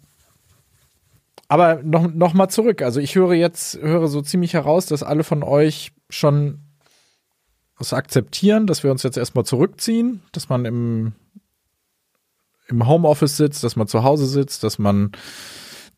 Aber 1.49 1.83
noch, 1.83 2.13
noch 2.13 2.33
mal 2.33 2.49
zurück. 2.49 2.81
Also 2.81 3.01
ich 3.01 3.15
höre 3.15 3.35
jetzt, 3.35 3.77
höre 3.83 4.09
so 4.09 4.23
ziemlich 4.23 4.55
heraus, 4.55 4.87
dass 4.87 5.03
alle 5.03 5.25
von 5.25 5.43
euch 5.43 5.93
schon 6.09 6.61
das 7.79 7.93
akzeptieren, 7.93 8.67
dass 8.67 8.83
wir 8.83 8.91
uns 8.91 9.03
jetzt 9.03 9.19
erstmal 9.19 9.45
zurückziehen, 9.45 10.23
dass 10.33 10.49
man 10.49 10.65
im, 10.65 11.13
im 12.69 12.87
Homeoffice 12.87 13.37
sitzt, 13.37 13.65
dass 13.65 13.77
man 13.77 13.89
zu 13.89 14.05
Hause 14.05 14.27
sitzt, 14.27 14.63
dass 14.63 14.79
man 14.79 15.13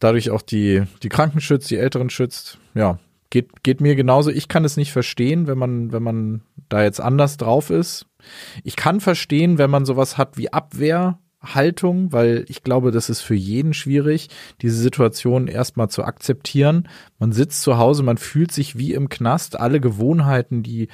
dadurch 0.00 0.30
auch 0.30 0.42
die, 0.42 0.82
die 1.04 1.08
Kranken 1.08 1.40
schützt, 1.40 1.70
die 1.70 1.76
Älteren 1.76 2.10
schützt. 2.10 2.58
Ja, 2.74 2.98
Geht, 3.34 3.64
geht 3.64 3.80
mir 3.80 3.96
genauso. 3.96 4.30
Ich 4.30 4.46
kann 4.46 4.64
es 4.64 4.76
nicht 4.76 4.92
verstehen, 4.92 5.48
wenn 5.48 5.58
man, 5.58 5.90
wenn 5.90 6.04
man 6.04 6.42
da 6.68 6.84
jetzt 6.84 7.00
anders 7.00 7.36
drauf 7.36 7.68
ist. 7.68 8.06
Ich 8.62 8.76
kann 8.76 9.00
verstehen, 9.00 9.58
wenn 9.58 9.70
man 9.70 9.84
sowas 9.84 10.16
hat 10.16 10.36
wie 10.36 10.52
Abwehrhaltung, 10.52 12.12
weil 12.12 12.44
ich 12.46 12.62
glaube, 12.62 12.92
das 12.92 13.10
ist 13.10 13.22
für 13.22 13.34
jeden 13.34 13.74
schwierig, 13.74 14.28
diese 14.62 14.76
Situation 14.76 15.48
erstmal 15.48 15.88
zu 15.88 16.04
akzeptieren. 16.04 16.88
Man 17.18 17.32
sitzt 17.32 17.62
zu 17.62 17.76
Hause, 17.76 18.04
man 18.04 18.18
fühlt 18.18 18.52
sich 18.52 18.78
wie 18.78 18.92
im 18.92 19.08
Knast. 19.08 19.58
Alle 19.58 19.80
Gewohnheiten, 19.80 20.62
die 20.62 20.86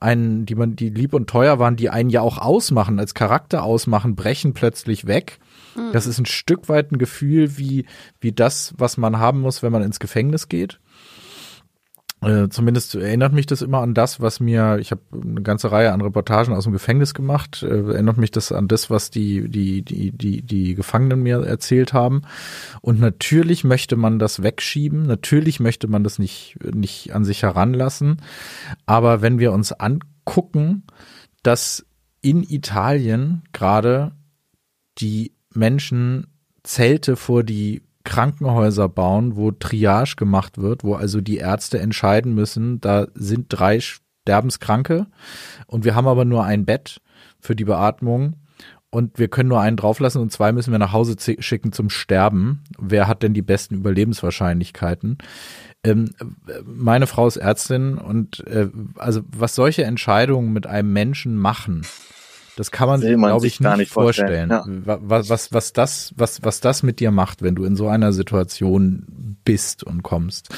einen, 0.00 0.46
die 0.46 0.56
man, 0.56 0.74
die 0.74 0.90
lieb 0.90 1.14
und 1.14 1.30
teuer 1.30 1.60
waren, 1.60 1.76
die 1.76 1.90
einen 1.90 2.10
ja 2.10 2.22
auch 2.22 2.38
ausmachen, 2.38 2.98
als 2.98 3.14
Charakter 3.14 3.62
ausmachen, 3.62 4.16
brechen 4.16 4.52
plötzlich 4.52 5.06
weg. 5.06 5.38
Mhm. 5.76 5.92
Das 5.92 6.08
ist 6.08 6.18
ein 6.18 6.26
Stück 6.26 6.68
weit 6.68 6.90
ein 6.90 6.98
Gefühl 6.98 7.56
wie, 7.56 7.86
wie 8.18 8.32
das, 8.32 8.74
was 8.78 8.96
man 8.96 9.20
haben 9.20 9.42
muss, 9.42 9.62
wenn 9.62 9.70
man 9.70 9.84
ins 9.84 10.00
Gefängnis 10.00 10.48
geht. 10.48 10.80
Äh, 12.24 12.48
zumindest 12.48 12.94
erinnert 12.94 13.32
mich 13.32 13.46
das 13.46 13.62
immer 13.62 13.80
an 13.80 13.94
das, 13.94 14.20
was 14.20 14.40
mir, 14.40 14.78
ich 14.80 14.90
habe 14.90 15.02
eine 15.12 15.42
ganze 15.42 15.70
Reihe 15.70 15.92
an 15.92 16.00
Reportagen 16.00 16.54
aus 16.54 16.64
dem 16.64 16.72
Gefängnis 16.72 17.14
gemacht, 17.14 17.62
äh, 17.62 17.66
erinnert 17.66 18.16
mich 18.16 18.30
das 18.30 18.52
an 18.52 18.68
das, 18.68 18.90
was 18.90 19.10
die, 19.10 19.48
die, 19.48 19.82
die, 19.82 20.10
die, 20.12 20.42
die 20.42 20.74
Gefangenen 20.74 21.22
mir 21.22 21.44
erzählt 21.44 21.92
haben. 21.92 22.22
Und 22.80 23.00
natürlich 23.00 23.64
möchte 23.64 23.96
man 23.96 24.18
das 24.18 24.42
wegschieben, 24.42 25.06
natürlich 25.06 25.60
möchte 25.60 25.88
man 25.88 26.04
das 26.04 26.18
nicht, 26.18 26.56
nicht 26.74 27.14
an 27.14 27.24
sich 27.24 27.42
heranlassen. 27.42 28.22
Aber 28.86 29.22
wenn 29.22 29.38
wir 29.38 29.52
uns 29.52 29.72
angucken, 29.72 30.84
dass 31.42 31.84
in 32.22 32.42
Italien 32.42 33.42
gerade 33.52 34.12
die 34.98 35.32
Menschen 35.52 36.28
Zelte 36.62 37.16
vor 37.16 37.44
die 37.44 37.82
Krankenhäuser 38.04 38.88
bauen, 38.88 39.36
wo 39.36 39.50
Triage 39.50 40.16
gemacht 40.16 40.58
wird, 40.58 40.84
wo 40.84 40.94
also 40.94 41.20
die 41.20 41.38
Ärzte 41.38 41.80
entscheiden 41.80 42.34
müssen, 42.34 42.80
da 42.80 43.06
sind 43.14 43.46
drei 43.48 43.80
Sterbenskranke 43.80 45.06
und 45.66 45.84
wir 45.84 45.94
haben 45.94 46.06
aber 46.06 46.24
nur 46.24 46.44
ein 46.44 46.64
Bett 46.64 47.00
für 47.40 47.56
die 47.56 47.64
Beatmung 47.64 48.36
und 48.90 49.18
wir 49.18 49.28
können 49.28 49.48
nur 49.48 49.60
einen 49.60 49.76
drauflassen 49.76 50.22
und 50.22 50.30
zwei 50.30 50.52
müssen 50.52 50.70
wir 50.70 50.78
nach 50.78 50.92
Hause 50.92 51.16
schicken 51.40 51.72
zum 51.72 51.90
Sterben. 51.90 52.62
Wer 52.78 53.08
hat 53.08 53.24
denn 53.24 53.34
die 53.34 53.42
besten 53.42 53.74
Überlebenswahrscheinlichkeiten? 53.74 55.18
Ähm, 55.82 56.14
meine 56.64 57.06
Frau 57.06 57.26
ist 57.26 57.36
Ärztin 57.36 57.98
und 57.98 58.46
äh, 58.46 58.68
also 58.96 59.22
was 59.26 59.54
solche 59.54 59.84
Entscheidungen 59.84 60.52
mit 60.52 60.66
einem 60.66 60.92
Menschen 60.92 61.36
machen, 61.36 61.82
das 62.56 62.70
kann 62.70 62.88
man, 62.88 63.00
sich, 63.00 63.16
glaube 63.16 63.46
ich, 63.46 63.60
nicht, 63.60 63.76
nicht 63.76 63.92
vorstellen. 63.92 64.48
vorstellen. 64.50 64.84
Ja. 64.86 64.98
Was, 65.02 65.28
was, 65.28 65.52
was, 65.52 65.72
das, 65.72 66.14
was, 66.16 66.42
was 66.42 66.60
das 66.60 66.82
mit 66.82 67.00
dir 67.00 67.10
macht, 67.10 67.42
wenn 67.42 67.54
du 67.54 67.64
in 67.64 67.76
so 67.76 67.88
einer 67.88 68.12
Situation 68.12 69.06
bist 69.44 69.84
und 69.84 70.02
kommst. 70.02 70.54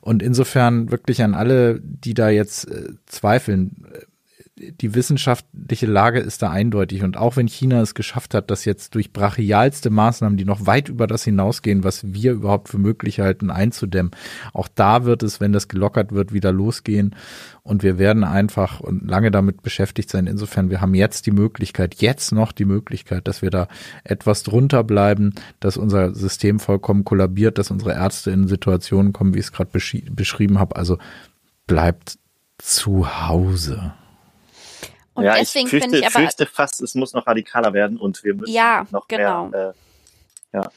Und 0.00 0.22
insofern 0.22 0.90
wirklich 0.90 1.22
an 1.22 1.34
alle, 1.34 1.80
die 1.80 2.14
da 2.14 2.28
jetzt 2.28 2.70
äh, 2.70 2.90
zweifeln, 3.06 3.86
die 4.58 4.94
wissenschaftliche 4.94 5.86
Lage 5.86 6.18
ist 6.18 6.40
da 6.40 6.50
eindeutig. 6.50 7.02
Und 7.02 7.18
auch 7.18 7.36
wenn 7.36 7.46
China 7.46 7.82
es 7.82 7.94
geschafft 7.94 8.32
hat, 8.32 8.50
das 8.50 8.64
jetzt 8.64 8.94
durch 8.94 9.12
brachialste 9.12 9.90
Maßnahmen, 9.90 10.38
die 10.38 10.46
noch 10.46 10.64
weit 10.64 10.88
über 10.88 11.06
das 11.06 11.24
hinausgehen, 11.24 11.84
was 11.84 12.14
wir 12.14 12.32
überhaupt 12.32 12.70
für 12.70 12.78
möglich 12.78 13.20
halten, 13.20 13.50
einzudämmen, 13.50 14.12
auch 14.54 14.68
da 14.74 15.04
wird 15.04 15.22
es, 15.22 15.40
wenn 15.40 15.52
das 15.52 15.68
gelockert 15.68 16.12
wird, 16.12 16.32
wieder 16.32 16.52
losgehen. 16.52 17.14
Und 17.62 17.82
wir 17.82 17.98
werden 17.98 18.24
einfach 18.24 18.80
und 18.80 19.06
lange 19.06 19.30
damit 19.30 19.62
beschäftigt 19.62 20.08
sein. 20.08 20.26
Insofern, 20.26 20.70
wir 20.70 20.80
haben 20.80 20.94
jetzt 20.94 21.26
die 21.26 21.32
Möglichkeit, 21.32 21.96
jetzt 21.96 22.32
noch 22.32 22.52
die 22.52 22.64
Möglichkeit, 22.64 23.28
dass 23.28 23.42
wir 23.42 23.50
da 23.50 23.68
etwas 24.04 24.42
drunter 24.42 24.84
bleiben, 24.84 25.34
dass 25.60 25.76
unser 25.76 26.14
System 26.14 26.60
vollkommen 26.60 27.04
kollabiert, 27.04 27.58
dass 27.58 27.70
unsere 27.70 27.92
Ärzte 27.92 28.30
in 28.30 28.48
Situationen 28.48 29.12
kommen, 29.12 29.34
wie 29.34 29.40
ich 29.40 29.46
es 29.46 29.52
gerade 29.52 29.70
beschrieben 29.70 30.58
habe. 30.58 30.76
Also 30.76 30.96
bleibt 31.66 32.18
zu 32.58 33.26
Hause. 33.28 33.92
Und 35.16 35.24
ja, 35.24 35.34
deswegen 35.34 35.66
ich 35.66 35.70
fürchte, 35.70 35.96
ich 35.96 36.06
aber, 36.06 36.20
fürchte 36.20 36.46
fast, 36.46 36.82
es 36.82 36.94
muss 36.94 37.14
noch 37.14 37.26
radikaler 37.26 37.72
werden 37.72 37.96
und 37.96 38.22
wir 38.22 38.34
müssen 38.34 38.52
ja, 38.52 38.86
noch 38.90 39.08
genau. 39.08 39.46
mehr, 39.46 39.74
äh, 40.52 40.56
ja. 40.56 40.70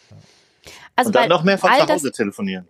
Also 0.96 1.10
und 1.10 1.16
dann 1.16 1.30
noch 1.30 1.44
mehr 1.44 1.58
von 1.58 1.70
zu 1.72 1.88
Hause 1.88 2.12
telefonieren. 2.12 2.68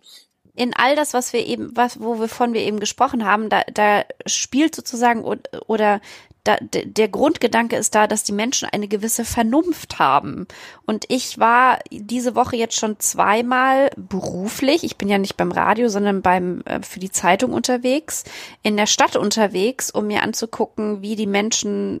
In 0.56 0.74
all 0.74 0.96
das, 0.96 1.14
was 1.14 1.32
wir 1.32 1.46
eben, 1.46 1.74
was, 1.76 2.00
wovon 2.00 2.54
wir 2.54 2.60
eben 2.62 2.80
gesprochen 2.80 3.24
haben, 3.24 3.48
da, 3.48 3.62
da 3.72 4.04
spielt 4.26 4.74
sozusagen 4.74 5.22
oder 5.24 6.00
da, 6.44 6.56
der 6.60 7.08
Grundgedanke 7.08 7.76
ist 7.76 7.94
da, 7.94 8.06
dass 8.06 8.24
die 8.24 8.32
Menschen 8.32 8.68
eine 8.70 8.88
gewisse 8.88 9.24
Vernunft 9.24 9.98
haben. 9.98 10.46
Und 10.86 11.04
ich 11.08 11.38
war 11.38 11.78
diese 11.90 12.34
Woche 12.34 12.56
jetzt 12.56 12.76
schon 12.76 12.98
zweimal 12.98 13.90
beruflich, 13.96 14.84
ich 14.84 14.96
bin 14.96 15.08
ja 15.08 15.18
nicht 15.18 15.36
beim 15.36 15.52
Radio, 15.52 15.88
sondern 15.88 16.22
beim 16.22 16.62
äh, 16.62 16.80
für 16.82 17.00
die 17.00 17.10
Zeitung 17.10 17.52
unterwegs, 17.52 18.24
in 18.62 18.76
der 18.76 18.86
Stadt 18.86 19.16
unterwegs, 19.16 19.90
um 19.90 20.06
mir 20.06 20.22
anzugucken, 20.22 21.02
wie 21.02 21.16
die 21.16 21.26
Menschen 21.26 22.00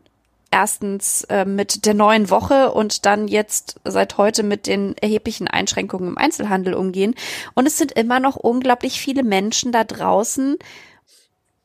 erstens 0.50 1.24
äh, 1.24 1.44
mit 1.44 1.86
der 1.86 1.94
neuen 1.94 2.30
Woche 2.30 2.72
und 2.72 3.06
dann 3.06 3.28
jetzt 3.28 3.76
seit 3.84 4.18
heute 4.18 4.42
mit 4.42 4.66
den 4.66 4.96
erheblichen 4.98 5.48
Einschränkungen 5.48 6.08
im 6.08 6.18
Einzelhandel 6.18 6.74
umgehen. 6.74 7.14
Und 7.54 7.66
es 7.66 7.78
sind 7.78 7.92
immer 7.92 8.20
noch 8.20 8.36
unglaublich 8.36 9.00
viele 9.00 9.22
Menschen 9.22 9.70
da 9.70 9.84
draußen, 9.84 10.56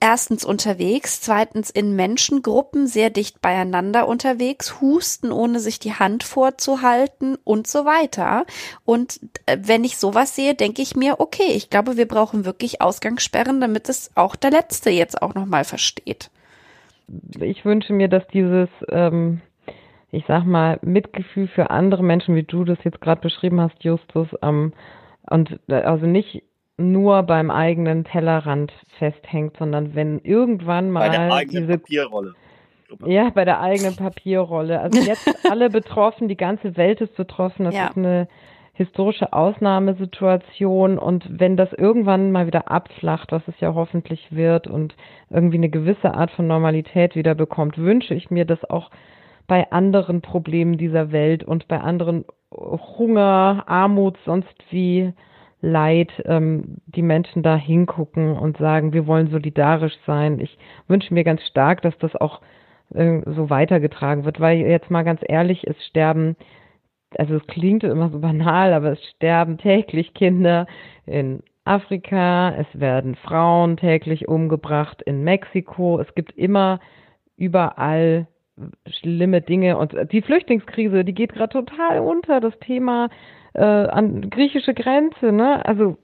erstens 0.06 0.46
unterwegs, 0.46 1.20
zweitens 1.20 1.72
in 1.72 1.96
Menschengruppen 1.96 2.86
sehr 2.86 3.10
dicht 3.10 3.42
beieinander 3.42 4.08
unterwegs, 4.08 4.80
husten, 4.80 5.32
ohne 5.32 5.60
sich 5.60 5.80
die 5.80 5.94
Hand 5.94 6.24
vorzuhalten 6.24 7.40
und 7.44 7.66
so 7.66 7.86
weiter. 7.86 8.46
Und 8.86 9.20
äh, 9.48 9.58
wenn 9.64 9.84
ich 9.84 9.98
sowas 9.98 10.36
sehe, 10.36 10.54
denke 10.54 10.84
ich 10.84 10.96
mir, 10.96 11.20
okay, 11.20 11.54
ich 11.56 11.72
glaube, 11.72 11.98
wir 11.98 12.08
brauchen 12.08 12.46
wirklich 12.46 12.84
Ausgangssperren, 12.84 13.60
damit 13.60 13.90
es 13.90 14.12
auch 14.14 14.36
der 14.36 14.52
Letzte 14.52 14.92
jetzt 14.92 15.24
auch 15.24 15.34
nochmal 15.34 15.64
versteht. 15.64 16.30
Ich 17.40 17.66
wünsche 17.66 17.92
mir, 17.92 18.08
dass 18.08 18.28
dieses, 18.28 18.70
ähm, 18.90 19.42
ich 20.12 20.26
sag 20.28 20.46
mal, 20.46 20.78
Mitgefühl 20.84 21.48
für 21.48 21.72
andere 21.72 22.04
Menschen, 22.04 22.36
wie 22.36 22.44
du 22.44 22.64
das 22.64 22.78
jetzt 22.84 23.02
gerade 23.02 23.22
beschrieben 23.22 23.60
hast, 23.60 23.84
Justus, 23.84 24.28
ähm, 24.44 24.72
und 25.28 25.60
äh, 25.68 25.82
also 25.82 26.06
nicht 26.06 26.44
nur 26.78 27.24
beim 27.24 27.52
eigenen 27.52 28.04
Tellerrand 28.04 28.74
festhängt, 29.00 29.58
sondern 29.58 29.96
wenn 29.96 30.20
irgendwann 30.20 30.92
mal 30.92 31.10
bei 31.10 31.18
der 31.18 31.34
eigenen 31.34 31.68
diese 31.68 31.78
Papierrolle. 31.78 32.34
Ja, 33.06 33.30
bei 33.30 33.46
der 33.46 33.62
eigenen 33.62 33.96
Papierrolle. 33.96 34.80
Also 34.80 35.00
jetzt 35.00 35.28
alle 35.50 35.70
betroffen, 35.70 36.28
die 36.28 36.38
ganze 36.38 36.78
Welt 36.78 37.02
ist 37.02 37.16
betroffen. 37.16 37.66
Das 37.66 37.76
ja. 37.76 37.88
ist 37.88 37.98
eine 37.98 38.28
historische 38.74 39.32
Ausnahmesituation 39.32 41.00
und 41.00 41.26
wenn 41.30 41.56
das 41.56 41.72
irgendwann 41.72 42.34
mal 42.34 42.46
wieder 42.46 42.70
abflacht, 42.70 43.32
was 43.32 43.42
es 43.48 43.58
ja 43.62 43.74
hoffentlich 43.74 44.36
wird 44.36 44.68
und 44.68 44.96
irgendwie 45.30 45.58
eine 45.58 45.70
gewisse 45.70 46.14
Art 46.14 46.30
von 46.32 46.46
Normalität 46.46 47.16
wieder 47.16 47.36
bekommt, 47.36 47.78
wünsche 47.78 48.14
ich 48.14 48.30
mir 48.32 48.44
das 48.44 48.70
auch 48.70 48.92
bei 49.48 49.72
anderen 49.72 50.22
Problemen 50.22 50.78
dieser 50.78 51.14
Welt 51.14 51.46
und 51.46 51.70
bei 51.70 51.80
anderen 51.80 52.26
Hunger, 52.52 53.64
Armut, 53.66 54.18
sonst 54.26 54.54
wie 54.72 55.14
Leid 55.62 56.12
ähm, 56.26 56.78
die 56.86 57.02
Menschen 57.02 57.44
da 57.44 57.56
hingucken 57.56 58.38
und 58.38 58.58
sagen, 58.58 58.94
wir 58.94 59.08
wollen 59.08 59.30
solidarisch 59.30 59.98
sein. 60.06 60.40
Ich 60.40 60.58
wünsche 60.88 61.14
mir 61.14 61.24
ganz 61.24 61.42
stark, 61.48 61.82
dass 61.82 61.98
das 62.00 62.16
auch 62.16 62.42
äh, 62.94 63.22
so 63.26 63.50
weitergetragen 63.50 64.26
wird, 64.26 64.40
weil 64.40 64.58
jetzt 64.58 64.92
mal 64.92 65.04
ganz 65.04 65.22
ehrlich, 65.28 65.66
es 65.66 65.76
sterben, 65.88 66.36
also 67.18 67.36
es 67.36 67.48
klingt 67.48 67.84
immer 67.84 68.10
so 68.10 68.20
banal, 68.20 68.74
aber 68.74 68.92
es 68.92 69.04
sterben 69.16 69.58
täglich 69.58 70.14
Kinder 70.14 70.68
in 71.06 71.42
Afrika, 71.64 72.54
es 72.56 72.68
werden 72.80 73.16
Frauen 73.16 73.78
täglich 73.78 74.28
umgebracht 74.28 75.02
in 75.02 75.24
Mexiko, 75.24 76.00
es 76.00 76.14
gibt 76.14 76.32
immer 76.38 76.80
überall 77.38 78.28
schlimme 78.88 79.42
Dinge 79.42 79.78
und 79.78 79.96
die 80.12 80.22
Flüchtlingskrise, 80.22 81.04
die 81.04 81.14
geht 81.14 81.34
gerade 81.34 81.52
total 81.52 82.00
unter. 82.00 82.40
Das 82.40 82.58
Thema 82.60 83.10
äh, 83.56 83.88
an 83.88 84.30
griechische 84.30 84.74
Grenze, 84.74 85.32
ne? 85.32 85.66
Also 85.66 85.98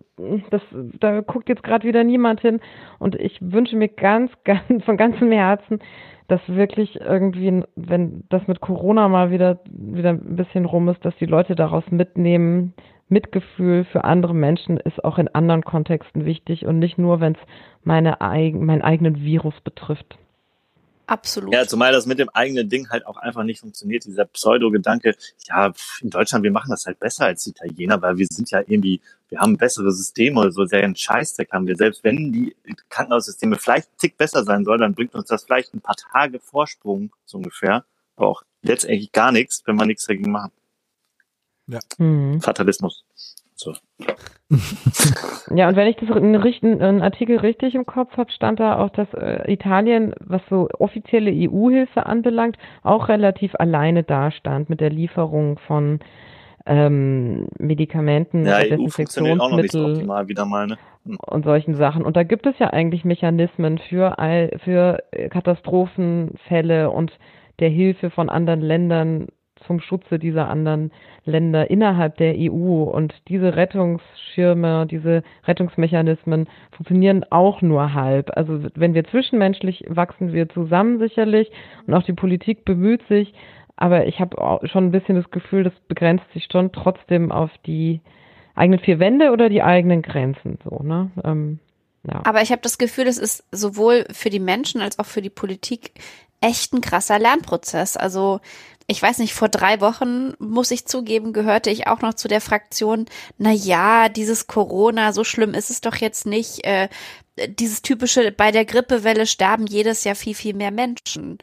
das, 0.49 0.62
da 0.99 1.22
guckt 1.22 1.49
jetzt 1.49 1.64
gerade 1.64 1.88
wieder 1.88 2.04
niemand 2.04 2.41
hin. 2.41 2.60
Und 2.99 3.16
ich 3.16 3.39
wünsche 3.41 3.76
mir 3.76 3.89
ganz, 3.89 4.32
ganz 4.43 4.84
von 4.84 4.97
ganzem 4.97 5.32
Herzen, 5.32 5.80
dass 6.28 6.41
wirklich 6.47 6.99
irgendwie, 7.02 7.64
wenn 7.76 8.24
das 8.30 8.47
mit 8.47 8.62
Corona 8.62 9.08
mal 9.10 9.32
wieder 9.32 9.60
wieder 9.66 10.12
ein 10.12 10.36
bisschen 10.36 10.66
rum 10.66 10.88
ist, 10.89 11.04
dass 11.04 11.16
die 11.18 11.26
Leute 11.26 11.56
daraus 11.56 11.84
mitnehmen, 11.91 12.74
Mitgefühl 13.10 13.84
für 13.84 14.06
andere 14.06 14.34
Menschen 14.34 14.78
ist 14.78 15.04
auch 15.04 15.18
in 15.18 15.28
anderen 15.28 15.64
Kontexten 15.64 16.24
wichtig 16.24 16.66
und 16.66 16.80
nicht 16.80 16.97
nur, 16.97 17.20
wenn 17.20 17.34
es 17.34 17.39
meine 17.84 18.18
meinen 18.22 18.82
eigenen 18.82 19.22
Virus 19.22 19.60
betrifft. 19.62 20.18
Absolut. 21.12 21.53
Ja, 21.53 21.68
zumal 21.68 21.91
das 21.91 22.05
mit 22.05 22.20
dem 22.20 22.30
eigenen 22.30 22.70
Ding 22.70 22.89
halt 22.89 23.05
auch 23.05 23.18
einfach 23.18 23.43
nicht 23.43 23.59
funktioniert. 23.59 24.05
Dieser 24.05 24.24
Pseudo-Gedanke, 24.24 25.14
ja, 25.45 25.74
in 25.99 26.09
Deutschland, 26.09 26.45
wir 26.45 26.53
machen 26.53 26.70
das 26.70 26.86
halt 26.86 27.01
besser 27.01 27.26
als 27.26 27.43
die 27.43 27.49
Italiener, 27.49 28.01
weil 28.01 28.18
wir 28.18 28.28
sind 28.30 28.49
ja 28.49 28.59
irgendwie, 28.59 29.01
wir 29.28 29.39
haben 29.39 29.57
bessere 29.57 29.91
Systeme 29.91 30.39
oder 30.39 30.53
so, 30.53 30.64
sehr 30.64 30.86
einen 30.86 30.95
Scheißdreck 30.95 31.51
haben 31.51 31.68
wir. 31.68 31.76
Selbst 31.76 32.05
wenn 32.05 32.32
die 32.32 32.55
Krankenhaussysteme 32.88 33.57
vielleicht 33.57 33.89
einen 33.89 33.97
Tick 33.97 34.16
besser 34.16 34.45
sein 34.45 34.64
sollen, 34.64 34.80
dann 34.80 34.95
bringt 34.95 35.14
uns 35.14 35.28
das 35.28 35.43
vielleicht 35.43 35.74
ein 35.74 35.82
paar 35.82 35.97
Tage 35.97 36.39
Vorsprung, 36.39 37.12
so 37.26 37.39
ungefähr. 37.39 37.84
Aber 38.16 38.30
auch 38.30 38.43
letztendlich 38.62 39.12
gar 39.12 39.34
nichts, 39.34 39.64
wenn 39.66 39.76
wir 39.76 39.86
nichts 39.86 40.05
dagegen 40.05 40.32
machen. 40.32 40.53
Ja. 41.68 41.80
Mhm. 41.97 42.39
Fatalismus. 42.39 43.03
So. 43.62 43.74
ja, 45.55 45.70
und 45.70 45.76
wenn 45.76 45.88
ich 45.88 45.95
das 45.97 46.09
einen 46.09 47.01
Artikel 47.01 47.38
richtig 47.38 47.76
im 47.76 47.86
Kopf 47.86 48.18
habe, 48.18 48.32
stand 48.32 48.59
da 48.59 48.80
auch, 48.80 48.89
dass 48.89 49.07
äh, 49.14 49.51
Italien, 49.51 50.16
was 50.20 50.41
so 50.49 50.68
offizielle 50.80 51.32
EU-Hilfe 51.32 52.07
anbelangt, 52.07 52.57
auch 52.82 53.07
relativ 53.07 53.53
alleine 53.55 54.03
dastand 54.03 54.70
mit 54.70 54.82
der 54.82 54.89
Lieferung 54.89 55.59
von 55.68 55.99
ähm, 56.66 57.47
Medikamenten, 57.59 58.45
ja, 58.45 58.64
Desinfektionsmittel 58.64 59.95
so 60.05 60.28
wieder 60.28 60.45
mal, 60.45 60.68
ne? 60.68 60.78
Hm. 61.05 61.18
und 61.22 61.45
solchen 61.45 61.76
Sachen. 61.76 62.03
Und 62.03 62.18
da 62.18 62.24
gibt 62.24 62.47
es 62.47 62.57
ja 62.57 62.72
eigentlich 62.72 63.05
Mechanismen 63.05 63.78
für, 63.78 64.16
für 64.64 65.03
Katastrophenfälle 65.30 66.89
und 66.89 67.12
der 67.59 67.70
Hilfe 67.70 68.09
von 68.09 68.30
anderen 68.30 68.62
Ländern 68.62 69.28
zum 69.66 69.80
Schutze 69.80 70.20
dieser 70.20 70.49
anderen 70.49 70.91
Länder 71.26 71.70
innerhalb 71.70 72.18
der 72.18 72.36
EU. 72.38 72.84
Und 72.84 73.14
diese 73.28 73.55
Rettungsschirme, 73.55 74.88
diese 74.88 75.24
Rettungsmechanismen 75.45 76.47
funktionieren 76.72 77.26
auch 77.30 77.62
nur 77.62 77.93
halb. 77.93 78.32
Also 78.36 78.64
wenn 78.76 78.93
wir 78.93 79.05
zwischenmenschlich 79.05 79.86
wachsen 79.88 80.34
wir 80.34 80.49
zusammen 80.49 80.99
sicherlich 80.99 81.51
und 81.88 81.93
auch 81.93 82.03
die 82.03 82.14
Politik 82.14 82.66
bemüht 82.66 83.01
sich. 83.07 83.34
Aber 83.76 84.05
ich 84.05 84.20
habe 84.20 84.68
schon 84.68 84.86
ein 84.86 84.91
bisschen 84.91 85.16
das 85.16 85.32
Gefühl, 85.32 85.64
das 85.64 85.74
begrenzt 85.88 86.26
sich 86.34 86.47
schon 86.51 86.72
trotzdem 86.72 87.32
auf 87.32 87.49
die 87.66 88.01
eigenen 88.53 88.80
vier 88.80 88.99
Wände 88.99 89.32
oder 89.32 89.49
die 89.49 89.64
eigenen 89.64 90.01
Grenzen. 90.01 90.59
So, 90.64 90.84
ne? 90.84 91.09
Ähm, 91.24 91.59
ja. 92.03 92.22
Aber 92.26 92.41
ich 92.41 92.51
habe 92.51 92.62
das 92.62 92.78
Gefühl, 92.78 93.07
es 93.07 93.18
ist 93.18 93.43
sowohl 93.51 94.05
für 94.12 94.30
die 94.30 94.39
Menschen 94.39 94.82
als 94.82 94.99
auch 94.99 95.05
für 95.05 95.22
die 95.22 95.30
Politik 95.30 95.93
echt 96.41 96.74
ein 96.74 96.82
krasser 96.82 97.20
Lernprozess. 97.20 97.97
Also 97.97 98.39
ich 98.92 99.02
weiß 99.02 99.20
nicht, 99.20 99.34
vor 99.34 99.50
drei 99.50 99.80
Wochen, 99.80 100.34
muss 100.38 100.70
ich 100.70 100.86
zugeben, 100.86 101.34
gehörte 101.34 101.70
ich 101.70 101.88
auch 101.88 102.02
noch 102.02 102.14
zu 102.14 102.28
der 102.28 102.42
Fraktion, 102.42 103.06
na 103.38 103.52
ja, 103.52 104.10
dieses 104.10 104.48
Corona, 104.48 105.14
so 105.14 105.24
schlimm 105.24 105.54
ist 105.54 105.70
es 105.70 105.82
doch 105.82 105.96
jetzt 105.96 106.26
nicht. 106.26 106.66
Äh, 106.66 106.89
dieses 107.48 107.82
typische, 107.82 108.32
bei 108.32 108.52
der 108.52 108.66
Grippewelle 108.66 109.26
sterben 109.26 109.66
jedes 109.66 110.04
Jahr 110.04 110.16
viel, 110.16 110.36
viel 110.36 110.54
mehr 110.54 110.72
Menschen. 110.72 111.38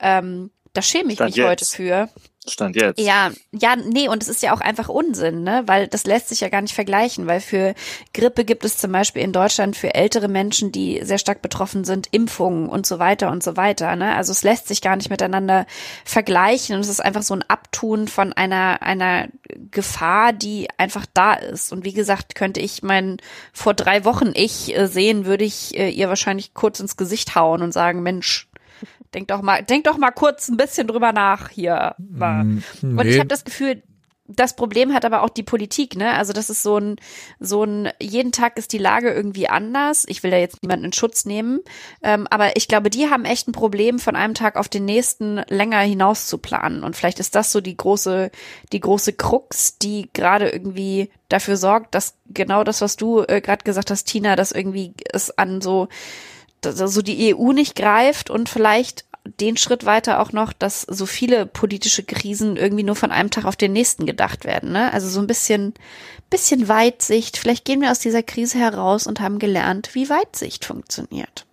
Ähm, 0.00 0.50
da 0.74 0.82
schäme 0.82 1.10
ich 1.10 1.16
Stand 1.16 1.30
mich 1.30 1.36
jetzt. 1.36 1.48
heute 1.48 1.64
für. 1.64 2.08
Stand 2.46 2.76
jetzt. 2.76 3.00
Ja, 3.00 3.30
ja, 3.52 3.74
nee, 3.74 4.06
und 4.06 4.22
es 4.22 4.28
ist 4.28 4.42
ja 4.42 4.54
auch 4.54 4.60
einfach 4.60 4.90
Unsinn, 4.90 5.44
ne? 5.44 5.62
Weil 5.64 5.88
das 5.88 6.04
lässt 6.04 6.28
sich 6.28 6.40
ja 6.40 6.50
gar 6.50 6.60
nicht 6.60 6.74
vergleichen, 6.74 7.26
weil 7.26 7.40
für 7.40 7.74
Grippe 8.12 8.44
gibt 8.44 8.66
es 8.66 8.76
zum 8.76 8.92
Beispiel 8.92 9.22
in 9.22 9.32
Deutschland 9.32 9.76
für 9.76 9.94
ältere 9.94 10.28
Menschen, 10.28 10.70
die 10.70 11.00
sehr 11.04 11.16
stark 11.16 11.40
betroffen 11.40 11.84
sind, 11.84 12.08
Impfungen 12.10 12.68
und 12.68 12.84
so 12.86 12.98
weiter 12.98 13.30
und 13.30 13.42
so 13.42 13.56
weiter, 13.56 13.96
ne? 13.96 14.14
Also 14.14 14.32
es 14.32 14.42
lässt 14.42 14.68
sich 14.68 14.82
gar 14.82 14.96
nicht 14.96 15.08
miteinander 15.08 15.64
vergleichen 16.04 16.74
und 16.74 16.82
es 16.82 16.90
ist 16.90 17.02
einfach 17.02 17.22
so 17.22 17.32
ein 17.32 17.44
Abtun 17.48 18.08
von 18.08 18.34
einer, 18.34 18.82
einer 18.82 19.28
Gefahr, 19.70 20.34
die 20.34 20.68
einfach 20.76 21.06
da 21.14 21.32
ist. 21.32 21.72
Und 21.72 21.86
wie 21.86 21.94
gesagt, 21.94 22.34
könnte 22.34 22.60
ich 22.60 22.82
mein 22.82 23.16
vor 23.54 23.72
drei 23.72 24.04
Wochen 24.04 24.32
ich 24.34 24.76
äh, 24.76 24.86
sehen, 24.86 25.24
würde 25.24 25.44
ich 25.44 25.78
äh, 25.78 25.88
ihr 25.88 26.10
wahrscheinlich 26.10 26.52
kurz 26.52 26.78
ins 26.80 26.98
Gesicht 26.98 27.36
hauen 27.36 27.62
und 27.62 27.72
sagen, 27.72 28.02
Mensch, 28.02 28.48
Denk 29.14 29.28
doch 29.28 29.42
mal, 29.42 29.62
denk 29.62 29.84
doch 29.84 29.96
mal 29.96 30.10
kurz 30.10 30.48
ein 30.48 30.56
bisschen 30.56 30.88
drüber 30.88 31.12
nach 31.12 31.48
hier. 31.48 31.94
Mm, 31.98 32.58
nee. 32.82 33.00
Und 33.00 33.06
ich 33.06 33.18
habe 33.18 33.28
das 33.28 33.44
Gefühl, 33.44 33.82
das 34.26 34.56
Problem 34.56 34.94
hat 34.94 35.04
aber 35.04 35.22
auch 35.22 35.28
die 35.28 35.42
Politik, 35.42 35.96
ne? 35.96 36.14
Also 36.14 36.32
das 36.32 36.48
ist 36.48 36.62
so 36.62 36.78
ein, 36.78 36.96
so 37.40 37.64
ein, 37.64 37.90
jeden 38.00 38.32
Tag 38.32 38.56
ist 38.56 38.72
die 38.72 38.78
Lage 38.78 39.12
irgendwie 39.12 39.48
anders. 39.48 40.04
Ich 40.08 40.22
will 40.22 40.30
da 40.30 40.38
jetzt 40.38 40.62
niemanden 40.62 40.86
in 40.86 40.92
Schutz 40.94 41.26
nehmen, 41.26 41.60
ähm, 42.02 42.26
aber 42.30 42.56
ich 42.56 42.66
glaube, 42.66 42.88
die 42.88 43.10
haben 43.10 43.26
echt 43.26 43.48
ein 43.48 43.52
Problem, 43.52 43.98
von 43.98 44.16
einem 44.16 44.32
Tag 44.32 44.56
auf 44.56 44.70
den 44.70 44.86
nächsten 44.86 45.42
länger 45.48 45.80
hinaus 45.80 46.26
zu 46.26 46.38
planen. 46.38 46.84
Und 46.84 46.96
vielleicht 46.96 47.20
ist 47.20 47.34
das 47.34 47.52
so 47.52 47.60
die 47.60 47.76
große, 47.76 48.30
die 48.72 48.80
große 48.80 49.12
Krux, 49.12 49.76
die 49.76 50.08
gerade 50.14 50.48
irgendwie 50.48 51.10
dafür 51.28 51.58
sorgt, 51.58 51.94
dass 51.94 52.16
genau 52.28 52.64
das, 52.64 52.80
was 52.80 52.96
du 52.96 53.22
äh, 53.28 53.42
gerade 53.42 53.64
gesagt 53.64 53.90
hast, 53.90 54.04
Tina, 54.04 54.36
dass 54.36 54.52
irgendwie 54.52 54.94
es 55.12 55.36
an 55.36 55.60
so 55.60 55.88
so 56.72 57.02
die 57.02 57.34
EU 57.34 57.52
nicht 57.52 57.76
greift 57.76 58.30
und 58.30 58.48
vielleicht 58.48 59.04
den 59.40 59.56
Schritt 59.56 59.86
weiter 59.86 60.20
auch 60.20 60.32
noch, 60.32 60.52
dass 60.52 60.82
so 60.82 61.06
viele 61.06 61.46
politische 61.46 62.02
Krisen 62.02 62.56
irgendwie 62.56 62.82
nur 62.82 62.96
von 62.96 63.10
einem 63.10 63.30
Tag 63.30 63.46
auf 63.46 63.56
den 63.56 63.72
nächsten 63.72 64.04
gedacht 64.04 64.44
werden. 64.44 64.72
Ne? 64.72 64.92
Also 64.92 65.08
so 65.08 65.20
ein 65.20 65.26
bisschen, 65.26 65.72
bisschen 66.28 66.68
Weitsicht. 66.68 67.38
Vielleicht 67.38 67.64
gehen 67.64 67.80
wir 67.80 67.90
aus 67.90 68.00
dieser 68.00 68.22
Krise 68.22 68.58
heraus 68.58 69.06
und 69.06 69.20
haben 69.20 69.38
gelernt, 69.38 69.94
wie 69.94 70.10
Weitsicht 70.10 70.64
funktioniert. 70.64 71.46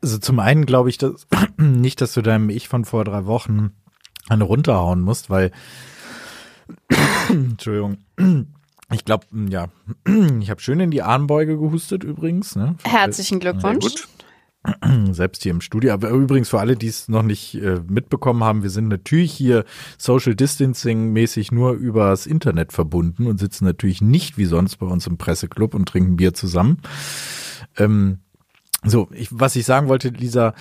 Also 0.00 0.18
zum 0.18 0.38
einen 0.38 0.66
glaube 0.66 0.88
ich 0.88 0.98
dass, 0.98 1.26
nicht, 1.56 2.00
dass 2.00 2.12
du 2.12 2.22
deinem 2.22 2.48
Ich 2.48 2.68
von 2.68 2.84
vor 2.84 3.04
drei 3.04 3.26
Wochen 3.26 3.72
eine 4.28 4.44
runterhauen 4.44 5.00
musst, 5.00 5.30
weil 5.30 5.50
Entschuldigung. 7.28 7.98
Ich 8.92 9.04
glaube, 9.04 9.26
ja, 9.48 9.68
ich 10.40 10.50
habe 10.50 10.60
schön 10.60 10.80
in 10.80 10.90
die 10.90 11.02
Armbeuge 11.02 11.58
gehustet 11.58 12.04
übrigens. 12.04 12.56
Ne? 12.56 12.76
Herzlichen 12.84 13.38
Glückwunsch. 13.40 14.08
Selbst 15.12 15.42
hier 15.42 15.52
im 15.52 15.60
Studio. 15.60 15.92
Aber 15.92 16.10
übrigens 16.10 16.48
für 16.48 16.60
alle, 16.60 16.76
die 16.76 16.88
es 16.88 17.08
noch 17.08 17.22
nicht 17.22 17.54
äh, 17.54 17.80
mitbekommen 17.86 18.42
haben, 18.44 18.62
wir 18.62 18.70
sind 18.70 18.88
natürlich 18.88 19.32
hier 19.32 19.64
Social 19.98 20.34
Distancing 20.34 21.12
mäßig 21.12 21.52
nur 21.52 21.72
übers 21.72 22.26
Internet 22.26 22.72
verbunden 22.72 23.26
und 23.26 23.38
sitzen 23.38 23.64
natürlich 23.64 24.00
nicht 24.00 24.38
wie 24.38 24.46
sonst 24.46 24.76
bei 24.76 24.86
uns 24.86 25.06
im 25.06 25.18
Presseclub 25.18 25.74
und 25.74 25.86
trinken 25.86 26.16
Bier 26.16 26.34
zusammen. 26.34 26.78
Ähm, 27.76 28.18
so, 28.84 29.08
ich, 29.12 29.28
was 29.30 29.56
ich 29.56 29.64
sagen 29.64 29.88
wollte, 29.88 30.08
Lisa, 30.08 30.54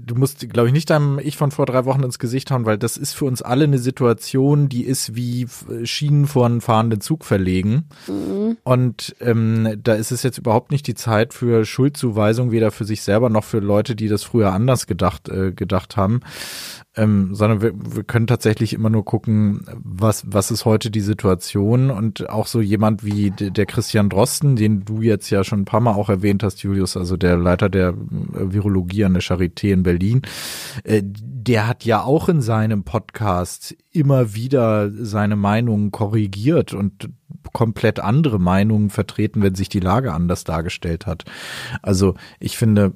du 0.00 0.14
musst, 0.16 0.48
glaube 0.50 0.68
ich, 0.68 0.72
nicht 0.72 0.90
deinem 0.90 1.18
Ich 1.18 1.36
von 1.36 1.50
vor 1.50 1.66
drei 1.66 1.84
Wochen 1.84 2.02
ins 2.02 2.18
Gesicht 2.18 2.50
hauen, 2.50 2.66
weil 2.66 2.78
das 2.78 2.96
ist 2.96 3.12
für 3.12 3.26
uns 3.26 3.42
alle 3.42 3.64
eine 3.64 3.78
Situation, 3.78 4.68
die 4.68 4.84
ist 4.84 5.14
wie 5.14 5.46
Schienen 5.84 6.26
vor 6.26 6.46
einen 6.46 6.60
fahrenden 6.60 7.00
Zug 7.00 7.24
verlegen. 7.24 7.84
Mhm. 8.08 8.56
Und 8.64 9.14
ähm, 9.20 9.78
da 9.82 9.94
ist 9.94 10.10
es 10.10 10.22
jetzt 10.22 10.38
überhaupt 10.38 10.72
nicht 10.72 10.86
die 10.86 10.94
Zeit 10.94 11.32
für 11.32 11.64
Schuldzuweisung, 11.64 12.50
weder 12.50 12.70
für 12.70 12.84
sich 12.84 13.02
selber 13.02 13.30
noch 13.30 13.44
für 13.44 13.60
Leute, 13.60 13.94
die 13.94 14.08
das 14.08 14.24
früher 14.24 14.52
anders 14.52 14.86
gedacht, 14.86 15.28
äh, 15.28 15.52
gedacht 15.52 15.96
haben 15.96 16.20
ähm, 16.98 17.34
sondern 17.34 17.62
wir, 17.62 17.72
wir 17.74 18.02
können 18.02 18.26
tatsächlich 18.26 18.72
immer 18.72 18.90
nur 18.90 19.04
gucken, 19.04 19.64
was, 19.82 20.24
was 20.26 20.50
ist 20.50 20.64
heute 20.64 20.90
die 20.90 21.00
Situation 21.00 21.90
und 21.90 22.28
auch 22.28 22.46
so 22.46 22.60
jemand 22.60 23.04
wie 23.04 23.30
der 23.30 23.66
Christian 23.66 24.08
Drosten, 24.08 24.56
den 24.56 24.84
du 24.84 25.00
jetzt 25.00 25.30
ja 25.30 25.44
schon 25.44 25.60
ein 25.60 25.64
paar 25.64 25.80
Mal 25.80 25.94
auch 25.94 26.08
erwähnt 26.08 26.42
hast, 26.42 26.62
Julius, 26.62 26.96
also 26.96 27.16
der 27.16 27.36
Leiter 27.36 27.68
der 27.68 27.90
äh, 27.90 27.94
Virologie 28.52 29.04
an 29.04 29.14
der 29.14 29.22
Charité 29.22 29.72
in 29.72 29.84
Berlin, 29.84 30.22
äh, 30.82 31.02
der 31.04 31.68
hat 31.68 31.84
ja 31.84 32.02
auch 32.02 32.28
in 32.28 32.40
seinem 32.40 32.82
Podcast 32.82 33.76
immer 33.92 34.34
wieder 34.34 34.90
seine 34.90 35.36
Meinungen 35.36 35.92
korrigiert 35.92 36.74
und 36.74 37.10
komplett 37.52 38.00
andere 38.00 38.38
Meinungen 38.40 38.90
vertreten, 38.90 39.42
wenn 39.42 39.54
sich 39.54 39.68
die 39.68 39.80
Lage 39.80 40.12
anders 40.12 40.44
dargestellt 40.44 41.06
hat. 41.06 41.24
Also 41.80 42.14
ich 42.40 42.58
finde, 42.58 42.92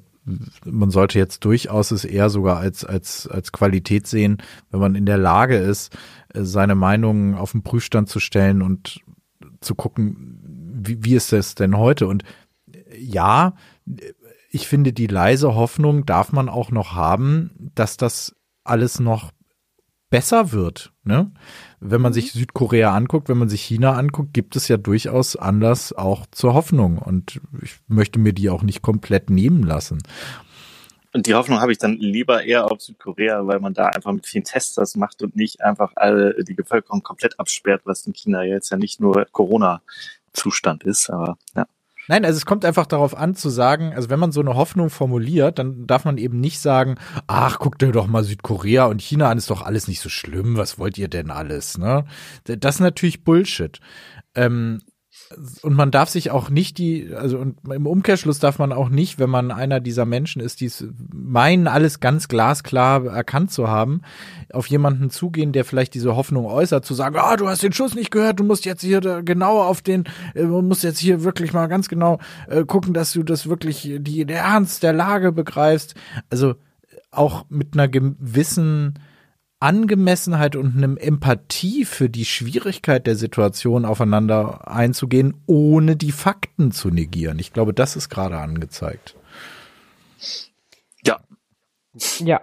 man 0.65 0.91
sollte 0.91 1.19
jetzt 1.19 1.45
durchaus 1.45 1.91
es 1.91 2.05
eher 2.05 2.31
sogar 2.31 2.59
als, 2.59 2.85
als, 2.85 3.27
als 3.27 3.53
Qualität 3.53 4.07
sehen, 4.07 4.39
wenn 4.71 4.81
man 4.81 4.95
in 4.95 5.07
der 5.07 5.19
Lage 5.19 5.57
ist, 5.57 5.97
seine 6.33 6.75
Meinung 6.75 7.35
auf 7.35 7.53
den 7.53 7.63
Prüfstand 7.63 8.09
zu 8.09 8.21
stellen 8.21 8.63
und 8.63 9.01
zu 9.61 9.75
gucken, 9.75 10.39
wie, 10.85 11.05
wie 11.05 11.15
ist 11.15 11.33
das 11.33 11.55
denn 11.55 11.77
heute? 11.77 12.07
Und 12.07 12.25
ja, 12.97 13.55
ich 14.51 14.69
finde, 14.69 14.93
die 14.93 15.07
leise 15.07 15.55
Hoffnung 15.55 16.07
darf 16.07 16.33
man 16.33 16.49
auch 16.49 16.71
noch 16.71 16.95
haben, 16.95 17.71
dass 17.75 17.97
das 17.97 18.37
alles 18.65 19.01
noch 19.01 19.33
besser 20.11 20.53
wird. 20.53 20.93
Ne? 21.05 21.33
Wenn 21.85 22.01
man 22.01 22.13
mhm. 22.13 22.15
sich 22.15 22.33
Südkorea 22.33 22.95
anguckt, 22.95 23.29
wenn 23.29 23.39
man 23.39 23.49
sich 23.49 23.63
China 23.63 23.95
anguckt, 23.95 24.33
gibt 24.33 24.57
es 24.57 24.69
ja 24.69 24.77
durchaus 24.77 25.37
Anlass 25.37 25.93
auch 25.93 26.27
zur 26.31 26.55
Hoffnung. 26.55 26.99
Und 26.99 27.41
ich 27.61 27.77
möchte 27.89 28.19
mir 28.19 28.33
die 28.33 28.51
auch 28.51 28.63
nicht 28.63 28.83
komplett 28.83 29.31
nehmen 29.31 29.63
lassen. 29.65 29.99
Und 31.13 31.27
die 31.27 31.35
Hoffnung 31.35 31.61
habe 31.61 31.73
ich 31.73 31.79
dann 31.79 31.99
lieber 31.99 32.45
eher 32.45 32.71
auf 32.71 32.81
Südkorea, 32.81 33.47
weil 33.47 33.61
man 33.61 33.75
da 33.75 33.87
einfach 33.87 34.13
mit 34.13 34.27
vielen 34.27 34.45
Tests 34.45 34.75
das 34.75 34.97
macht 34.97 35.23
und 35.23 35.37
nicht 35.37 35.61
einfach 35.61 35.93
alle 35.97 36.43
die 36.43 36.55
Bevölkerung 36.55 37.03
komplett 37.03 37.39
absperrt, 37.39 37.83
was 37.85 38.07
in 38.07 38.15
China 38.15 38.45
jetzt 38.45 38.71
ja 38.71 38.79
nicht 38.79 38.99
nur 38.99 39.27
Corona-Zustand 39.31 40.85
ist, 40.85 41.11
aber 41.11 41.37
ja. 41.55 41.67
Nein, 42.13 42.27
also 42.27 42.37
es 42.37 42.45
kommt 42.45 42.67
einfach 42.67 42.85
darauf 42.85 43.17
an 43.17 43.35
zu 43.35 43.49
sagen, 43.49 43.95
also 43.95 44.11
wenn 44.11 44.19
man 44.19 44.33
so 44.33 44.43
eine 44.43 44.55
Hoffnung 44.55 44.91
formuliert, 44.91 45.59
dann 45.59 45.87
darf 45.87 46.05
man 46.05 46.19
eben 46.19 46.41
nicht 46.41 46.61
sagen, 46.61 46.97
ach, 47.27 47.59
guckt 47.59 47.81
dir 47.81 47.91
doch 47.91 48.07
mal 48.07 48.23
Südkorea 48.23 48.85
und 48.85 49.01
China 49.01 49.31
an, 49.31 49.39
ist 49.39 49.49
doch 49.49 49.63
alles 49.63 49.89
nicht 49.89 50.01
so 50.01 50.11
schlimm, 50.11 50.59
was 50.59 50.79
wollt 50.79 50.99
ihr 50.99 51.09
denn 51.09 51.31
alles, 51.31 51.79
ne? 51.79 52.05
Das 52.45 52.75
ist 52.75 52.81
natürlich 52.83 53.25
Bullshit. 53.25 53.81
Ähm, 54.35 54.83
und 55.63 55.75
man 55.75 55.91
darf 55.91 56.09
sich 56.09 56.31
auch 56.31 56.51
nicht 56.51 56.79
die, 56.79 57.13
also 57.15 57.39
und 57.39 57.57
im 57.71 57.87
Umkehrschluss 57.87 58.39
darf 58.39 58.59
man 58.59 58.73
auch 58.73 58.89
nicht, 58.89 59.19
wenn 59.19 59.31
man 59.31 59.51
einer 59.51 59.81
dieser 59.81 60.05
Menschen 60.05 60.41
ist, 60.41 60.61
die 60.61 60.71
meinen, 61.13 61.67
alles 61.67 62.01
ganz 62.01 62.29
glasklar 62.29 63.07
erkannt 63.07 63.51
zu 63.51 63.69
haben, 63.69 64.03
auf 64.53 64.67
jemanden 64.67 65.11
zugehen, 65.11 65.53
der 65.53 65.65
vielleicht 65.65 65.95
diese 65.95 66.17
Hoffnung 66.17 66.47
äußert, 66.47 66.85
zu 66.85 66.95
sagen, 66.95 67.17
ah, 67.19 67.37
du 67.37 67.49
hast 67.49 67.63
den 67.63 67.73
Schuss 67.73 67.95
nicht 67.95 68.11
gehört, 68.11 68.41
du 68.41 68.45
musst 68.45 68.65
jetzt 68.65 68.83
hier 68.83 69.01
genau 69.23 69.63
auf 69.63 69.83
den, 69.83 70.05
äh, 70.35 70.43
du 70.43 70.63
musst 70.63 70.83
jetzt 70.83 70.99
hier 70.99 71.25
wirklich 71.25 71.53
mal 71.53 71.67
ganz 71.67 71.89
genau 71.89 72.19
äh, 72.49 72.65
gucken, 72.65 72.95
dass 72.95 73.13
du 73.13 73.23
das 73.23 73.49
wirklich, 73.49 73.91
die, 73.99 74.25
der 74.25 74.41
Ernst 74.41 74.83
der 74.83 74.93
Lage 74.93 75.33
begreifst. 75.33 75.95
Also 76.31 76.55
auch 77.11 77.45
mit 77.49 77.75
einer 77.75 77.89
gewissen 77.89 78.99
Angemessenheit 79.63 80.57
und 80.57 80.77
einem 80.77 80.97
Empathie 80.97 81.85
für 81.85 82.11
die 82.11 82.25
Schwierigkeit 82.25 83.07
der 83.07 83.15
Situation 83.15 83.85
aufeinander 83.85 84.69
einzugehen, 84.69 85.35
ohne 85.47 85.97
die 85.97 86.13
Fakten 86.13 86.73
zu 86.73 86.91
negieren. 86.91 87.39
Ich 87.39 87.53
glaube, 87.53 87.73
das 87.73 87.95
ist 87.95 88.09
gerade 88.09 88.39
angezeigt. 88.39 89.17
Ja. 91.07 91.21
Ja. 92.19 92.41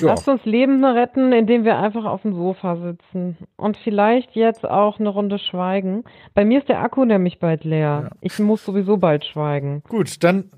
Lasst 0.00 0.28
uns 0.28 0.44
Leben 0.44 0.84
retten, 0.84 1.32
indem 1.32 1.64
wir 1.64 1.78
einfach 1.78 2.04
auf 2.04 2.22
dem 2.22 2.34
Sofa 2.34 2.76
sitzen 2.76 3.36
und 3.56 3.76
vielleicht 3.76 4.36
jetzt 4.36 4.64
auch 4.64 5.00
eine 5.00 5.08
Runde 5.08 5.38
schweigen. 5.38 6.04
Bei 6.34 6.44
mir 6.44 6.60
ist 6.60 6.68
der 6.68 6.80
Akku 6.80 7.04
nämlich 7.04 7.40
bald 7.40 7.64
leer. 7.64 8.10
Ja. 8.10 8.10
Ich 8.20 8.38
muss 8.38 8.64
sowieso 8.64 8.96
bald 8.96 9.24
schweigen. 9.24 9.82
Gut, 9.88 10.22
dann 10.22 10.50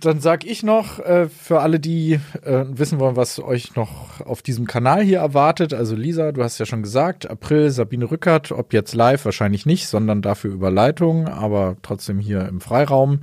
dann 0.00 0.20
sag 0.20 0.44
ich 0.44 0.62
noch, 0.62 0.98
äh, 1.00 1.28
für 1.28 1.60
alle, 1.60 1.80
die 1.80 2.20
äh, 2.42 2.64
wissen 2.68 2.98
wollen, 2.98 3.16
was 3.16 3.38
euch 3.38 3.76
noch 3.76 4.20
auf 4.20 4.42
diesem 4.42 4.66
Kanal 4.66 5.02
hier 5.02 5.18
erwartet. 5.18 5.74
Also 5.74 5.94
Lisa, 5.94 6.32
du 6.32 6.42
hast 6.42 6.58
ja 6.58 6.66
schon 6.66 6.82
gesagt, 6.82 7.30
April 7.30 7.70
Sabine 7.70 8.10
Rückert, 8.10 8.52
ob 8.52 8.72
jetzt 8.72 8.94
live, 8.94 9.24
wahrscheinlich 9.24 9.66
nicht, 9.66 9.88
sondern 9.88 10.22
dafür 10.22 10.52
über 10.52 10.70
Leitung, 10.70 11.28
aber 11.28 11.76
trotzdem 11.82 12.18
hier 12.18 12.48
im 12.48 12.60
Freiraum. 12.60 13.20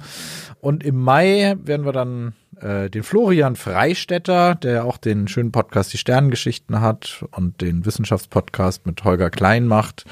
Und 0.59 0.83
im 0.83 1.01
Mai 1.01 1.55
werden 1.63 1.85
wir 1.85 1.93
dann 1.93 2.33
äh, 2.61 2.89
den 2.89 3.03
Florian 3.03 3.55
Freistetter, 3.55 4.55
der 4.55 4.85
auch 4.85 4.97
den 4.97 5.27
schönen 5.27 5.51
Podcast 5.51 5.93
Die 5.93 5.97
Sternengeschichten 5.97 6.81
hat 6.81 7.25
und 7.31 7.61
den 7.61 7.85
Wissenschaftspodcast 7.85 8.85
mit 8.85 9.03
Holger 9.03 9.29
Klein 9.29 9.65
macht, 9.65 10.05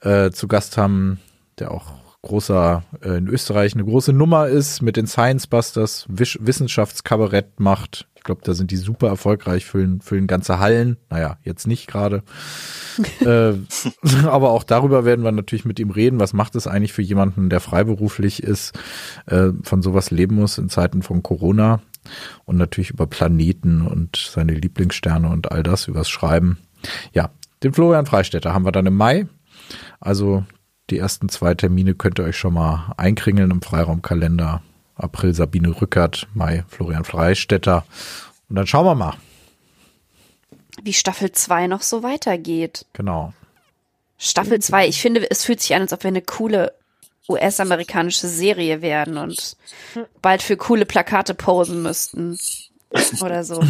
äh, 0.00 0.30
zu 0.30 0.48
Gast 0.48 0.76
haben, 0.76 1.20
der 1.58 1.70
auch 1.70 2.07
großer, 2.28 2.84
äh, 3.02 3.18
in 3.18 3.26
Österreich 3.26 3.74
eine 3.74 3.84
große 3.84 4.12
Nummer 4.12 4.46
ist, 4.46 4.82
mit 4.82 4.96
den 4.96 5.06
Science 5.06 5.46
Busters 5.46 6.06
Wisch 6.08 6.38
Wissenschaftskabarett 6.40 7.58
macht. 7.58 8.06
Ich 8.14 8.22
glaube, 8.22 8.42
da 8.44 8.54
sind 8.54 8.70
die 8.70 8.76
super 8.76 9.08
erfolgreich, 9.08 9.64
füllen, 9.64 10.00
füllen 10.00 10.26
ganze 10.26 10.58
Hallen. 10.58 10.96
Naja, 11.10 11.38
jetzt 11.42 11.66
nicht 11.66 11.86
gerade. 11.86 12.22
äh, 13.20 13.54
aber 14.26 14.50
auch 14.50 14.64
darüber 14.64 15.04
werden 15.04 15.24
wir 15.24 15.32
natürlich 15.32 15.64
mit 15.64 15.80
ihm 15.80 15.90
reden. 15.90 16.20
Was 16.20 16.32
macht 16.32 16.54
es 16.54 16.66
eigentlich 16.66 16.92
für 16.92 17.02
jemanden, 17.02 17.48
der 17.48 17.60
freiberuflich 17.60 18.42
ist, 18.42 18.78
äh, 19.26 19.50
von 19.62 19.82
sowas 19.82 20.10
leben 20.10 20.36
muss 20.36 20.58
in 20.58 20.68
Zeiten 20.68 21.02
von 21.02 21.22
Corona? 21.22 21.80
Und 22.44 22.56
natürlich 22.56 22.90
über 22.90 23.06
Planeten 23.06 23.86
und 23.86 24.16
seine 24.16 24.54
Lieblingssterne 24.54 25.28
und 25.28 25.52
all 25.52 25.62
das, 25.62 25.88
übers 25.88 26.08
Schreiben. 26.08 26.58
Ja, 27.12 27.30
den 27.62 27.72
Florian 27.72 28.06
Freistetter 28.06 28.54
haben 28.54 28.64
wir 28.64 28.72
dann 28.72 28.86
im 28.86 28.96
Mai. 28.96 29.26
Also 30.00 30.44
die 30.90 30.98
ersten 30.98 31.28
zwei 31.28 31.54
Termine 31.54 31.94
könnt 31.94 32.18
ihr 32.18 32.24
euch 32.24 32.36
schon 32.36 32.54
mal 32.54 32.92
einkringeln 32.96 33.50
im 33.50 33.62
Freiraumkalender. 33.62 34.62
April 34.96 35.32
Sabine 35.32 35.80
Rückert, 35.80 36.26
Mai 36.34 36.64
Florian 36.68 37.04
Freistetter. 37.04 37.84
Und 38.48 38.56
dann 38.56 38.66
schauen 38.66 38.86
wir 38.86 38.94
mal. 38.94 39.14
Wie 40.82 40.92
Staffel 40.92 41.32
2 41.32 41.66
noch 41.66 41.82
so 41.82 42.02
weitergeht. 42.02 42.86
Genau. 42.92 43.32
Staffel 44.16 44.60
2, 44.60 44.88
ich 44.88 45.00
finde, 45.00 45.30
es 45.30 45.44
fühlt 45.44 45.60
sich 45.60 45.74
an, 45.74 45.82
als 45.82 45.92
ob 45.92 46.02
wir 46.02 46.08
eine 46.08 46.22
coole 46.22 46.72
US-amerikanische 47.28 48.26
Serie 48.26 48.80
werden 48.80 49.18
und 49.18 49.56
bald 50.22 50.42
für 50.42 50.56
coole 50.56 50.86
Plakate 50.86 51.34
posen 51.34 51.82
müssten. 51.82 52.38
Oder 53.20 53.44
so. 53.44 53.60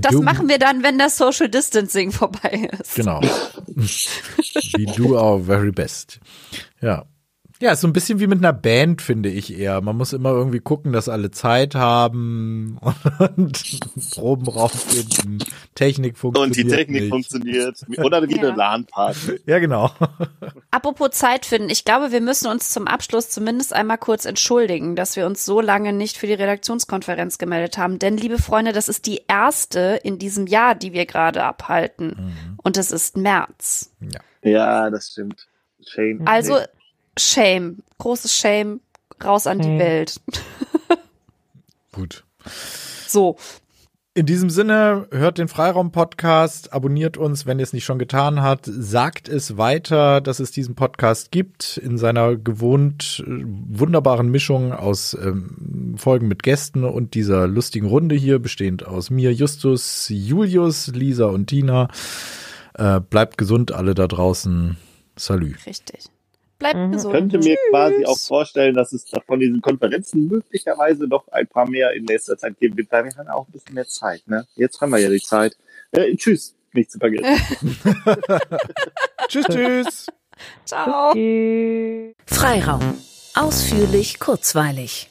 das 0.00 0.12
do. 0.12 0.22
machen 0.22 0.48
wir 0.48 0.58
dann, 0.58 0.82
wenn 0.82 0.98
das 0.98 1.16
Social 1.16 1.48
Distancing 1.48 2.12
vorbei 2.12 2.70
ist. 2.80 2.94
Genau. 2.94 3.20
We 3.74 4.86
do 4.96 5.18
our 5.18 5.40
very 5.40 5.72
best. 5.72 6.20
Ja. 6.80 7.04
Ja, 7.60 7.72
ist 7.72 7.82
so 7.82 7.86
ein 7.86 7.92
bisschen 7.92 8.20
wie 8.20 8.26
mit 8.26 8.38
einer 8.38 8.54
Band, 8.54 9.02
finde 9.02 9.28
ich 9.28 9.56
eher. 9.56 9.82
Man 9.82 9.94
muss 9.94 10.14
immer 10.14 10.30
irgendwie 10.30 10.60
gucken, 10.60 10.92
dass 10.92 11.10
alle 11.10 11.30
Zeit 11.30 11.74
haben 11.74 12.78
und 13.36 13.62
Proben 14.12 14.48
rausfinden. 14.48 15.44
Technik 15.74 16.16
funktioniert. 16.16 16.56
Und 16.56 16.56
die 16.56 16.74
Technik 16.74 17.02
nicht. 17.02 17.10
funktioniert. 17.10 17.84
Oder 17.98 18.26
wie 18.26 18.36
ja. 18.36 18.48
eine 18.48 18.56
LAN-Party. 18.56 19.40
Ja, 19.44 19.58
genau. 19.58 19.90
Apropos 20.70 21.10
Zeit 21.10 21.44
finden. 21.44 21.68
Ich 21.68 21.84
glaube, 21.84 22.12
wir 22.12 22.22
müssen 22.22 22.48
uns 22.48 22.70
zum 22.70 22.86
Abschluss 22.86 23.28
zumindest 23.28 23.74
einmal 23.74 23.98
kurz 23.98 24.24
entschuldigen, 24.24 24.96
dass 24.96 25.16
wir 25.16 25.26
uns 25.26 25.44
so 25.44 25.60
lange 25.60 25.92
nicht 25.92 26.16
für 26.16 26.26
die 26.26 26.32
Redaktionskonferenz 26.32 27.36
gemeldet 27.36 27.76
haben. 27.76 27.98
Denn, 27.98 28.16
liebe 28.16 28.38
Freunde, 28.38 28.72
das 28.72 28.88
ist 28.88 29.04
die 29.04 29.20
erste 29.28 30.00
in 30.02 30.18
diesem 30.18 30.46
Jahr, 30.46 30.74
die 30.74 30.94
wir 30.94 31.04
gerade 31.04 31.44
abhalten. 31.44 32.06
Mhm. 32.16 32.58
Und 32.62 32.78
es 32.78 32.90
ist 32.90 33.18
März. 33.18 33.92
Ja. 34.00 34.20
ja, 34.50 34.90
das 34.90 35.08
stimmt. 35.08 35.46
Shame. 35.86 36.22
Also, 36.24 36.58
Shame, 37.20 37.82
großes 37.98 38.34
Shame. 38.34 38.80
raus 39.22 39.46
an 39.46 39.58
die 39.58 39.78
Welt. 39.78 40.20
Gut. 41.92 42.24
So. 43.06 43.36
In 44.12 44.26
diesem 44.26 44.50
Sinne, 44.50 45.06
hört 45.12 45.38
den 45.38 45.46
Freiraum-Podcast, 45.46 46.72
abonniert 46.72 47.16
uns, 47.16 47.46
wenn 47.46 47.60
ihr 47.60 47.62
es 47.62 47.72
nicht 47.72 47.84
schon 47.84 48.00
getan 48.00 48.42
habt, 48.42 48.66
sagt 48.66 49.28
es 49.28 49.56
weiter, 49.56 50.20
dass 50.20 50.40
es 50.40 50.50
diesen 50.50 50.74
Podcast 50.74 51.30
gibt, 51.30 51.76
in 51.76 51.96
seiner 51.96 52.36
gewohnt 52.36 53.22
äh, 53.24 53.44
wunderbaren 53.44 54.28
Mischung 54.28 54.72
aus 54.72 55.14
ähm, 55.14 55.94
Folgen 55.96 56.26
mit 56.26 56.42
Gästen 56.42 56.82
und 56.82 57.14
dieser 57.14 57.46
lustigen 57.46 57.86
Runde 57.86 58.16
hier, 58.16 58.40
bestehend 58.40 58.84
aus 58.84 59.10
mir, 59.10 59.32
Justus, 59.32 60.08
Julius, 60.08 60.88
Lisa 60.88 61.26
und 61.26 61.46
Tina. 61.46 61.86
Äh, 62.74 62.98
bleibt 63.00 63.38
gesund, 63.38 63.70
alle 63.70 63.94
da 63.94 64.08
draußen. 64.08 64.76
Salü. 65.16 65.54
Richtig. 65.66 66.10
Bleibt 66.60 66.76
mhm. 66.76 66.92
gesund. 66.92 67.14
Ich 67.14 67.20
könnte 67.20 67.38
mir 67.38 67.56
Tschüss. 67.56 67.70
quasi 67.70 68.04
auch 68.04 68.18
vorstellen, 68.18 68.74
dass 68.74 68.92
es 68.92 69.10
von 69.26 69.40
diesen 69.40 69.62
Konferenzen 69.62 70.28
möglicherweise 70.28 71.08
noch 71.08 71.26
ein 71.28 71.46
paar 71.46 71.68
mehr 71.68 71.92
in 71.92 72.04
nächster 72.04 72.36
Zeit 72.36 72.60
geben 72.60 72.76
wird, 72.76 72.92
weil 72.92 73.04
wir 73.04 73.16
haben 73.16 73.28
auch 73.28 73.48
ein 73.48 73.52
bisschen 73.52 73.74
mehr 73.74 73.86
Zeit. 73.86 74.22
Ne? 74.28 74.46
Jetzt 74.54 74.80
haben 74.80 74.90
wir 74.90 74.98
ja 74.98 75.08
die 75.08 75.20
Zeit. 75.20 75.56
Äh, 75.90 76.14
tschüss, 76.16 76.54
nicht 76.74 76.92
zu 76.92 76.98
vergessen. 76.98 77.26
tschüss, 79.28 79.46
tschüss. 79.46 80.06
Ciao. 80.66 81.12
Freiraum. 82.26 82.98
Ausführlich, 83.34 84.18
kurzweilig. 84.18 85.09